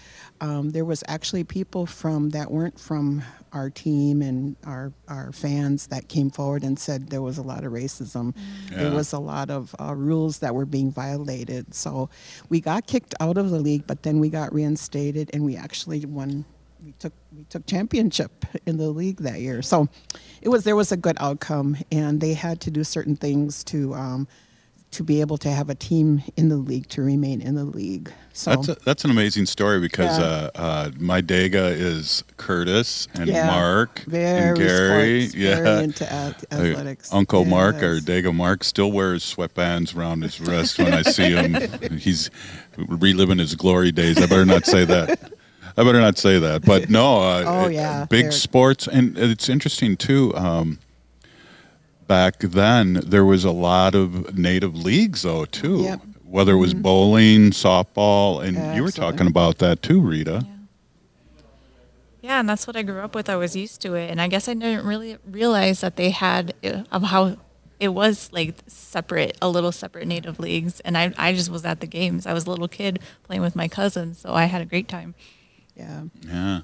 um, 0.40 0.70
there 0.70 0.84
was 0.84 1.02
actually 1.08 1.42
people 1.42 1.84
from 1.84 2.30
that 2.30 2.48
weren't 2.48 2.78
from 2.78 3.24
our 3.52 3.68
team 3.68 4.22
and 4.22 4.54
our 4.64 4.92
our 5.08 5.32
fans 5.32 5.88
that 5.88 6.06
came 6.06 6.30
forward 6.30 6.62
and 6.62 6.78
said 6.78 7.10
there 7.10 7.22
was 7.22 7.38
a 7.38 7.42
lot 7.42 7.64
of 7.64 7.72
racism. 7.72 8.36
There 8.70 8.92
was 8.92 9.12
a 9.14 9.18
lot 9.18 9.50
of 9.50 9.74
uh, 9.80 9.96
rules 9.96 10.38
that 10.38 10.54
were 10.54 10.64
being 10.64 10.92
violated. 10.92 11.74
So 11.74 12.08
we 12.48 12.60
got 12.60 12.86
kicked 12.86 13.16
out 13.18 13.36
of 13.36 13.50
the 13.50 13.58
league, 13.58 13.84
but 13.84 14.04
then 14.04 14.20
we 14.20 14.28
got 14.30 14.54
reinstated, 14.54 15.30
and 15.34 15.44
we 15.44 15.56
actually 15.56 16.06
won. 16.06 16.44
We 16.84 16.92
took 17.00 17.12
we 17.36 17.42
took 17.50 17.66
championship 17.66 18.44
in 18.64 18.76
the 18.76 18.90
league 18.90 19.16
that 19.22 19.40
year. 19.40 19.60
So 19.60 19.88
it 20.40 20.50
was 20.50 20.62
there 20.62 20.76
was 20.76 20.92
a 20.92 20.96
good 20.96 21.16
outcome, 21.18 21.76
and 21.90 22.20
they 22.20 22.32
had 22.32 22.60
to 22.60 22.70
do 22.70 22.84
certain 22.84 23.16
things 23.16 23.64
to. 23.64 23.92
Um, 23.92 24.28
to 24.92 25.02
be 25.02 25.20
able 25.20 25.36
to 25.38 25.50
have 25.50 25.68
a 25.68 25.74
team 25.74 26.22
in 26.36 26.48
the 26.48 26.56
league 26.56 26.88
to 26.88 27.02
remain 27.02 27.42
in 27.42 27.54
the 27.54 27.64
league. 27.64 28.10
So 28.32 28.50
That's 28.50 28.68
a, 28.68 28.74
that's 28.84 29.04
an 29.04 29.10
amazing 29.10 29.46
story 29.46 29.80
because 29.80 30.18
Yeah. 30.18 30.24
uh, 30.24 30.50
uh, 30.54 30.90
my 30.98 31.20
Dega 31.20 31.70
is 31.72 32.24
Curtis 32.36 33.08
and 33.14 33.28
Yeah. 33.28 33.46
Mark 33.46 34.00
very 34.06 34.48
and 34.48 34.56
Gary. 34.56 35.20
sports, 35.22 35.34
yeah. 35.42 35.60
very 35.62 35.84
into 35.84 36.14
Uh, 36.14 36.32
athletics. 36.52 37.12
Uncle 37.12 37.44
Mark 37.44 37.82
or 37.82 37.94
Yes. 37.94 38.04
Dago 38.04 38.34
Mark 38.34 38.64
still 38.64 38.90
wears 38.92 39.22
sweatbands 39.34 39.94
around 39.96 40.22
his 40.22 40.40
wrist 40.40 40.78
when 40.78 40.94
I 40.94 41.02
see 41.02 41.32
him. 41.32 41.54
He's 41.98 42.30
reliving 42.78 43.38
his 43.38 43.54
glory 43.54 43.92
days. 43.92 44.16
I 44.18 44.26
better 44.26 44.46
not 44.46 44.64
say 44.66 44.84
that. 44.84 45.32
I 45.78 45.84
better 45.84 46.00
not 46.00 46.16
say 46.16 46.38
that. 46.38 46.64
But 46.64 46.88
no, 46.88 47.18
uh, 47.18 47.44
Oh, 47.46 47.64
uh, 47.64 47.68
yeah, 47.68 48.06
big 48.08 48.22
they're- 48.26 48.32
sports, 48.32 48.86
and 48.86 49.18
it's 49.18 49.48
interesting 49.50 49.96
too. 49.96 50.34
Um, 50.34 50.78
back 52.06 52.38
then, 52.40 52.94
there 53.04 53.24
was 53.24 53.44
a 53.44 53.50
lot 53.50 53.94
of 53.94 54.36
native 54.36 54.76
leagues, 54.76 55.22
though, 55.22 55.44
too. 55.44 55.82
Yep. 55.82 55.98
Mm-hmm. 56.00 56.10
Whether 56.30 56.52
it 56.52 56.58
was 56.58 56.74
bowling, 56.74 57.50
softball, 57.50 58.44
and 58.44 58.56
you 58.56 58.82
were 58.82 58.88
Absolutely. 58.88 58.92
talking 58.92 59.26
about 59.28 59.58
that 59.58 59.80
too, 59.80 60.00
Rita. 60.00 60.42
Yeah. 60.44 60.52
Yeah, 62.26 62.40
and 62.40 62.48
that's 62.48 62.66
what 62.66 62.74
I 62.74 62.82
grew 62.82 63.00
up 63.02 63.14
with. 63.14 63.30
I 63.30 63.36
was 63.36 63.54
used 63.54 63.80
to 63.82 63.94
it, 63.94 64.10
and 64.10 64.20
I 64.20 64.26
guess 64.26 64.48
I 64.48 64.54
didn't 64.54 64.84
really 64.84 65.16
realize 65.24 65.80
that 65.82 65.94
they 65.94 66.10
had 66.10 66.54
uh, 66.64 66.82
of 66.90 67.04
how 67.04 67.36
it 67.78 67.90
was 67.90 68.28
like 68.32 68.56
separate, 68.66 69.38
a 69.40 69.48
little 69.48 69.70
separate 69.70 70.08
native 70.08 70.40
leagues. 70.40 70.80
And 70.80 70.98
I, 70.98 71.14
I 71.16 71.32
just 71.32 71.50
was 71.50 71.64
at 71.64 71.78
the 71.78 71.86
games. 71.86 72.26
I 72.26 72.32
was 72.32 72.46
a 72.46 72.50
little 72.50 72.66
kid 72.66 72.98
playing 73.22 73.42
with 73.42 73.54
my 73.54 73.68
cousins, 73.68 74.18
so 74.18 74.34
I 74.34 74.46
had 74.46 74.60
a 74.60 74.64
great 74.64 74.88
time. 74.88 75.14
Yeah. 75.76 76.02
Yeah. 76.22 76.60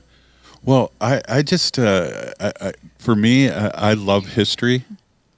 Well, 0.65 0.91
I, 1.01 1.23
I 1.29 1.43
just, 1.43 1.79
uh, 1.79 2.33
I, 2.41 2.53
I, 2.61 2.73
for 2.99 3.15
me, 3.15 3.49
I, 3.49 3.91
I 3.91 3.95
love 3.95 4.27
history. 4.27 4.85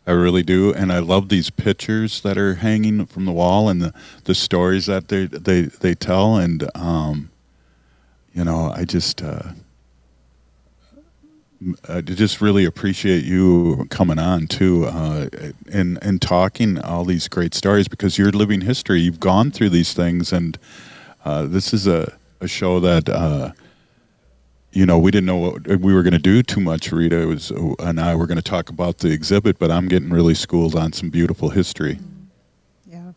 I 0.07 0.13
really 0.13 0.43
do. 0.43 0.73
And 0.73 0.93
I 0.93 0.99
love 0.99 1.29
these 1.29 1.51
pictures 1.51 2.21
that 2.23 2.37
are 2.37 2.57
hanging 2.57 3.07
from 3.07 3.25
the 3.25 3.33
wall 3.33 3.69
and 3.69 3.81
the, 3.81 3.95
the 4.25 4.35
stories 4.35 4.87
that 4.87 5.09
they, 5.09 5.27
they, 5.27 5.63
they 5.63 5.95
tell. 5.95 6.37
And, 6.37 6.69
um, 6.75 7.31
you 8.35 8.45
know, 8.45 8.73
I 8.75 8.85
just, 8.85 9.23
uh, 9.23 9.53
I 11.89 12.01
just 12.03 12.41
really 12.41 12.65
appreciate 12.65 13.25
you 13.25 13.87
coming 13.89 14.19
on 14.19 14.49
too, 14.49 14.85
uh, 14.85 15.29
and 15.73 15.99
and 16.03 16.21
talking 16.21 16.79
all 16.79 17.05
these 17.05 17.27
great 17.27 17.55
stories 17.55 17.89
because 17.89 18.19
you're 18.19 18.33
living 18.33 18.61
history. 18.61 19.01
You've 19.01 19.21
gone 19.21 19.51
through 19.51 19.71
these 19.71 19.95
things, 19.95 20.33
and 20.33 20.59
uh, 21.25 21.45
this 21.47 21.73
is 21.73 21.87
a, 21.87 22.13
a 22.41 22.49
show 22.49 22.81
that 22.81 23.09
uh, 23.09 23.53
you 24.75 24.85
know 24.85 24.99
we 24.99 25.11
didn't 25.11 25.27
know 25.27 25.37
what 25.37 25.66
we 25.81 25.95
were 25.95 26.03
going 26.03 26.12
to 26.12 26.18
do 26.18 26.43
too 26.43 26.61
much. 26.61 26.93
Rita 26.93 27.20
it 27.22 27.27
was 27.27 27.51
and 27.51 28.01
I 28.01 28.14
were 28.14 28.27
going 28.27 28.37
to 28.37 28.43
talk 28.43 28.68
about 28.68 28.99
the 28.99 29.11
exhibit, 29.11 29.59
but 29.59 29.70
I'm 29.70 29.89
getting 29.89 30.11
really 30.11 30.35
schooled 30.35 30.75
on 30.75 30.93
some 30.93 31.11
beautiful 31.11 31.49
history. 31.51 31.99
Yeah. 32.87 33.12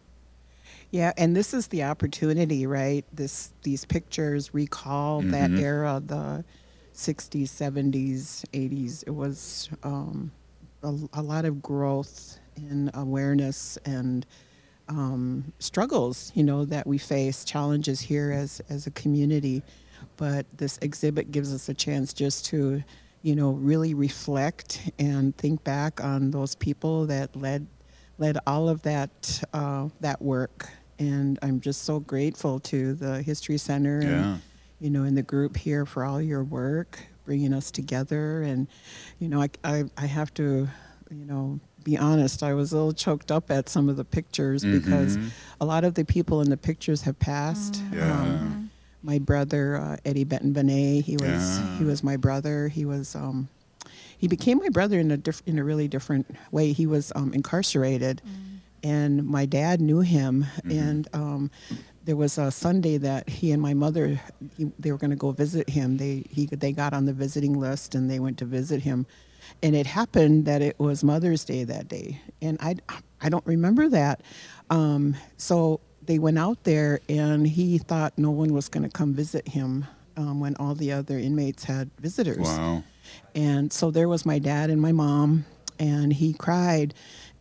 Yeah, 0.91 1.11
and 1.17 1.35
this 1.35 1.53
is 1.53 1.67
the 1.67 1.83
opportunity, 1.83 2.65
right? 2.65 3.03
This 3.11 3.51
these 3.63 3.83
pictures 3.85 4.53
recall 4.53 5.21
that 5.23 5.51
Mhm. 5.51 5.59
era, 5.59 6.01
the 6.05 6.45
60s, 6.93 7.49
70s, 7.49 8.45
80s. 8.53 9.03
It 9.05 9.11
was 9.11 9.69
um, 9.83 10.31
a, 10.83 10.95
a 11.13 11.21
lot 11.21 11.45
of 11.45 11.61
growth 11.61 12.39
in 12.55 12.89
awareness 12.93 13.77
and 13.85 14.25
um, 14.89 15.51
struggles, 15.59 16.31
you 16.33 16.43
know, 16.43 16.63
that 16.65 16.87
we 16.87 16.97
face, 16.97 17.43
challenges 17.43 17.99
here 17.99 18.31
as 18.31 18.61
as 18.69 18.87
a 18.87 18.91
community. 18.91 19.63
But 20.17 20.45
this 20.57 20.77
exhibit 20.81 21.31
gives 21.31 21.53
us 21.53 21.69
a 21.69 21.73
chance 21.73 22.11
just 22.13 22.45
to, 22.47 22.83
you 23.21 23.35
know, 23.35 23.51
really 23.51 23.93
reflect 23.93 24.91
and 24.99 25.35
think 25.37 25.63
back 25.63 26.03
on 26.03 26.31
those 26.31 26.55
people 26.55 27.05
that 27.07 27.35
led 27.35 27.67
led 28.19 28.37
all 28.47 28.67
of 28.67 28.81
that 28.81 29.43
uh, 29.53 29.89
that 30.01 30.21
work. 30.21 30.69
And 30.99 31.37
I'm 31.43 31.59
just 31.59 31.83
so 31.83 31.99
grateful 31.99 32.59
to 32.61 32.93
the 32.95 33.21
History 33.21 33.57
Center 33.59 33.99
and 33.99 34.09
Yeah. 34.09 34.37
you 34.79 34.89
know, 34.89 35.03
in 35.03 35.13
the 35.15 35.21
group 35.23 35.55
here 35.55 35.85
for 35.85 36.03
all 36.03 36.19
your 36.21 36.43
work, 36.43 36.99
bringing 37.25 37.53
us 37.53 37.69
together. 37.71 38.41
And, 38.41 38.67
you 39.19 39.27
know, 39.29 39.41
I, 39.41 39.49
I, 39.63 39.83
I 39.97 40.05
have 40.07 40.33
to, 40.35 40.67
you 41.11 41.25
know, 41.25 41.59
be 41.83 41.95
honest, 41.97 42.41
I 42.41 42.53
was 42.55 42.73
a 42.73 42.75
little 42.77 42.91
choked 42.93 43.31
up 43.31 43.49
at 43.51 43.69
some 43.69 43.87
of 43.89 43.95
the 43.97 44.03
pictures 44.05 44.65
because 44.65 45.17
Mhm. 45.17 45.29
a 45.61 45.65
lot 45.65 45.83
of 45.83 45.93
the 45.93 46.03
people 46.03 46.41
in 46.41 46.49
the 46.49 46.57
pictures 46.57 47.01
have 47.03 47.17
passed. 47.19 47.81
Yeah. 47.93 48.11
Um, 48.21 48.66
my 49.03 49.19
brother, 49.19 49.77
uh, 49.77 49.97
Eddie 50.05 50.23
Benton-Banai, 50.23 51.01
he 51.03 51.13
was, 51.17 51.59
Yeah. 51.59 51.77
he 51.77 51.83
was 51.85 52.03
my 52.03 52.17
brother. 52.17 52.67
He 52.67 52.85
was, 52.85 53.15
um, 53.15 53.47
he 54.17 54.27
became 54.27 54.57
my 54.57 54.69
brother 54.69 54.99
in 54.99 55.11
a 55.11 55.17
diff- 55.17 55.43
in 55.45 55.59
a 55.59 55.63
really 55.63 55.87
different 55.87 56.25
way. 56.51 56.73
He 56.73 56.87
was 56.87 57.11
um, 57.15 57.33
incarcerated, 57.33 58.21
and 58.83 59.25
my 59.25 59.45
dad 59.45 59.79
knew 59.81 59.99
him. 59.99 60.45
And 60.69 61.07
um, 61.13 61.51
there 62.03 62.15
was 62.15 62.37
a 62.39 62.49
Sunday 62.51 62.97
that 62.97 63.29
he 63.29 63.51
and 63.51 63.61
my 63.61 63.73
mother 63.75 64.19
he, 64.57 64.71
they 64.79 64.91
were 64.91 64.97
going 64.97 65.11
to 65.11 65.15
go 65.15 65.31
visit 65.31 65.69
him. 65.69 65.97
They 65.97 66.23
he 66.31 66.47
they 66.47 66.71
got 66.71 66.93
on 66.93 67.05
the 67.05 67.13
visiting 67.13 67.59
list 67.59 67.93
and 67.95 68.09
they 68.09 68.19
went 68.19 68.37
to 68.39 68.45
visit 68.45 68.81
him. 68.81 69.05
and 69.63 69.75
it 69.75 69.85
happened 69.85 70.45
that 70.45 70.61
it 70.61 70.77
was 70.79 71.03
Mother's 71.03 71.45
Day 71.45 71.63
that 71.65 71.87
day, 71.87 72.19
and 72.41 72.57
I 72.59 72.75
I 73.21 73.29
don't 73.29 73.45
remember 73.45 73.87
that. 73.89 74.21
Um, 74.71 75.15
so 75.37 75.79
they 76.07 76.17
went 76.19 76.39
out 76.39 76.63
there, 76.63 76.99
and 77.07 77.47
he 77.47 77.77
thought 77.77 78.13
no 78.17 78.31
one 78.31 78.53
was 78.53 78.67
going 78.69 78.83
to 78.83 78.89
come 78.89 79.13
visit 79.13 79.47
him 79.47 79.85
um, 80.17 80.39
when 80.39 80.55
all 80.55 80.73
the 80.73 80.91
other 80.91 81.19
inmates 81.19 81.63
had 81.63 81.91
visitors. 81.99 82.39
Wow. 82.39 82.83
And 83.35 83.71
so 83.71 83.91
there 83.91 84.09
was 84.09 84.25
my 84.25 84.39
dad 84.39 84.69
and 84.69 84.81
my 84.81 84.91
mom, 84.91 85.45
and 85.79 86.11
he 86.11 86.33
cried, 86.33 86.93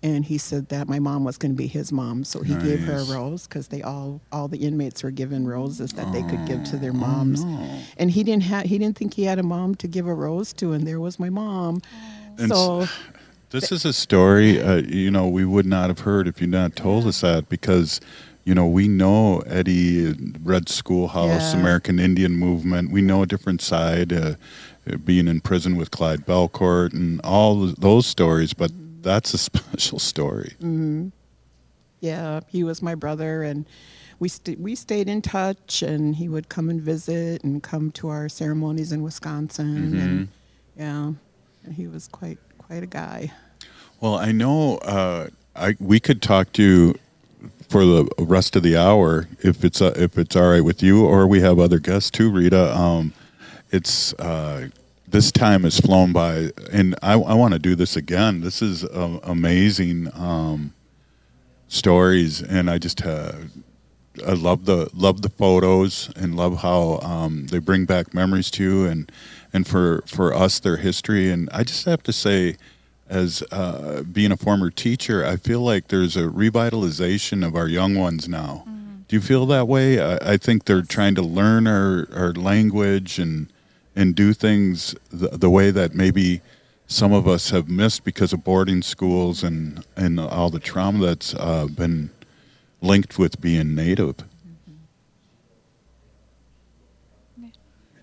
and 0.03 0.25
he 0.25 0.37
said 0.39 0.69
that 0.69 0.89
my 0.89 0.99
mom 0.99 1.25
was 1.25 1.39
going 1.39 1.53
to 1.53 1.57
be 1.57 1.67
his 1.67 1.91
mom, 1.91 2.23
so 2.23 2.43
he 2.43 2.55
gave 2.57 2.81
her 2.81 2.99
a 2.99 3.05
rose 3.05 3.47
because 3.49 3.69
they 3.69 3.83
all 3.83 4.21
all 4.31 4.47
the 4.47 4.59
inmates 4.59 5.03
were 5.03 5.11
given 5.11 5.49
roses 5.49 5.93
that 5.95 6.13
they 6.13 6.23
could 6.25 6.45
give 6.47 6.63
to 6.65 6.77
their 6.77 6.91
Oh, 6.91 6.95
moms. 6.95 7.43
no. 7.45 7.81
And 7.97 8.11
he 8.11 8.23
didn't 8.23 8.43
have 8.45 8.67
he 8.67 8.79
didn't 8.79 8.97
think 8.99 9.15
he 9.15 9.25
had 9.25 9.39
a 9.39 9.43
mom 9.43 9.75
to 9.77 9.89
give 9.89 10.07
a 10.07 10.15
rose 10.15 10.53
to, 10.55 10.73
and 10.73 10.87
there 10.87 11.01
was 11.01 11.19
my 11.19 11.31
mom. 11.31 11.81
And 12.39 12.51
so 12.51 12.87
This 13.51 13.73
is 13.73 13.85
a 13.87 13.93
story, 13.93 14.61
uh, 14.61 14.77
you 14.77 15.11
know, 15.11 15.27
we 15.29 15.45
would 15.45 15.67
not 15.67 15.89
have 15.89 16.01
heard 16.01 16.29
if 16.29 16.41
you 16.41 16.47
not 16.47 16.77
told 16.77 17.07
us 17.07 17.23
that 17.23 17.49
because, 17.49 18.01
you 18.47 18.55
know, 18.55 18.67
we 18.67 18.87
know 18.87 19.41
Eddie, 19.41 20.15
Red 20.43 20.69
Schoolhouse, 20.69 21.53
Yeah. 21.53 21.61
American 21.61 21.99
Indian 21.99 22.33
Movement. 22.33 22.93
We 22.93 23.03
know 23.03 23.23
a 23.23 23.27
different 23.27 23.61
side, 23.61 24.13
uh, 24.13 24.37
uh, 24.89 24.97
being 24.99 25.27
in 25.27 25.41
prison 25.41 25.77
with 25.77 25.91
Clyde 25.91 26.25
Bellecourt 26.25 26.93
and 26.95 27.21
all 27.23 27.67
those 27.67 28.07
stories, 28.07 28.55
but 28.55 28.71
that's 29.03 29.35
a 29.35 29.39
special 29.51 29.99
story. 29.99 30.55
yeah, 32.01 32.41
he 32.47 32.63
was 32.63 32.81
my 32.83 32.95
brother, 32.95 33.43
and 33.43 33.67
we 34.21 34.29
st- 34.29 34.61
we 34.61 34.77
stayed 34.77 35.09
in 35.09 35.23
touch, 35.23 35.83
and 35.83 36.15
he 36.15 36.29
would 36.29 36.49
come 36.49 36.71
and 36.71 36.81
visit 36.81 37.43
and 37.43 37.63
come 37.65 37.91
to 37.93 38.09
our 38.09 38.29
ceremonies 38.29 38.93
in 38.93 39.03
Wisconsin, 39.03 39.99
and 39.99 40.29
yeah, 40.77 41.13
and 41.65 41.75
he 41.75 41.89
was 41.89 42.07
quite 42.07 42.39
quite 42.59 42.85
a 42.85 42.87
guy. 42.87 43.33
Well, 44.01 44.15
I 44.15 44.31
know 44.31 44.77
uh, 44.79 45.29
I 45.57 45.75
we 45.81 45.99
could 45.99 46.23
talk 46.23 46.53
to 46.53 46.95
for 47.69 47.85
the 47.85 48.09
rest 48.19 48.57
of 48.57 48.63
the 48.63 48.77
hour 48.77 49.29
if 49.41 49.65
it's 49.65 49.81
uh, 49.83 49.95
if 49.97 50.19
it's 50.19 50.37
all 50.37 50.51
right 50.51 50.65
with 50.65 50.83
you, 50.83 51.05
or 51.05 51.27
we 51.27 51.41
have 51.41 51.59
other 51.59 51.79
guests 51.79 52.11
too, 52.11 52.31
Rita. 52.31 52.77
Um, 52.77 53.13
it's 53.71 54.13
uh, 54.15 54.69
this 55.09 55.33
time 55.33 55.63
has 55.65 55.79
flown 55.81 56.13
by, 56.13 56.51
and 56.73 56.95
I, 57.03 57.15
I 57.15 57.35
want 57.35 57.53
to 57.53 57.59
do 57.59 57.75
this 57.75 57.97
again. 57.97 58.41
This 58.41 58.63
is 58.63 58.85
uh, 58.85 59.21
amazing 59.23 60.11
um, 60.15 60.73
stories, 61.69 62.43
and 62.43 62.71
I 62.71 62.79
just 62.79 63.05
uh, 63.05 63.33
I 64.27 64.33
love 64.33 64.65
the 64.65 64.89
love 64.95 65.23
the 65.23 65.29
photos 65.29 66.11
and 66.17 66.37
love 66.37 66.63
how 66.63 66.99
um, 67.03 67.47
they 67.49 67.59
bring 67.59 67.85
back 67.85 68.15
memories 68.15 68.51
to 68.53 68.63
you, 68.63 68.87
and 68.87 69.11
and 69.53 69.67
for 69.67 70.03
for 70.07 70.35
us 70.35 70.61
their 70.61 70.77
history. 70.77 71.31
And 71.31 71.49
I 71.53 71.65
just 71.65 71.85
have 71.85 72.03
to 72.05 72.13
say, 72.13 72.57
as 73.09 73.43
uh, 73.53 74.03
being 74.11 74.33
a 74.33 74.37
former 74.37 74.71
teacher, 74.71 75.25
I 75.25 75.37
feel 75.37 75.61
like 75.61 75.89
there's 75.89 76.17
a 76.17 76.25
revitalization 76.25 77.47
of 77.47 77.55
our 77.55 77.69
young 77.69 77.95
ones 77.95 78.29
now. 78.29 78.65
Do 79.09 79.15
you 79.15 79.23
feel 79.23 79.47
that 79.47 79.69
way? 79.69 80.01
I, 80.01 80.33
I 80.33 80.37
think 80.37 80.65
they're 80.65 80.83
trying 80.83 81.15
to 81.15 81.23
learn 81.23 81.67
our, 81.67 82.09
our 82.13 82.33
language 82.33 83.19
and 83.19 83.49
and 83.99 84.15
do 84.15 84.35
things 84.35 84.95
the, 85.11 85.29
the 85.29 85.49
way 85.49 85.71
that 85.71 85.95
maybe 85.95 86.43
some 86.87 87.15
of 87.15 87.27
us 87.27 87.49
have 87.51 87.69
missed 87.69 88.05
because 88.05 88.33
of 88.33 88.45
boarding 88.45 88.83
schools 88.83 89.43
and 89.43 89.85
and 89.97 90.21
all 90.21 90.51
the 90.51 90.59
trauma 90.59 91.07
that's 91.07 91.35
uh, 91.35 91.67
been 91.67 92.11
linked 92.83 93.19
with 93.19 93.41
being 93.41 93.75
native. 93.75 94.17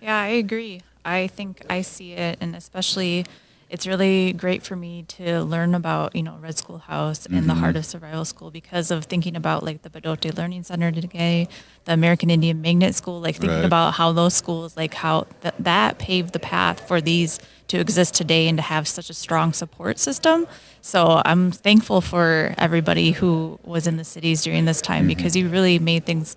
Yeah, 0.01 0.19
I 0.19 0.27
agree. 0.27 0.81
I 1.05 1.27
think 1.27 1.65
I 1.69 1.81
see 1.81 2.13
it, 2.13 2.37
and 2.41 2.55
especially 2.55 3.25
it's 3.73 3.87
really 3.87 4.33
great 4.33 4.61
for 4.61 4.75
me 4.75 5.01
to 5.01 5.41
learn 5.41 5.73
about, 5.73 6.15
you 6.15 6.21
know, 6.21 6.37
Red 6.39 6.55
Schoolhouse 6.55 7.25
and 7.25 7.49
the 7.49 7.53
mm-hmm. 7.53 7.59
Heart 7.59 7.75
of 7.75 7.87
Survival 7.87 8.23
School 8.23 8.51
because 8.51 8.91
of 8.91 9.05
thinking 9.05 9.35
about 9.35 9.63
like 9.63 9.81
the 9.81 9.89
Bdote 9.89 10.37
Learning 10.37 10.61
Center 10.61 10.91
today, 10.91 11.47
the 11.85 11.93
American 11.93 12.29
Indian 12.29 12.61
Magnet 12.61 12.93
School, 12.93 13.19
like 13.19 13.37
thinking 13.37 13.57
Right. 13.57 13.65
about 13.65 13.95
how 13.95 14.11
those 14.11 14.35
schools, 14.35 14.77
like 14.77 14.93
how 14.93 15.25
th- 15.41 15.55
that 15.57 15.97
paved 15.97 16.33
the 16.33 16.39
path 16.39 16.87
for 16.87 17.01
these 17.01 17.39
to 17.69 17.79
exist 17.79 18.13
today 18.13 18.47
and 18.47 18.59
to 18.59 18.61
have 18.61 18.87
such 18.87 19.09
a 19.09 19.13
strong 19.15 19.53
support 19.53 19.97
system. 19.97 20.45
So 20.81 21.23
I'm 21.25 21.49
thankful 21.49 22.01
for 22.01 22.53
everybody 22.59 23.09
who 23.09 23.59
was 23.63 23.87
in 23.87 23.97
the 23.97 24.03
cities 24.03 24.43
during 24.43 24.65
this 24.65 24.83
time 24.83 24.99
mm-hmm. 24.99 25.07
because 25.07 25.35
you 25.35 25.49
really 25.49 25.79
made 25.79 26.05
things 26.05 26.35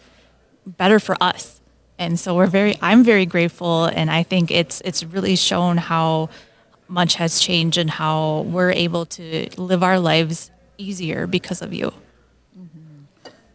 better 0.66 0.98
for 0.98 1.14
us. 1.20 1.60
And 1.98 2.18
so 2.18 2.34
we're 2.34 2.46
very 2.46 2.78
I'm 2.80 3.04
very 3.04 3.26
grateful 3.26 3.84
and 3.84 4.10
I 4.10 4.22
think 4.22 4.50
it's 4.50 4.80
it's 4.86 5.04
really 5.04 5.36
shown 5.36 5.76
how 5.76 6.30
much 6.88 7.14
has 7.14 7.40
changed 7.40 7.78
and 7.78 7.90
how 7.90 8.42
we're 8.42 8.70
able 8.70 9.06
to 9.06 9.48
live 9.56 9.82
our 9.82 9.98
lives 9.98 10.50
easier 10.78 11.26
because 11.26 11.62
of 11.62 11.72
you. 11.72 11.92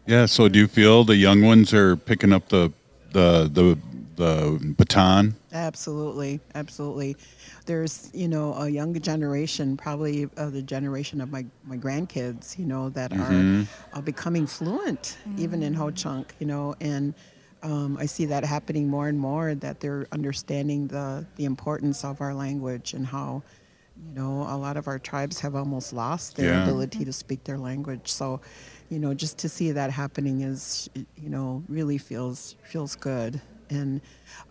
Yeah. 0.08 0.26
So 0.26 0.48
do 0.48 0.60
you 0.60 0.68
feel 0.68 1.04
the 1.04 1.16
young 1.16 1.42
ones 1.42 1.74
are 1.74 1.96
picking 1.96 2.34
up 2.34 2.50
the 2.50 2.72
the 3.12 3.50
the 3.52 3.78
the 4.16 4.74
baton? 4.78 5.36
Absolutely, 5.54 6.40
absolutely. 6.56 7.18
There's, 7.66 8.10
you 8.14 8.28
know, 8.28 8.54
a 8.56 8.70
younger 8.70 9.00
generation, 9.00 9.78
probably 9.78 10.30
uh, 10.38 10.50
the 10.50 10.62
generation 10.62 11.22
of 11.22 11.32
my, 11.32 11.46
my 11.66 11.78
grandkids, 11.78 12.58
you 12.58 12.66
know, 12.66 12.90
that 12.90 13.14
are 13.14 13.66
uh, 13.94 14.02
becoming 14.02 14.48
fluent, 14.48 15.18
even 15.38 15.62
in 15.64 15.74
Ho 15.74 15.92
Chunk, 15.92 16.36
you 16.40 16.48
know, 16.48 16.76
and 16.82 17.14
um, 17.64 17.98
I 18.00 18.06
see 18.06 18.26
that 18.26 18.44
happening 18.44 18.88
more 18.90 19.08
and 19.08 19.20
more. 19.20 19.56
That 19.56 19.80
they're 19.80 20.08
understanding 20.12 20.88
the 20.88 21.26
the 21.36 21.46
importance 21.46 22.04
of 22.04 22.22
our 22.22 22.34
language 22.34 22.94
and 22.94 23.06
how, 23.06 23.44
you 24.08 24.14
know, 24.14 24.44
a 24.50 24.58
lot 24.58 24.78
of 24.78 24.88
our 24.88 25.00
tribes 25.00 25.40
have 25.42 25.56
almost 25.56 25.94
lost 25.94 26.36
their 26.36 26.48
Yeah. 26.48 26.62
ability 26.64 27.06
to 27.06 27.14
speak 27.14 27.44
their 27.44 27.58
language. 27.58 28.12
So, 28.12 28.42
you 28.90 29.00
know, 29.00 29.14
just 29.14 29.38
to 29.40 29.50
see 29.50 29.72
that 29.72 29.92
happening 29.92 30.42
is, 30.42 30.90
you 31.16 31.30
know, 31.30 31.64
really 31.68 31.98
feels 31.98 32.56
feels 32.64 32.96
good. 32.96 33.42
And 33.70 34.02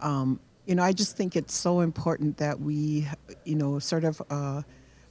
um, 0.00 0.40
you 0.66 0.74
know, 0.74 0.82
I 0.82 0.92
just 0.92 1.16
think 1.16 1.36
it's 1.36 1.54
so 1.54 1.80
important 1.80 2.36
that 2.38 2.60
we, 2.60 3.08
you 3.44 3.56
know, 3.56 3.78
sort 3.78 4.04
of 4.04 4.22
uh, 4.30 4.62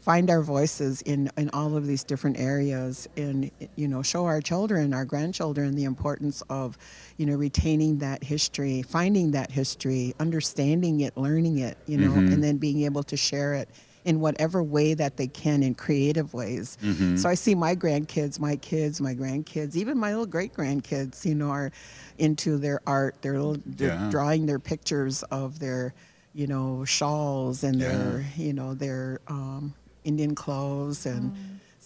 find 0.02 0.30
our 0.30 0.42
voices 0.42 1.02
in, 1.04 1.30
in 1.38 1.50
all 1.52 1.76
of 1.76 1.86
these 1.86 2.04
different 2.04 2.40
areas 2.40 3.08
and, 3.18 3.52
you 3.76 3.88
know, 3.88 4.02
show 4.02 4.26
our 4.26 4.42
children, 4.42 4.94
our 4.94 5.06
grandchildren, 5.06 5.76
the 5.76 5.84
importance 5.84 6.42
of, 6.50 6.78
you 7.18 7.26
know, 7.26 7.36
retaining 7.36 7.98
that 8.00 8.24
history, 8.24 8.82
finding 8.82 9.32
that 9.32 9.52
history, 9.52 10.14
understanding 10.20 11.02
it, 11.02 11.16
learning 11.18 11.60
it, 11.60 11.78
you 11.86 11.98
know, 11.98 12.14
and 12.32 12.42
then 12.44 12.58
being 12.58 12.84
able 12.84 13.04
to 13.04 13.18
share 13.18 13.54
it 13.56 13.68
in 14.06 14.22
whatever 14.22 14.64
way 14.64 14.94
that 14.94 15.18
they 15.18 15.28
can 15.28 15.62
in 15.62 15.76
creative 15.76 16.34
ways. 16.34 16.78
So 17.16 17.28
I 17.28 17.34
see 17.36 17.54
my 17.54 17.76
grandkids, 17.76 18.40
my 18.40 18.56
kids, 18.56 19.02
my 19.02 19.14
grandkids, 19.14 19.76
even 19.76 19.98
my 19.98 20.12
little 20.12 20.26
great 20.26 20.54
grandkids, 20.54 21.26
you 21.26 21.36
know, 21.36 21.50
are 21.50 21.72
into 22.18 22.58
their 22.58 22.80
art. 22.88 23.16
They're, 23.22 23.34
little, 23.34 23.62
they're 23.66 23.90
Yeah. 23.90 24.10
drawing 24.10 24.46
their 24.46 24.58
pictures 24.60 25.24
of 25.24 25.60
their, 25.60 25.94
you 26.34 26.48
know, 26.48 26.86
shawls 26.86 27.64
and 27.66 27.80
their, 27.82 28.26
you 28.38 28.54
know, 28.54 28.74
their 28.74 29.20
um, 29.28 29.74
Indian 30.10 30.34
clothes. 30.36 31.06
And 31.06 31.24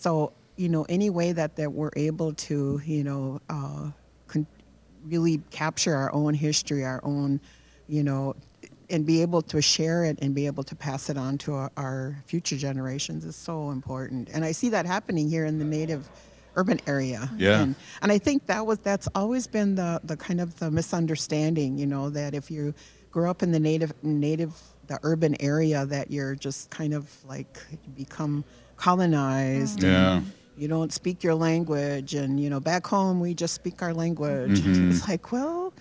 so, 0.03 0.32
you 0.61 0.69
know, 0.74 0.84
any 0.97 1.09
way 1.19 1.30
that, 1.39 1.51
that 1.59 1.69
we're 1.80 1.95
able 2.09 2.32
to, 2.47 2.82
you 2.86 3.03
know, 3.03 3.39
uh, 3.49 3.84
con- 4.32 4.47
really 5.13 5.38
capture 5.51 5.95
our 6.01 6.11
own 6.21 6.34
history, 6.34 6.84
our 6.93 7.01
own, 7.03 7.39
you 7.88 8.03
know, 8.07 8.36
and 8.89 9.05
be 9.05 9.21
able 9.21 9.41
to 9.41 9.61
share 9.61 10.03
it 10.09 10.15
and 10.21 10.36
be 10.36 10.45
able 10.45 10.63
to 10.63 10.76
pass 10.76 11.09
it 11.11 11.17
on 11.17 11.38
to 11.38 11.53
our, 11.53 11.71
our 11.78 12.24
future 12.32 12.57
generations 12.57 13.26
is 13.26 13.36
so 13.36 13.71
important. 13.71 14.30
And 14.34 14.45
I 14.49 14.51
see 14.53 14.69
that 14.69 14.86
happening 14.86 15.30
here 15.30 15.45
in 15.45 15.57
the 15.57 15.65
native 15.65 16.07
urban 16.55 16.80
area. 16.86 17.30
Yeah. 17.38 17.61
And, 17.61 17.76
and 18.01 18.11
I 18.11 18.19
think 18.19 18.45
that 18.45 18.65
was 18.65 18.78
that's 18.80 19.07
always 19.15 19.47
been 19.47 19.76
the, 19.76 19.99
the 20.03 20.15
kind 20.15 20.39
of 20.39 20.57
the 20.59 20.69
misunderstanding, 20.69 21.78
you 21.82 21.88
know, 21.88 22.09
that 22.11 22.36
if 22.36 22.51
you 22.51 22.74
grew 23.11 23.30
up 23.30 23.43
in 23.43 23.51
the 23.51 23.59
native 23.59 23.93
native 24.03 24.53
the 24.88 24.99
urban 25.03 25.36
area 25.41 25.86
that 25.86 26.11
you're 26.11 26.36
just 26.36 26.69
kind 26.69 26.93
of 26.93 27.09
like 27.25 27.57
become 27.95 28.43
colonized 28.77 29.79
mm-hmm. 29.79 29.88
Yeah. 29.91 30.17
and 30.17 30.31
you 30.57 30.67
don't 30.67 30.91
speak 30.93 31.23
your 31.23 31.36
language 31.36 32.13
and 32.15 32.39
you 32.39 32.49
know 32.49 32.59
back 32.59 32.86
home 32.86 33.19
we 33.19 33.34
just 33.34 33.53
speak 33.55 33.81
our 33.81 33.93
language 33.93 34.59
mm-hmm. 34.61 34.91
it's 34.91 35.07
like 35.07 35.31
well 35.31 35.73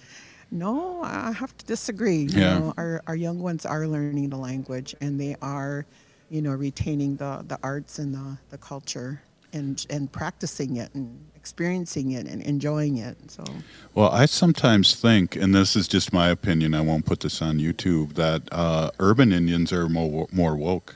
no 0.51 1.03
i 1.03 1.33
have 1.33 1.57
to 1.57 1.65
disagree 1.67 2.23
you 2.31 2.41
Yeah. 2.41 2.59
know 2.59 2.75
our, 2.79 3.03
our 3.07 3.17
young 3.17 3.41
ones 3.41 3.67
are 3.67 3.87
learning 3.87 4.31
the 4.31 4.37
language 4.37 4.95
and 5.01 5.21
they 5.21 5.37
are 5.43 5.85
you 6.31 6.43
know 6.43 6.53
retaining 6.53 7.17
the, 7.17 7.45
the 7.49 7.59
arts 7.63 7.99
and 7.99 8.15
the, 8.15 8.39
the 8.51 8.59
culture 8.59 9.23
and 9.53 9.85
and 9.91 10.11
practicing 10.13 10.77
it 10.77 10.95
and 10.95 11.19
experiencing 11.43 12.13
it 12.13 12.29
and 12.29 12.41
enjoying 12.43 12.99
it 12.99 13.17
so 13.29 13.43
Well, 13.95 14.11
I 14.11 14.27
sometimes 14.27 14.95
think, 14.95 15.35
and 15.35 15.53
this 15.53 15.75
is 15.75 15.89
just 15.89 16.13
my 16.13 16.29
opinion, 16.29 16.73
I 16.73 16.83
won't 16.83 17.05
put 17.05 17.19
this 17.19 17.43
on 17.43 17.59
YouTube, 17.59 18.15
that 18.15 18.43
uh, 18.53 18.93
urban 19.01 19.33
Indians 19.33 19.73
are 19.73 19.89
more, 19.89 20.29
more 20.31 20.55
woke. 20.55 20.95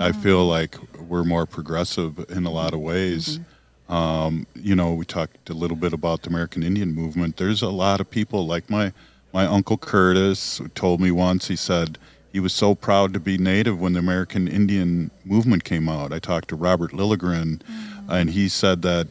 I 0.00 0.12
feel 0.12 0.46
like 0.46 0.76
we're 1.00 1.24
more 1.24 1.46
progressive 1.46 2.24
in 2.30 2.46
a 2.46 2.50
lot 2.50 2.72
of 2.74 2.78
ways. 2.78 3.40
Um, 3.88 4.46
you 4.54 4.76
know, 4.76 4.94
we 4.94 5.04
talked 5.04 5.50
a 5.50 5.54
little 5.54 5.76
bit 5.76 5.92
about 5.92 6.22
the 6.22 6.28
American 6.30 6.62
Indian 6.62 6.94
movement. 6.94 7.36
There's 7.36 7.62
a 7.62 7.68
lot 7.68 8.00
of 8.00 8.08
people 8.08 8.46
like 8.46 8.70
my 8.70 8.92
my 9.32 9.44
uncle 9.46 9.76
Curtis 9.76 10.60
told 10.76 11.00
me 11.00 11.10
once. 11.10 11.48
He 11.48 11.56
said 11.56 11.98
he 12.32 12.38
was 12.38 12.52
so 12.52 12.76
proud 12.76 13.12
to 13.14 13.20
be 13.20 13.38
Native 13.38 13.80
when 13.80 13.94
the 13.94 13.98
American 13.98 14.46
Indian 14.46 15.10
movement 15.24 15.64
came 15.64 15.88
out. 15.88 16.12
I 16.12 16.20
talked 16.20 16.48
to 16.50 16.56
Robert 16.56 16.92
Lilligren, 16.92 17.58
mm-hmm. 17.58 18.10
and 18.10 18.30
he 18.30 18.48
said 18.48 18.82
that 18.82 19.08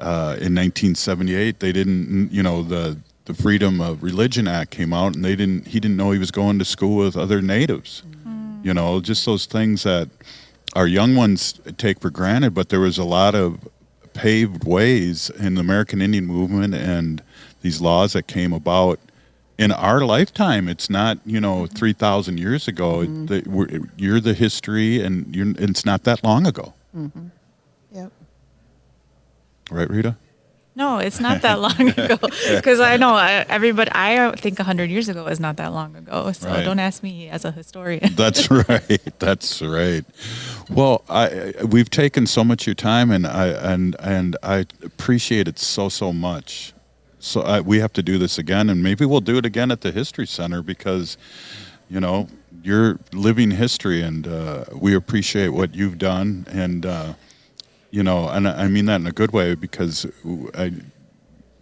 uh, 0.00 0.36
in 0.38 0.54
1978 0.54 1.60
they 1.60 1.72
didn't, 1.72 2.30
you 2.32 2.42
know, 2.42 2.62
the 2.62 2.98
the 3.28 3.34
Freedom 3.34 3.80
of 3.82 4.02
Religion 4.02 4.48
Act 4.48 4.70
came 4.70 4.94
out, 4.94 5.14
and 5.14 5.22
they 5.22 5.36
didn't. 5.36 5.68
He 5.68 5.78
didn't 5.78 5.98
know 5.98 6.10
he 6.10 6.18
was 6.18 6.30
going 6.30 6.58
to 6.58 6.64
school 6.64 6.96
with 6.96 7.14
other 7.16 7.42
natives. 7.42 8.02
Mm-hmm. 8.08 8.66
You 8.66 8.74
know, 8.74 9.00
just 9.00 9.26
those 9.26 9.44
things 9.44 9.82
that 9.82 10.08
our 10.74 10.86
young 10.86 11.14
ones 11.14 11.60
take 11.76 12.00
for 12.00 12.10
granted. 12.10 12.54
But 12.54 12.70
there 12.70 12.80
was 12.80 12.96
a 12.96 13.04
lot 13.04 13.34
of 13.34 13.68
paved 14.14 14.64
ways 14.64 15.30
in 15.30 15.54
the 15.54 15.60
American 15.60 16.00
Indian 16.00 16.24
movement 16.24 16.74
and 16.74 17.22
these 17.60 17.80
laws 17.80 18.14
that 18.14 18.26
came 18.26 18.52
about 18.52 18.98
in 19.58 19.72
our 19.72 20.00
lifetime. 20.00 20.66
It's 20.66 20.88
not 20.88 21.18
you 21.26 21.38
know 21.38 21.64
mm-hmm. 21.64 21.74
three 21.74 21.92
thousand 21.92 22.38
years 22.38 22.66
ago. 22.66 23.00
Mm-hmm. 23.00 23.26
The, 23.26 23.88
you're 23.98 24.20
the 24.20 24.34
history, 24.34 25.02
and 25.02 25.36
it's 25.58 25.84
not 25.84 26.04
that 26.04 26.24
long 26.24 26.46
ago. 26.46 26.72
Mm-hmm. 26.96 27.26
Right, 29.70 29.88
Rita. 29.88 30.16
No, 30.78 30.98
it's 30.98 31.18
not 31.18 31.42
that 31.42 31.60
long 31.60 31.88
ago. 31.98 32.16
Because 32.54 32.78
I 32.78 32.96
know 32.98 33.16
everybody. 33.16 33.90
I 33.92 34.32
think 34.36 34.60
hundred 34.60 34.90
years 34.90 35.08
ago 35.08 35.26
is 35.26 35.40
not 35.40 35.56
that 35.56 35.72
long 35.72 35.96
ago. 35.96 36.30
So 36.30 36.48
right. 36.48 36.62
don't 36.62 36.78
ask 36.78 37.02
me 37.02 37.28
as 37.28 37.44
a 37.44 37.50
historian. 37.50 38.12
That's 38.14 38.48
right. 38.48 39.18
That's 39.18 39.60
right. 39.60 40.04
Well, 40.70 41.02
I 41.08 41.52
we've 41.68 41.90
taken 41.90 42.28
so 42.28 42.44
much 42.44 42.62
of 42.62 42.66
your 42.68 42.74
time, 42.76 43.10
and 43.10 43.26
I 43.26 43.48
and 43.48 43.96
and 43.98 44.36
I 44.40 44.66
appreciate 44.84 45.48
it 45.48 45.58
so 45.58 45.88
so 45.88 46.12
much. 46.12 46.72
So 47.18 47.40
I, 47.40 47.60
we 47.60 47.80
have 47.80 47.92
to 47.94 48.02
do 48.02 48.16
this 48.16 48.38
again, 48.38 48.70
and 48.70 48.80
maybe 48.80 49.04
we'll 49.04 49.20
do 49.20 49.36
it 49.36 49.44
again 49.44 49.72
at 49.72 49.80
the 49.80 49.90
History 49.90 50.28
Center 50.28 50.62
because, 50.62 51.18
you 51.90 51.98
know, 51.98 52.28
you're 52.62 53.00
living 53.12 53.50
history, 53.50 54.02
and 54.02 54.28
uh, 54.28 54.66
we 54.72 54.94
appreciate 54.94 55.48
what 55.48 55.74
you've 55.74 55.98
done, 55.98 56.46
and. 56.48 56.86
Uh, 56.86 57.14
you 57.90 58.02
know, 58.02 58.28
and 58.28 58.46
I 58.46 58.68
mean 58.68 58.86
that 58.86 59.00
in 59.00 59.06
a 59.06 59.12
good 59.12 59.32
way 59.32 59.54
because 59.54 60.06
I, 60.54 60.72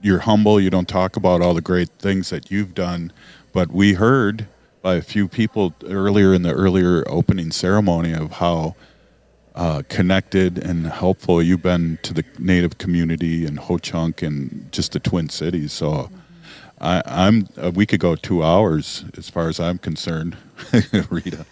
you're 0.00 0.20
humble. 0.20 0.60
You 0.60 0.70
don't 0.70 0.88
talk 0.88 1.16
about 1.16 1.40
all 1.40 1.54
the 1.54 1.60
great 1.60 1.88
things 1.88 2.30
that 2.30 2.50
you've 2.50 2.74
done, 2.74 3.12
but 3.52 3.70
we 3.70 3.94
heard 3.94 4.46
by 4.82 4.96
a 4.96 5.02
few 5.02 5.28
people 5.28 5.74
earlier 5.86 6.34
in 6.34 6.42
the 6.42 6.52
earlier 6.52 7.04
opening 7.08 7.50
ceremony 7.50 8.12
of 8.12 8.32
how 8.32 8.74
uh, 9.54 9.82
connected 9.88 10.58
and 10.58 10.86
helpful 10.86 11.42
you've 11.42 11.62
been 11.62 11.98
to 12.02 12.12
the 12.12 12.24
Native 12.38 12.78
community 12.78 13.46
and 13.46 13.58
Ho 13.58 13.78
Chunk 13.78 14.22
and 14.22 14.70
just 14.72 14.92
the 14.92 15.00
Twin 15.00 15.28
Cities. 15.28 15.72
So. 15.72 16.10
I, 16.78 17.02
am 17.06 17.48
uh, 17.56 17.70
we 17.74 17.86
could 17.86 18.00
go 18.00 18.16
two 18.16 18.42
hours 18.42 19.06
as 19.16 19.30
far 19.30 19.48
as 19.48 19.58
I'm 19.58 19.78
concerned, 19.78 20.36
Rita. 21.08 21.46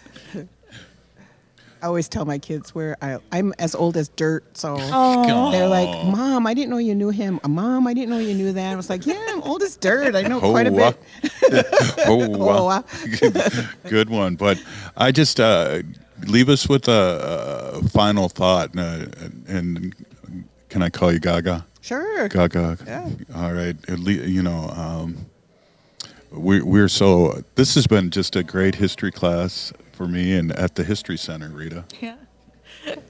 I 1.85 1.87
always 1.87 2.09
tell 2.09 2.25
my 2.25 2.39
kids 2.39 2.73
where 2.73 2.97
I, 2.99 3.19
I'm 3.31 3.53
as 3.59 3.75
old 3.75 3.95
as 3.95 4.07
dirt. 4.07 4.57
So 4.57 4.75
Aww. 4.75 5.51
they're 5.51 5.67
like, 5.67 5.87
Mom, 6.07 6.47
I 6.47 6.55
didn't 6.55 6.71
know 6.71 6.79
you 6.79 6.95
knew 6.95 7.11
him. 7.11 7.39
Mom, 7.47 7.85
I 7.85 7.93
didn't 7.93 8.09
know 8.09 8.17
you 8.17 8.33
knew 8.33 8.51
that. 8.53 8.73
I 8.73 8.75
was 8.75 8.89
like, 8.89 9.05
Yeah, 9.05 9.23
I'm 9.29 9.43
old 9.43 9.61
as 9.61 9.77
dirt. 9.77 10.15
I 10.15 10.23
know 10.23 10.41
oh, 10.41 10.49
quite 10.49 10.65
a 10.65 10.71
bit. 10.71 10.97
oh, 12.07 12.81
oh 12.81 13.67
Good 13.87 14.09
one. 14.09 14.35
But 14.35 14.59
I 14.97 15.11
just 15.11 15.39
uh, 15.39 15.83
leave 16.25 16.49
us 16.49 16.67
with 16.67 16.87
a, 16.87 17.75
a 17.75 17.87
final 17.89 18.29
thought. 18.29 18.75
Uh, 18.75 19.05
and 19.47 19.93
can 20.69 20.81
I 20.81 20.89
call 20.89 21.13
you 21.13 21.19
Gaga? 21.19 21.67
Sure. 21.81 22.27
Gaga. 22.29 22.79
Yeah. 22.87 23.09
All 23.35 23.53
right. 23.53 23.75
You 23.87 24.41
know, 24.41 24.69
um, 24.69 25.27
we, 26.31 26.63
we're 26.63 26.87
so, 26.87 27.43
this 27.53 27.75
has 27.75 27.85
been 27.85 28.09
just 28.09 28.35
a 28.35 28.41
great 28.41 28.73
history 28.73 29.11
class 29.11 29.71
for 29.95 30.07
me 30.07 30.33
and 30.35 30.51
at 30.51 30.75
the 30.75 30.83
History 30.83 31.17
Center, 31.17 31.49
Rita. 31.49 31.85
Yeah. 32.01 32.17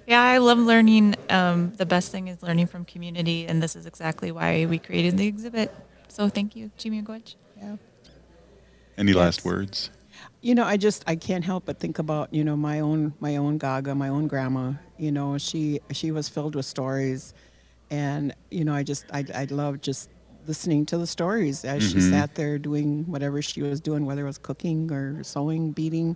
Yeah, 0.08 0.22
I 0.22 0.38
love 0.38 0.60
learning. 0.60 1.16
Um, 1.30 1.74
the 1.76 1.86
best 1.86 2.12
thing 2.12 2.28
is 2.28 2.44
learning 2.44 2.68
from 2.68 2.86
community, 2.86 3.48
and 3.48 3.62
this 3.62 3.76
is 3.76 3.86
exactly 3.86 4.32
why 4.32 4.66
we 4.66 4.78
created 4.78 5.18
the 5.18 5.28
exhibit. 5.28 5.74
So 6.08 6.30
thank 6.30 6.56
you, 6.56 6.72
Jimmy 6.78 7.02
Chimiigwech. 7.02 7.36
Yeah. 7.58 7.76
Any 8.98 9.12
yes. 9.12 9.18
last 9.18 9.46
words? 9.46 9.90
You 10.42 10.56
know, 10.56 10.64
I 10.64 10.78
just 10.78 11.04
I 11.08 11.16
can't 11.16 11.44
help 11.44 11.66
but 11.66 11.80
think 11.80 12.00
about 12.00 12.34
you 12.34 12.44
know 12.44 12.56
my 12.56 12.80
own 12.80 13.14
my 13.20 13.38
own 13.38 13.58
Gaga, 13.58 13.96
my 13.96 14.10
own 14.10 14.28
grandma. 14.28 14.74
You 14.98 15.12
know, 15.12 15.38
she 15.38 15.82
she 15.92 16.12
was 16.12 16.30
filled 16.30 16.56
with 16.56 16.66
stories, 16.66 17.34
and 17.90 18.34
you 18.52 18.64
know 18.64 18.74
I 18.74 18.84
just 18.84 19.06
I 19.12 19.26
I 19.34 19.46
love 19.50 19.82
just 19.82 20.10
listening 20.48 20.86
to 20.86 20.98
the 20.98 21.08
stories 21.08 21.66
as 21.66 21.84
mm-hmm. 21.84 22.00
she 22.00 22.10
sat 22.12 22.36
there 22.36 22.60
doing 22.60 23.04
whatever 23.08 23.42
she 23.42 23.64
was 23.64 23.82
doing, 23.82 24.06
whether 24.06 24.22
it 24.22 24.28
was 24.28 24.38
cooking 24.38 24.92
or 24.92 25.24
sewing, 25.24 25.72
beading 25.72 26.16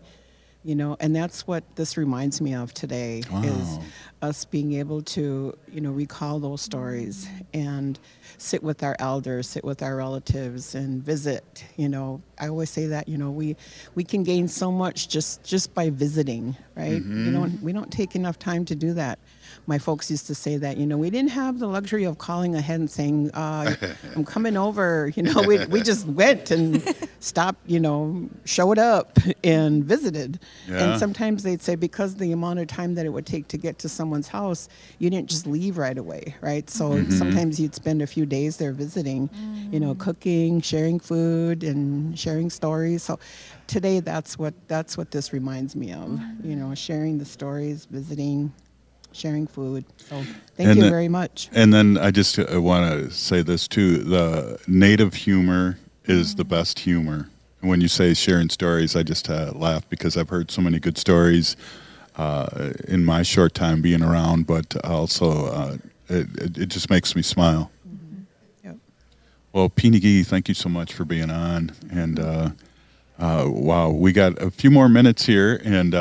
you 0.64 0.76
know 0.76 0.97
and 0.99 1.16
that's 1.16 1.47
what 1.47 1.64
this 1.76 1.95
reminds 1.97 2.41
me 2.41 2.53
of 2.53 2.74
today 2.74 3.24
wow. 3.32 3.41
is 3.43 3.80
us 4.22 4.43
being 4.43 4.74
able 4.74 5.01
to 5.01 5.57
you 5.72 5.80
know 5.80 5.91
recall 5.91 6.39
those 6.39 6.62
stories 6.62 7.30
and 7.53 7.97
sit 8.38 8.62
with 8.62 8.84
our 8.84 8.95
elders 8.99 9.47
sit 9.47 9.64
with 9.64 9.82
our 9.82 9.95
relatives 9.95 10.76
and 10.76 11.01
visit 11.01 11.64
you 11.78 11.88
know 11.88 12.22
i 12.39 12.47
always 12.47 12.70
say 12.70 12.88
that 12.88 13.07
you 13.07 13.18
know 13.18 13.32
we 13.32 13.55
we 13.95 14.03
can 14.03 14.24
gain 14.24 14.47
so 14.47 14.72
much 14.72 15.07
just 15.07 15.43
just 15.43 15.74
by 15.74 15.89
visiting 15.89 16.55
right 16.76 17.01
mm-hmm. 17.01 17.26
you 17.26 17.32
know 17.32 17.49
we 17.62 17.72
don't 17.72 17.91
take 17.91 18.16
enough 18.16 18.38
time 18.38 18.66
to 18.66 18.76
do 18.76 18.93
that 18.93 19.18
my 19.68 19.78
folks 19.78 20.10
used 20.10 20.28
to 20.28 20.36
say 20.36 20.58
that 20.58 20.78
you 20.78 20.86
know 20.86 20.97
we 20.97 21.10
didn't 21.10 21.32
have 21.32 21.60
the 21.60 21.68
luxury 21.68 22.04
of 22.04 22.18
calling 22.18 22.56
ahead 22.56 22.80
and 22.80 22.89
saying 22.89 23.30
uh, 23.34 23.76
i'm 24.16 24.26
coming 24.26 24.58
over 24.58 25.12
you 25.16 25.24
know 25.24 25.41
we, 25.43 25.64
we 25.66 25.82
just 25.82 26.06
went 26.22 26.52
and 26.52 26.95
stopped 27.20 27.60
you 27.68 27.80
know 27.80 28.28
showed 28.45 28.78
up 28.80 29.18
and 29.43 29.84
visited 29.84 30.39
yeah. 30.68 30.84
and 30.84 31.00
sometimes 31.00 31.43
they'd 31.43 31.62
say 31.62 31.76
because 31.76 32.16
the 32.16 32.32
amount 32.32 32.60
of 32.60 32.68
time 32.68 32.95
that 32.95 33.06
it 33.06 33.10
would 33.10 33.26
take 33.26 33.47
to 33.47 33.58
get 33.58 33.80
to 33.80 33.89
someone's 33.89 34.28
house 34.28 34.70
you 35.00 35.10
didn't 35.10 35.30
just 35.30 35.45
leave 35.45 35.78
right 35.78 35.97
away 35.97 36.36
right 36.41 36.70
so 36.70 36.91
mm-hmm. 36.91 37.12
sometimes 37.12 37.60
you'd 37.60 37.76
spend 37.76 38.02
a 38.02 38.08
few 38.08 38.26
days 38.26 38.58
there 38.58 38.72
visiting 38.72 39.30
mm. 39.30 39.74
you 39.74 39.80
know 39.80 39.93
mm. 39.93 40.00
cooking 40.00 40.62
sharing 40.62 41.00
food 41.00 41.64
and 41.64 42.18
sharing 42.18 42.50
stories 42.50 43.04
so 43.04 43.20
today 43.68 44.00
that's 44.00 44.38
what 44.38 44.54
that's 44.68 44.97
what 44.97 45.12
this 45.12 45.32
reminds 45.34 45.76
me 45.76 45.91
of 45.91 46.10
mm. 46.10 46.45
you 46.45 46.56
know 46.56 46.74
sharing 46.74 47.18
the 47.18 47.26
stories 47.26 47.86
visiting 47.86 48.52
sharing 49.12 49.47
food. 49.47 49.86
So 49.97 50.24
thank 50.55 50.70
and 50.70 50.78
you 50.78 50.84
the, 50.84 50.89
very 50.89 51.07
much. 51.07 51.49
And 51.53 51.74
then 51.74 51.97
I 51.97 52.12
just 52.12 52.39
uh, 52.39 52.62
want 52.62 52.89
to 52.91 53.12
say 53.12 53.41
this 53.41 53.68
too: 53.68 53.97
the 53.97 54.60
native 54.68 55.14
humor 55.14 55.78
is 56.05 56.34
mm. 56.34 56.38
the 56.38 56.45
best 56.45 56.80
humor. 56.80 57.30
When 57.62 57.82
you 57.82 57.89
say 57.89 58.14
sharing 58.14 58.49
stories, 58.49 58.95
I 58.95 59.03
just 59.03 59.30
uh, 59.30 59.51
laugh 59.53 59.88
because 59.89 60.16
I've 60.16 60.30
heard 60.30 60.49
so 60.49 60.62
many 60.62 60.80
good 60.80 60.97
stories 60.97 61.57
uh, 62.16 62.72
in 62.88 63.03
my 63.03 63.24
short 63.24 63.53
time 63.53 63.82
being 63.82 64.01
around, 64.01 64.47
but 64.47 64.76
also 64.86 65.47
uh, 65.47 65.78
it, 66.10 66.57
it, 66.57 66.68
just 66.68 66.89
makes 66.89 67.16
me 67.16 67.22
smile. 67.22 67.72
Mm-hmm. 67.88 68.22
Yep. 68.64 68.78
Well, 69.53 69.70
Pinigi, 69.70 70.26
thank 70.26 70.47
you 70.47 70.53
so 70.53 70.70
much 70.70 70.93
for 70.93 71.05
being 71.05 71.30
on. 71.30 71.72
And 71.91 72.20
uh, 72.20 72.49
uh, 73.20 73.45
wow, 73.47 73.89
we 73.89 74.12
got 74.12 74.41
a 74.41 74.51
few 74.51 74.72
more 74.72 74.89
minutes 74.89 75.26
here, 75.26 75.62
and 75.64 75.93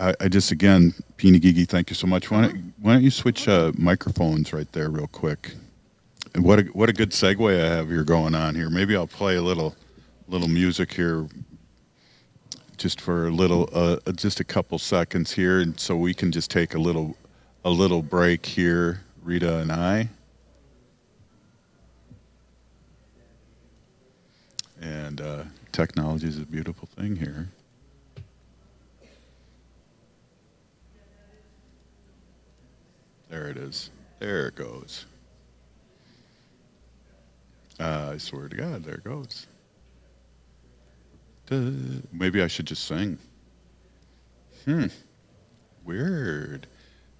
I, 0.00 0.14
I 0.18 0.28
just 0.28 0.50
again, 0.50 0.94
Peeny 1.18 1.38
Gigi, 1.38 1.66
thank 1.66 1.90
you 1.90 1.94
so 1.94 2.06
much. 2.06 2.30
Why 2.30 2.46
don't, 2.46 2.72
why 2.80 2.94
don't 2.94 3.02
you 3.02 3.10
switch 3.10 3.46
uh, 3.46 3.72
microphones 3.76 4.52
right 4.52 4.70
there, 4.72 4.88
real 4.88 5.06
quick? 5.06 5.52
And 6.34 6.42
what 6.42 6.58
a 6.60 6.62
what 6.72 6.88
a 6.88 6.92
good 6.92 7.10
segue 7.10 7.60
I 7.62 7.68
have 7.68 7.88
here 7.88 8.02
going 8.02 8.34
on 8.34 8.54
here. 8.54 8.70
Maybe 8.70 8.96
I'll 8.96 9.06
play 9.06 9.36
a 9.36 9.42
little 9.42 9.76
little 10.26 10.48
music 10.48 10.92
here, 10.92 11.26
just 12.78 13.00
for 13.00 13.26
a 13.26 13.30
little, 13.30 13.68
uh, 13.72 13.98
just 14.12 14.40
a 14.40 14.44
couple 14.44 14.78
seconds 14.78 15.32
here, 15.32 15.60
and 15.60 15.78
so 15.78 15.96
we 15.96 16.14
can 16.14 16.32
just 16.32 16.50
take 16.50 16.74
a 16.74 16.78
little 16.78 17.16
a 17.64 17.70
little 17.70 18.00
break 18.00 18.46
here, 18.46 19.02
Rita 19.22 19.58
and 19.58 19.70
I. 19.70 20.08
And 24.80 25.20
uh, 25.20 25.42
technology 25.72 26.28
is 26.28 26.38
a 26.38 26.46
beautiful 26.46 26.88
thing 26.96 27.16
here. 27.16 27.48
There 33.30 33.48
it 33.48 33.56
is. 33.56 33.90
There 34.18 34.48
it 34.48 34.56
goes. 34.56 35.06
Uh, 37.78 38.10
I 38.14 38.18
swear 38.18 38.48
to 38.48 38.56
God, 38.56 38.84
there 38.84 38.96
it 38.96 39.04
goes. 39.04 39.46
Duh. 41.46 41.70
Maybe 42.12 42.42
I 42.42 42.48
should 42.48 42.66
just 42.66 42.84
sing. 42.84 43.18
Hmm. 44.64 44.86
Weird. 45.84 46.66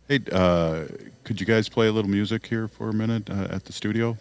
Hey, 0.08 0.20
uh, 0.32 0.84
could 1.22 1.40
you 1.40 1.46
guys 1.46 1.68
play 1.68 1.86
a 1.86 1.92
little 1.92 2.10
music 2.10 2.44
here 2.44 2.66
for 2.66 2.90
a 2.90 2.92
minute 2.92 3.30
uh, 3.30 3.46
at 3.48 3.64
the 3.64 3.72
studio? 3.72 4.18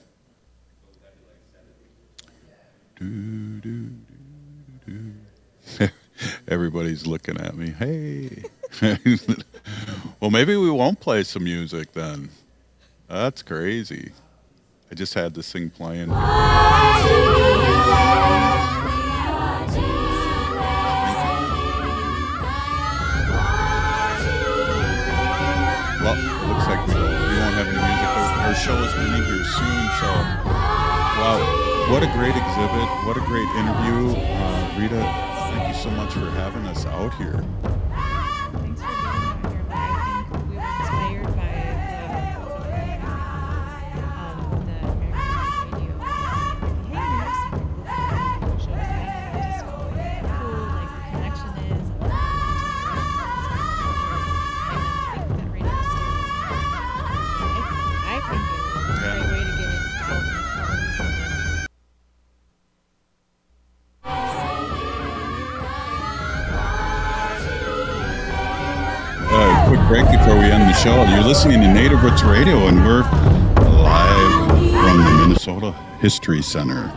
Do, 2.97 3.59
do, 3.59 3.89
do. 4.85 5.89
Everybody's 6.47 7.07
looking 7.07 7.39
at 7.41 7.55
me. 7.55 7.71
Hey. 7.71 8.43
Well, 10.19 10.31
maybe 10.31 10.57
we 10.57 10.69
won't 10.69 10.99
play 10.99 11.23
some 11.23 11.45
music 11.45 11.93
then. 11.93 12.29
That's 13.07 13.41
crazy. 13.41 14.11
I 14.91 14.95
just 14.95 15.13
had 15.13 15.33
this 15.33 15.49
thing 15.49 15.69
playing. 15.69 16.09
Well, 16.09 16.17
looks 26.51 26.67
like 26.67 26.85
we, 26.87 26.95
we 26.95 27.39
won't 27.39 27.55
have 27.55 27.67
any 27.67 27.79
music. 27.79 28.09
Our, 28.11 28.47
our 28.47 28.55
show 28.55 28.75
is 28.83 28.93
ending 28.95 29.23
here 29.23 29.45
soon, 29.45 29.83
so 30.03 30.09
wow, 31.15 31.39
what 31.89 32.03
a 32.03 32.07
great 32.11 32.35
exhibit! 32.35 32.89
What 33.07 33.15
a 33.15 33.21
great 33.21 33.47
interview, 33.55 34.19
uh, 34.19 34.75
Rita. 34.77 35.01
Thank 35.53 35.73
you 35.73 35.81
so 35.81 35.89
much 35.91 36.11
for 36.11 36.29
having 36.31 36.65
us 36.65 36.85
out 36.85 37.13
here. 37.13 37.41
Listening 71.29 71.61
to 71.61 71.71
Native 71.71 72.01
Roots 72.01 72.23
Radio, 72.23 72.57
and 72.69 72.83
we're 72.83 73.03
live 73.03 74.47
from 74.71 74.97
the 74.97 75.27
Minnesota 75.27 75.73
History 75.99 76.41
Center. 76.41 76.91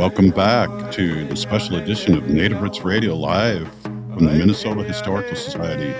Welcome 0.00 0.30
back 0.30 0.90
to 0.90 1.26
the 1.26 1.36
special 1.36 1.76
edition 1.76 2.16
of 2.16 2.26
Native 2.26 2.62
Roots 2.62 2.80
Radio 2.80 3.14
live 3.14 3.70
from 3.82 4.24
the 4.24 4.32
Minnesota 4.32 4.82
Historical 4.82 5.36
Society. 5.36 5.92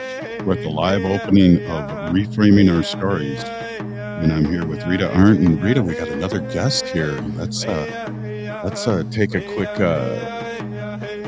We're 0.42 0.54
at 0.54 0.62
the 0.62 0.70
live 0.70 1.04
opening 1.04 1.56
of 1.66 2.10
Reframing 2.10 2.74
Our 2.74 2.82
Stories. 2.82 3.44
And 3.44 4.32
I'm 4.32 4.46
here 4.46 4.64
with 4.64 4.86
Rita 4.86 5.14
Arndt. 5.14 5.40
And 5.40 5.62
Rita, 5.62 5.82
we 5.82 5.92
got 5.96 6.08
another 6.08 6.38
guest 6.38 6.86
here. 6.86 7.12
Let's 7.36 7.66
uh, 7.66 8.60
let's 8.64 8.88
uh, 8.88 9.02
take 9.10 9.34
a 9.34 9.42
quick 9.54 9.78
uh, 9.78 10.14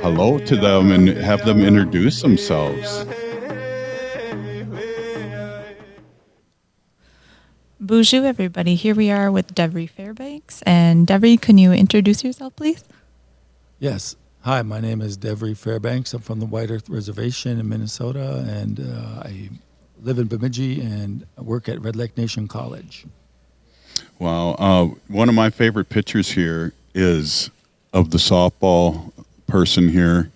hello 0.00 0.38
to 0.38 0.56
them 0.56 0.92
and 0.92 1.08
have 1.08 1.44
them 1.44 1.60
introduce 1.60 2.22
themselves. 2.22 3.04
Bonjour, 7.78 8.24
everybody. 8.24 8.76
Here 8.76 8.94
we 8.94 9.10
are 9.10 9.30
with 9.30 9.54
Devery 9.54 9.90
Fairbanks. 10.64 10.66
And 10.66 11.06
Devery, 11.06 11.40
can 11.40 11.58
you 11.58 11.72
introduce 11.72 12.24
yourself, 12.24 12.56
please? 12.56 12.84
Yes. 13.78 14.16
Hi, 14.42 14.62
my 14.62 14.80
name 14.80 15.00
is 15.00 15.16
Devery 15.16 15.56
Fairbanks. 15.56 16.12
I'm 16.14 16.20
from 16.20 16.40
the 16.40 16.46
White 16.46 16.70
Earth 16.70 16.88
Reservation 16.88 17.60
in 17.60 17.68
Minnesota, 17.68 18.44
and 18.48 18.80
uh, 18.80 19.22
I 19.22 19.50
live 20.02 20.18
in 20.18 20.26
Bemidji 20.26 20.80
and 20.80 21.24
work 21.38 21.68
at 21.68 21.80
Red 21.80 21.94
Lake 21.94 22.16
Nation 22.18 22.48
College. 22.48 23.06
Wow. 24.18 24.56
Uh, 24.58 24.86
one 25.06 25.28
of 25.28 25.34
my 25.36 25.48
favorite 25.48 25.88
pictures 25.88 26.30
here 26.30 26.72
is 26.92 27.50
of 27.92 28.10
the 28.10 28.18
softball 28.18 29.12
person 29.46 29.88
here. 29.88 30.30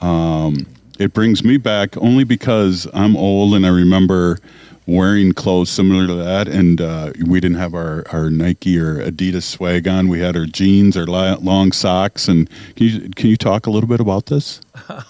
Um, 0.00 0.66
it 0.98 1.12
brings 1.12 1.44
me 1.44 1.56
back 1.56 1.96
only 1.96 2.24
because 2.24 2.88
I'm 2.92 3.16
old 3.16 3.54
and 3.54 3.64
I 3.64 3.70
remember 3.70 4.40
wearing 4.86 5.32
clothes 5.32 5.70
similar 5.70 6.06
to 6.06 6.14
that. 6.14 6.48
And 6.48 6.80
uh, 6.80 7.12
we 7.26 7.40
didn't 7.40 7.58
have 7.58 7.74
our, 7.74 8.04
our 8.12 8.30
Nike 8.30 8.78
or 8.78 8.96
Adidas 8.96 9.44
swag 9.44 9.88
on. 9.88 10.08
We 10.08 10.20
had 10.20 10.36
our 10.36 10.46
jeans, 10.46 10.96
our 10.96 11.06
li- 11.06 11.36
long 11.40 11.72
socks. 11.72 12.28
And 12.28 12.48
can 12.76 12.86
you, 12.86 13.10
can 13.10 13.30
you 13.30 13.36
talk 13.36 13.66
a 13.66 13.70
little 13.70 13.88
bit 13.88 14.00
about 14.00 14.26
this? 14.26 14.60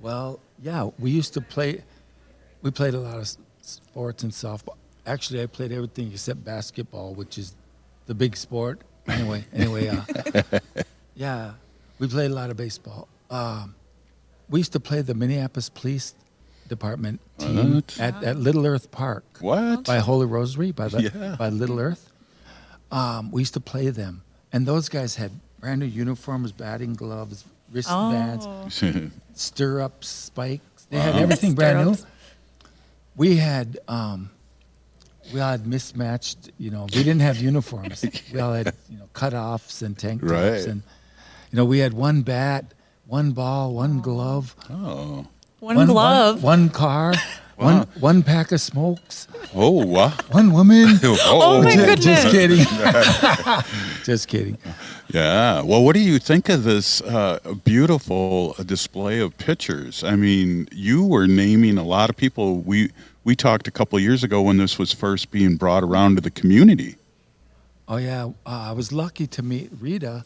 Well, 0.00 0.40
yeah, 0.62 0.88
we 0.98 1.10
used 1.10 1.34
to 1.34 1.40
play. 1.40 1.82
We 2.62 2.70
played 2.70 2.94
a 2.94 3.00
lot 3.00 3.18
of 3.18 3.28
sports 3.60 4.22
and 4.22 4.32
softball. 4.32 4.76
Actually, 5.06 5.42
I 5.42 5.46
played 5.46 5.72
everything 5.72 6.10
except 6.12 6.44
basketball, 6.44 7.14
which 7.14 7.38
is 7.38 7.54
the 8.06 8.14
big 8.14 8.36
sport. 8.36 8.80
Anyway, 9.06 9.44
anyway, 9.52 9.88
uh, 9.88 10.42
yeah, 11.14 11.52
we 11.98 12.08
played 12.08 12.30
a 12.30 12.34
lot 12.34 12.50
of 12.50 12.56
baseball. 12.56 13.08
Um, 13.30 13.74
we 14.48 14.60
used 14.60 14.72
to 14.72 14.80
play 14.80 15.02
the 15.02 15.14
Minneapolis 15.14 15.68
Police 15.68 16.14
Department 16.70 17.20
team 17.36 17.74
What? 17.74 18.00
at, 18.00 18.24
at 18.24 18.36
Little 18.38 18.64
Earth 18.66 18.90
Park. 18.90 19.24
What? 19.40 19.84
by 19.84 19.98
Holy 19.98 20.24
Rosary, 20.24 20.70
by 20.72 20.88
the, 20.88 21.02
Yeah. 21.02 21.36
by 21.38 21.50
Little 21.50 21.78
Earth. 21.78 22.10
Um, 22.90 23.30
we 23.30 23.42
used 23.42 23.54
to 23.54 23.60
play 23.60 23.90
them, 23.90 24.22
and 24.52 24.66
those 24.66 24.88
guys 24.88 25.16
had 25.16 25.30
brand 25.60 25.80
new 25.80 25.86
uniforms, 25.86 26.50
batting 26.52 26.94
gloves, 26.94 27.44
wristbands, 27.70 28.46
Oh. 28.48 29.10
stirrups, 29.34 30.08
spikes. 30.08 30.86
They 30.90 30.98
had 30.98 31.16
everything 31.16 31.54
brand 31.54 31.86
new. 31.86 31.96
We 33.16 33.36
had 33.36 33.78
um, 33.86 34.30
we 35.32 35.40
all 35.40 35.50
had 35.50 35.66
mismatched. 35.66 36.50
You 36.58 36.70
know, 36.70 36.84
we 36.84 37.02
didn't 37.04 37.20
have 37.20 37.36
uniforms. 37.38 38.04
we 38.32 38.40
all 38.40 38.54
had 38.54 38.74
you 38.88 38.98
know 38.98 39.08
cutoffs 39.14 39.82
and 39.82 39.96
tank 39.98 40.20
tops, 40.22 40.32
Right. 40.32 40.66
and 40.66 40.82
you 41.52 41.56
know 41.56 41.64
we 41.64 41.78
had 41.78 41.92
one 41.92 42.22
bat, 42.22 42.64
one 43.06 43.30
ball, 43.32 43.74
one 43.74 44.00
glove, 44.00 44.56
oh. 44.70 45.26
One, 45.60 45.86
glove. 45.86 46.42
one, 46.42 46.60
one 46.62 46.70
car, 46.70 47.14
one 47.56 47.86
one 48.00 48.22
pack 48.22 48.50
of 48.52 48.60
smokes, 48.60 49.28
Oh, 49.54 49.84
wow. 49.84 50.08
one 50.30 50.52
woman. 50.52 50.98
Oh 51.04 51.62
my 51.62 51.70
Ju- 51.74 51.84
goodness. 51.84 52.04
Just 52.04 52.30
kidding. 52.30 52.64
Just 54.04 54.28
kidding. 54.28 54.58
Yeah. 55.12 55.62
Well, 55.62 55.82
what 55.84 55.94
do 55.94 56.00
you 56.00 56.18
think 56.18 56.48
of 56.48 56.64
this 56.64 57.02
uh, 57.02 57.38
beautiful 57.64 58.54
display 58.64 59.20
of 59.20 59.36
pictures? 59.36 60.02
I 60.04 60.16
mean, 60.16 60.68
you 60.72 61.04
were 61.04 61.26
naming 61.26 61.76
a 61.78 61.84
lot 61.84 62.08
of 62.10 62.16
people. 62.16 62.58
We 62.60 62.90
we 63.24 63.36
talked 63.36 63.68
a 63.68 63.70
couple 63.70 63.96
of 63.98 64.02
years 64.02 64.24
ago 64.24 64.40
when 64.42 64.56
this 64.56 64.78
was 64.78 64.92
first 64.94 65.30
being 65.30 65.56
brought 65.56 65.82
around 65.82 66.14
to 66.16 66.20
the 66.22 66.30
community. 66.30 66.96
Oh 67.88 67.96
yeah, 67.98 68.24
uh, 68.46 68.68
I 68.70 68.72
was 68.72 68.92
lucky 68.92 69.26
to 69.26 69.42
meet 69.42 69.70
Rita, 69.80 70.24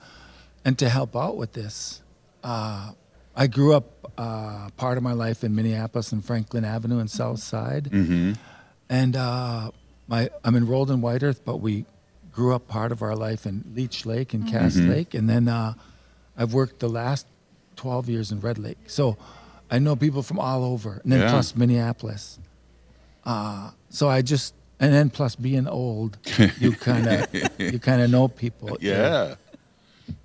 and 0.64 0.78
to 0.78 0.89
help 0.89 1.16
out 1.16 1.37
with 1.37 1.55
this. 1.55 2.03
Uh, 2.45 2.93
I 3.35 3.47
grew 3.49 3.74
up 3.74 3.85
uh, 4.19 4.69
part 4.77 4.97
of 4.97 5.03
my 5.03 5.12
life 5.12 5.45
in 5.45 5.55
Minneapolis 5.55 6.12
and 6.12 6.25
Franklin 6.25 6.65
Avenue 6.65 6.99
and 6.99 7.11
South 7.11 7.41
Side, 7.41 7.85
Mm-hmm. 7.91 8.33
and 8.89 9.17
uh, 9.17 9.71
my 10.09 10.31
I'm 10.45 10.55
enrolled 10.57 10.91
in 10.91 11.01
White 11.01 11.23
Earth, 11.23 11.45
but 11.45 11.59
we 11.59 11.85
grew 12.33 12.55
up 12.55 12.67
part 12.69 12.91
of 12.93 13.01
our 13.03 13.15
life 13.17 13.47
in 13.47 13.65
Leech 13.75 14.05
Lake 14.07 14.35
and 14.35 14.47
Cass 14.49 14.77
Mhm. 14.77 14.89
Lake, 14.89 15.15
and 15.15 15.29
then 15.31 15.49
uh, 15.49 15.75
I've 16.37 16.53
worked 16.53 16.81
the 16.81 16.89
last 16.89 17.27
12 17.77 18.09
years 18.09 18.33
in 18.33 18.41
Red 18.41 18.59
Lake. 18.59 18.79
So 18.87 19.17
I 19.71 19.79
know 19.79 19.95
people 19.97 20.23
from 20.23 20.39
all 20.39 20.65
over, 20.65 21.01
and 21.05 21.12
then 21.12 21.21
Yeah. 21.21 21.31
plus 21.31 21.55
Minneapolis. 21.57 22.39
Uh, 23.25 23.71
so 23.89 24.09
I 24.09 24.21
just, 24.23 24.53
and 24.81 24.93
then 24.93 25.11
plus 25.11 25.37
being 25.37 25.67
old, 25.69 26.19
you 26.61 26.73
kind 26.73 27.07
of, 27.07 27.27
you 27.59 27.79
kind 27.79 28.03
of 28.03 28.11
know 28.11 28.29
people. 28.29 28.77
Yeah. 28.81 29.37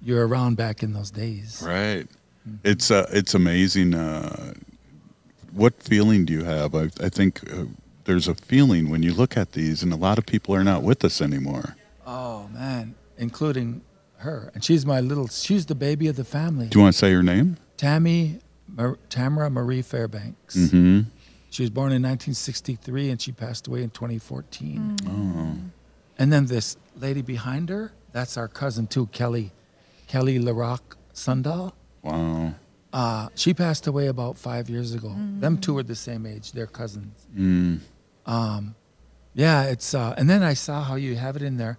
you're 0.01 0.27
around 0.27 0.57
back 0.57 0.83
in 0.83 0.91
those 0.93 1.11
days. 1.11 1.63
Right. 1.65 2.07
It's 2.63 2.91
uh, 2.91 3.09
it's 3.11 3.33
amazing. 3.33 3.93
Uh, 3.93 4.53
what 5.51 5.81
feeling 5.81 6.25
do 6.25 6.33
you 6.33 6.43
have? 6.43 6.75
I, 6.75 6.89
I 7.01 7.09
think 7.09 7.41
uh, 7.51 7.65
there's 8.05 8.27
a 8.27 8.35
feeling 8.35 8.89
when 8.89 9.03
you 9.03 9.13
look 9.13 9.37
at 9.37 9.53
these, 9.53 9.83
and 9.83 9.91
a 9.91 9.97
lot 9.97 10.17
of 10.17 10.25
people 10.25 10.55
are 10.55 10.63
not 10.63 10.83
with 10.83 11.03
us 11.03 11.21
anymore. 11.21 11.75
Oh 12.05 12.47
man, 12.53 12.95
including 13.17 13.81
her, 14.17 14.51
and 14.53 14.63
she's 14.63 14.85
my 14.85 14.99
little, 14.99 15.27
she's 15.27 15.65
the 15.65 15.75
baby 15.75 16.07
of 16.07 16.15
the 16.15 16.23
family. 16.23 16.67
Do 16.67 16.79
you 16.79 16.83
want 16.83 16.93
to 16.93 16.99
say 16.99 17.11
your 17.11 17.23
name? 17.23 17.57
Tammy, 17.77 18.39
Mar- 18.67 18.97
Tamara 19.09 19.49
Marie 19.49 19.81
Fairbanks. 19.81 20.55
Mm-hmm. 20.55 21.01
She 21.49 21.63
was 21.63 21.69
born 21.69 21.91
in 21.91 22.03
1963 22.03 23.09
and 23.09 23.21
she 23.21 23.31
passed 23.31 23.67
away 23.67 23.81
in 23.81 23.89
2014. 23.89 24.97
Oh. 25.07 25.57
And 26.19 26.31
then 26.31 26.45
this 26.45 26.77
lady 26.99 27.21
behind 27.21 27.69
her, 27.69 27.91
that's 28.11 28.37
our 28.37 28.47
cousin 28.47 28.87
too, 28.87 29.07
Kelly, 29.07 29.51
Kelly 30.07 30.37
LaRock 30.37 30.81
Sundal. 31.13 31.73
Wow. 32.01 32.53
Uh, 32.91 33.29
she 33.35 33.53
passed 33.53 33.85
away 33.87 34.07
about 34.07 34.37
five 34.37 34.69
years 34.69 34.93
ago. 34.93 35.13
Them 35.39 35.57
two 35.57 35.77
are 35.77 35.83
the 35.83 35.95
same 35.95 36.25
age. 36.25 36.51
They're 36.53 36.65
cousins. 36.67 37.27
Mm. 37.37 37.79
Um, 38.25 38.75
yeah, 39.35 39.63
it's 39.63 39.93
uh, 39.93 40.15
and 40.17 40.29
then 40.29 40.41
I 40.43 40.53
saw 40.53 40.83
how 40.83 40.95
you 40.95 41.15
have 41.15 41.35
it 41.35 41.41
in 41.41 41.57
there. 41.57 41.77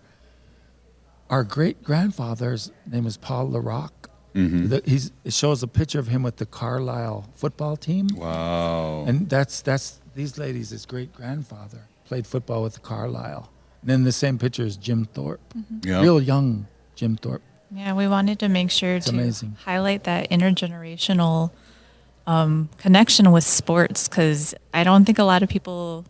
Our 1.28 1.44
great 1.44 1.82
grandfather's 1.82 2.70
name 2.86 3.06
is 3.06 3.16
Paul 3.16 3.50
LaRock. 3.50 3.90
Mhm. 4.34 4.68
The, 4.68 4.82
he's 4.84 5.10
it 5.24 5.32
shows 5.32 5.62
a 5.62 5.66
picture 5.68 5.98
of 5.98 6.06
him 6.08 6.22
with 6.22 6.36
the 6.36 6.46
Carlisle 6.46 7.28
football 7.34 7.76
team. 7.76 8.08
Wow. 8.14 9.04
And 9.06 9.28
that's 9.28 9.60
that's 9.62 10.00
these 10.14 10.38
ladies. 10.38 10.70
His 10.70 10.86
great 10.86 11.12
grandfather 11.12 11.88
played 12.04 12.26
football 12.26 12.62
with 12.62 12.82
Carlisle. 12.82 13.50
And 13.82 13.90
then 13.90 14.04
the 14.04 14.12
same 14.12 14.38
picture 14.38 14.64
is 14.64 14.76
Jim 14.76 15.06
Thorpe, 15.06 15.40
yeah. 15.82 16.00
real 16.02 16.20
young 16.20 16.66
Jim 16.94 17.16
Thorpe. 17.16 17.42
Yeah, 17.72 17.94
we 17.94 18.08
wanted 18.08 18.40
to 18.40 18.48
make 18.48 18.70
sure 18.70 18.98
to 18.98 19.10
amazing. 19.10 19.56
highlight 19.64 20.04
that 20.04 20.30
intergenerational 20.30 21.50
um, 22.26 22.68
connection 22.78 23.30
with 23.32 23.44
sports 23.44 24.08
because 24.08 24.54
I 24.74 24.84
don't 24.84 25.04
think 25.04 25.18
a 25.18 25.24
lot 25.24 25.42
of 25.42 25.48
people 25.48 26.04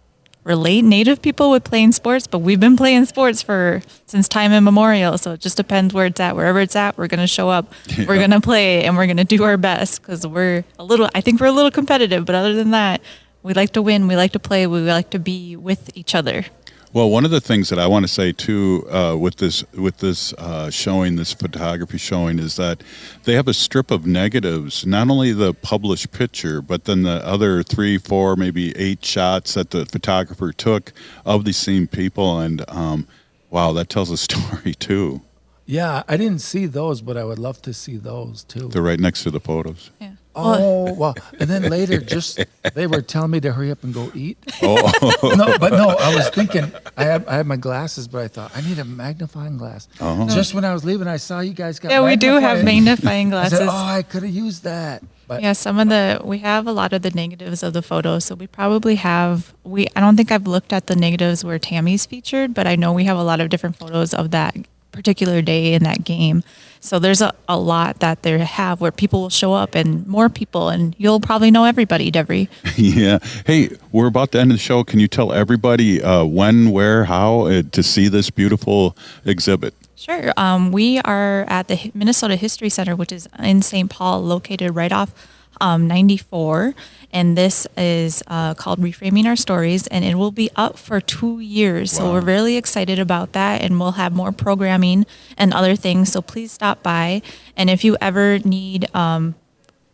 relate 0.44 0.82
Native 0.82 1.20
people 1.20 1.50
with 1.50 1.64
playing 1.64 1.92
sports, 1.92 2.26
but 2.26 2.38
we've 2.38 2.60
been 2.60 2.76
playing 2.76 3.04
sports 3.04 3.42
for 3.42 3.82
since 4.06 4.28
time 4.28 4.52
immemorial. 4.52 5.18
So 5.18 5.32
it 5.32 5.40
just 5.40 5.56
depends 5.56 5.92
where 5.92 6.06
it's 6.06 6.20
at. 6.20 6.34
Wherever 6.34 6.60
it's 6.60 6.76
at, 6.76 6.96
we're 6.96 7.08
going 7.08 7.20
to 7.20 7.26
show 7.26 7.48
up. 7.48 7.72
We're 7.98 8.16
going 8.16 8.30
to 8.30 8.40
play, 8.40 8.84
and 8.84 8.96
we're 8.96 9.06
going 9.06 9.18
to 9.18 9.24
do 9.24 9.44
our 9.44 9.56
best 9.56 10.00
because 10.00 10.26
we're 10.26 10.64
a 10.78 10.84
little. 10.84 11.08
I 11.14 11.20
think 11.20 11.40
we're 11.40 11.48
a 11.48 11.52
little 11.52 11.70
competitive, 11.70 12.24
but 12.24 12.34
other 12.34 12.54
than 12.54 12.70
that, 12.70 13.02
we 13.42 13.54
like 13.54 13.72
to 13.72 13.82
win. 13.82 14.08
We 14.08 14.16
like 14.16 14.32
to 14.32 14.38
play. 14.38 14.66
We 14.66 14.80
like 14.80 15.10
to 15.10 15.18
be 15.18 15.56
with 15.56 15.90
each 15.94 16.14
other. 16.14 16.44
Well, 16.92 17.08
one 17.08 17.24
of 17.24 17.30
the 17.30 17.40
things 17.40 17.68
that 17.68 17.78
I 17.78 17.86
want 17.86 18.04
to 18.04 18.12
say 18.12 18.32
too 18.32 18.84
uh, 18.90 19.16
with 19.16 19.36
this 19.36 19.62
with 19.72 19.98
this 19.98 20.32
uh, 20.34 20.70
showing, 20.70 21.14
this 21.14 21.32
photography 21.32 21.98
showing, 21.98 22.40
is 22.40 22.56
that 22.56 22.82
they 23.24 23.34
have 23.34 23.46
a 23.46 23.54
strip 23.54 23.92
of 23.92 24.06
negatives. 24.06 24.84
Not 24.84 25.08
only 25.08 25.32
the 25.32 25.54
published 25.54 26.10
picture, 26.10 26.60
but 26.60 26.86
then 26.86 27.02
the 27.02 27.24
other 27.24 27.62
three, 27.62 27.96
four, 27.96 28.34
maybe 28.34 28.76
eight 28.76 29.04
shots 29.04 29.54
that 29.54 29.70
the 29.70 29.86
photographer 29.86 30.52
took 30.52 30.92
of 31.24 31.44
these 31.44 31.58
same 31.58 31.86
people, 31.86 32.40
and 32.40 32.64
um, 32.68 33.06
wow, 33.50 33.72
that 33.72 33.88
tells 33.88 34.10
a 34.10 34.16
story 34.28 34.74
too. 34.74 35.20
Yeah, 35.66 36.02
I 36.08 36.16
didn't 36.16 36.40
see 36.40 36.66
those, 36.66 37.00
but 37.00 37.16
I 37.16 37.22
would 37.22 37.38
love 37.38 37.62
to 37.62 37.72
see 37.72 37.98
those 37.98 38.42
too. 38.42 38.66
They're 38.66 38.82
right 38.82 38.98
next 38.98 39.22
to 39.22 39.30
the 39.30 39.38
photos. 39.38 39.92
Yeah. 40.00 40.14
Well, 40.34 40.56
Oh 40.60 40.92
well, 40.94 41.14
and 41.40 41.50
then 41.50 41.64
later, 41.64 41.98
just 41.98 42.38
they 42.74 42.86
were 42.86 43.02
telling 43.02 43.32
me 43.32 43.40
to 43.40 43.52
hurry 43.52 43.70
up 43.72 43.82
and 43.82 43.92
go 43.92 44.10
eat. 44.14 44.38
Oh, 44.62 44.76
No, 45.36 45.58
but 45.58 45.72
no, 45.72 45.88
I 45.90 46.14
was 46.14 46.28
thinking 46.30 46.70
I 46.96 47.04
had 47.04 47.26
I 47.26 47.36
had 47.36 47.46
my 47.46 47.56
glasses, 47.56 48.06
but 48.06 48.22
I 48.22 48.28
thought 48.28 48.52
I 48.56 48.60
need 48.60 48.78
a 48.78 48.84
magnifying 48.84 49.56
glass. 49.58 49.88
Uh-huh. 50.00 50.28
Just 50.28 50.54
when 50.54 50.64
I 50.64 50.72
was 50.72 50.84
leaving, 50.84 51.08
I 51.08 51.16
saw 51.16 51.40
you 51.40 51.52
guys 51.52 51.78
got. 51.80 51.90
yeah, 51.90 52.04
we 52.04 52.14
do 52.16 52.34
have 52.38 52.64
magnifying- 52.64 52.64
magnifying 52.84 53.26
I 53.28 53.30
glasses. 53.30 53.58
said, 53.58 53.68
"Oh, 53.68 53.72
I 53.72 54.02
could 54.02 54.22
have 54.22 54.32
used 54.32 54.62
that." 54.64 55.02
But 55.26 55.42
Yeah, 55.42 55.52
some 55.52 55.78
of 55.78 55.88
the 55.88 56.20
we 56.24 56.38
have 56.38 56.66
a 56.66 56.72
lot 56.72 56.92
of 56.92 57.02
the 57.02 57.10
negatives 57.10 57.62
of 57.62 57.72
the 57.72 57.82
photos, 57.82 58.24
so 58.24 58.34
we 58.36 58.46
probably 58.46 58.94
have 58.96 59.52
we. 59.64 59.88
I 59.96 60.00
don't 60.00 60.16
think 60.16 60.30
I've 60.30 60.46
looked 60.46 60.72
at 60.72 60.86
the 60.86 60.96
negatives 60.96 61.44
where 61.44 61.58
Tammy's 61.58 62.06
featured, 62.06 62.54
but 62.54 62.66
I 62.68 62.76
know 62.76 62.92
we 62.92 63.04
have 63.04 63.18
a 63.18 63.22
lot 63.24 63.40
of 63.40 63.48
different 63.48 63.76
photos 63.76 64.14
of 64.14 64.30
that 64.30 64.56
particular 64.92 65.40
day 65.42 65.74
in 65.74 65.82
that 65.84 66.04
game. 66.04 66.42
So 66.80 66.98
there's 66.98 67.20
a, 67.20 67.32
a 67.46 67.58
lot 67.58 68.00
that 68.00 68.22
they 68.22 68.38
have 68.38 68.80
where 68.80 68.90
people 68.90 69.20
will 69.20 69.30
show 69.30 69.52
up 69.52 69.74
and 69.74 70.06
more 70.06 70.28
people, 70.30 70.70
and 70.70 70.96
you'll 70.98 71.20
probably 71.20 71.50
know 71.50 71.64
everybody, 71.64 72.10
Devery. 72.10 72.48
yeah. 72.76 73.18
Hey, 73.44 73.76
we're 73.92 74.06
about 74.06 74.32
to 74.32 74.40
end 74.40 74.50
the 74.50 74.58
show. 74.58 74.82
Can 74.82 74.98
you 74.98 75.06
tell 75.06 75.32
everybody 75.32 76.02
uh, 76.02 76.24
when, 76.24 76.70
where, 76.70 77.04
how 77.04 77.42
uh, 77.42 77.62
to 77.72 77.82
see 77.82 78.08
this 78.08 78.30
beautiful 78.30 78.96
exhibit? 79.26 79.74
Sure. 79.94 80.32
Um, 80.38 80.72
we 80.72 80.98
are 81.00 81.44
at 81.48 81.68
the 81.68 81.90
Minnesota 81.92 82.36
History 82.36 82.70
Center, 82.70 82.96
which 82.96 83.12
is 83.12 83.28
in 83.38 83.60
St. 83.60 83.90
Paul, 83.90 84.22
located 84.22 84.74
right 84.74 84.92
off 84.92 85.12
um, 85.60 85.86
94. 85.86 86.74
And 87.12 87.36
this 87.36 87.66
is 87.76 88.22
uh, 88.28 88.54
called 88.54 88.78
Reframing 88.78 89.24
Our 89.26 89.34
Stories, 89.34 89.88
and 89.88 90.04
it 90.04 90.14
will 90.14 90.30
be 90.30 90.48
up 90.54 90.78
for 90.78 91.00
two 91.00 91.40
years. 91.40 91.90
So 91.90 92.12
we're 92.12 92.20
really 92.20 92.56
excited 92.56 93.00
about 93.00 93.32
that, 93.32 93.62
and 93.62 93.80
we'll 93.80 93.92
have 93.92 94.12
more 94.12 94.30
programming 94.30 95.06
and 95.36 95.52
other 95.52 95.74
things. 95.74 96.12
So 96.12 96.22
please 96.22 96.52
stop 96.52 96.84
by. 96.84 97.22
And 97.56 97.68
if 97.68 97.82
you 97.82 97.96
ever 98.00 98.38
need 98.38 98.94
um, 98.94 99.34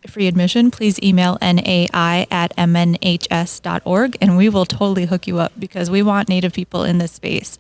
free 0.07 0.27
admission, 0.27 0.71
please 0.71 1.01
email 1.03 1.39
NAI 1.41 2.27
at 2.31 2.55
mnhs.org, 2.57 4.17
and 4.21 4.37
we 4.37 4.49
will 4.51 4.67
totally 4.67 5.07
hook 5.07 5.27
you 5.27 5.39
up 5.39 5.53
because 5.59 5.91
we 5.91 6.03
want 6.03 6.29
Native 6.29 6.53
people 6.53 6.85
in 6.85 6.99
this 6.99 7.13
space. 7.13 7.59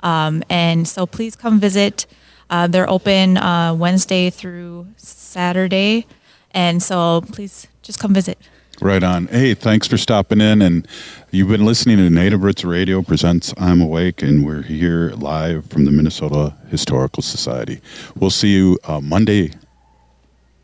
Um, 0.00 0.42
and 0.50 0.86
so 0.86 1.06
please 1.06 1.34
come 1.34 1.58
visit. 1.58 2.06
Uh, 2.50 2.66
they're 2.66 2.88
open 2.88 3.36
uh, 3.36 3.74
Wednesday 3.74 4.30
through 4.30 4.88
Saturday. 4.96 6.06
And 6.52 6.82
so 6.82 7.22
please 7.32 7.66
just 7.82 7.98
come 7.98 8.14
visit. 8.14 8.38
Right 8.80 9.02
on. 9.02 9.26
Hey, 9.26 9.54
thanks 9.54 9.88
for 9.88 9.96
stopping 9.98 10.40
in. 10.40 10.62
And 10.62 10.86
you've 11.32 11.48
been 11.48 11.64
listening 11.64 11.96
to 11.96 12.08
Native 12.10 12.44
Roots 12.44 12.64
Radio 12.64 13.02
presents 13.02 13.52
I'm 13.58 13.80
Awake, 13.80 14.22
and 14.22 14.46
we're 14.46 14.62
here 14.62 15.10
live 15.16 15.66
from 15.66 15.84
the 15.84 15.90
Minnesota 15.90 16.54
Historical 16.68 17.22
Society. 17.22 17.80
We'll 18.14 18.30
see 18.30 18.54
you 18.54 18.78
uh, 18.84 19.00
Monday. 19.00 19.50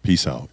Peace 0.05 0.29
out. 0.29 0.49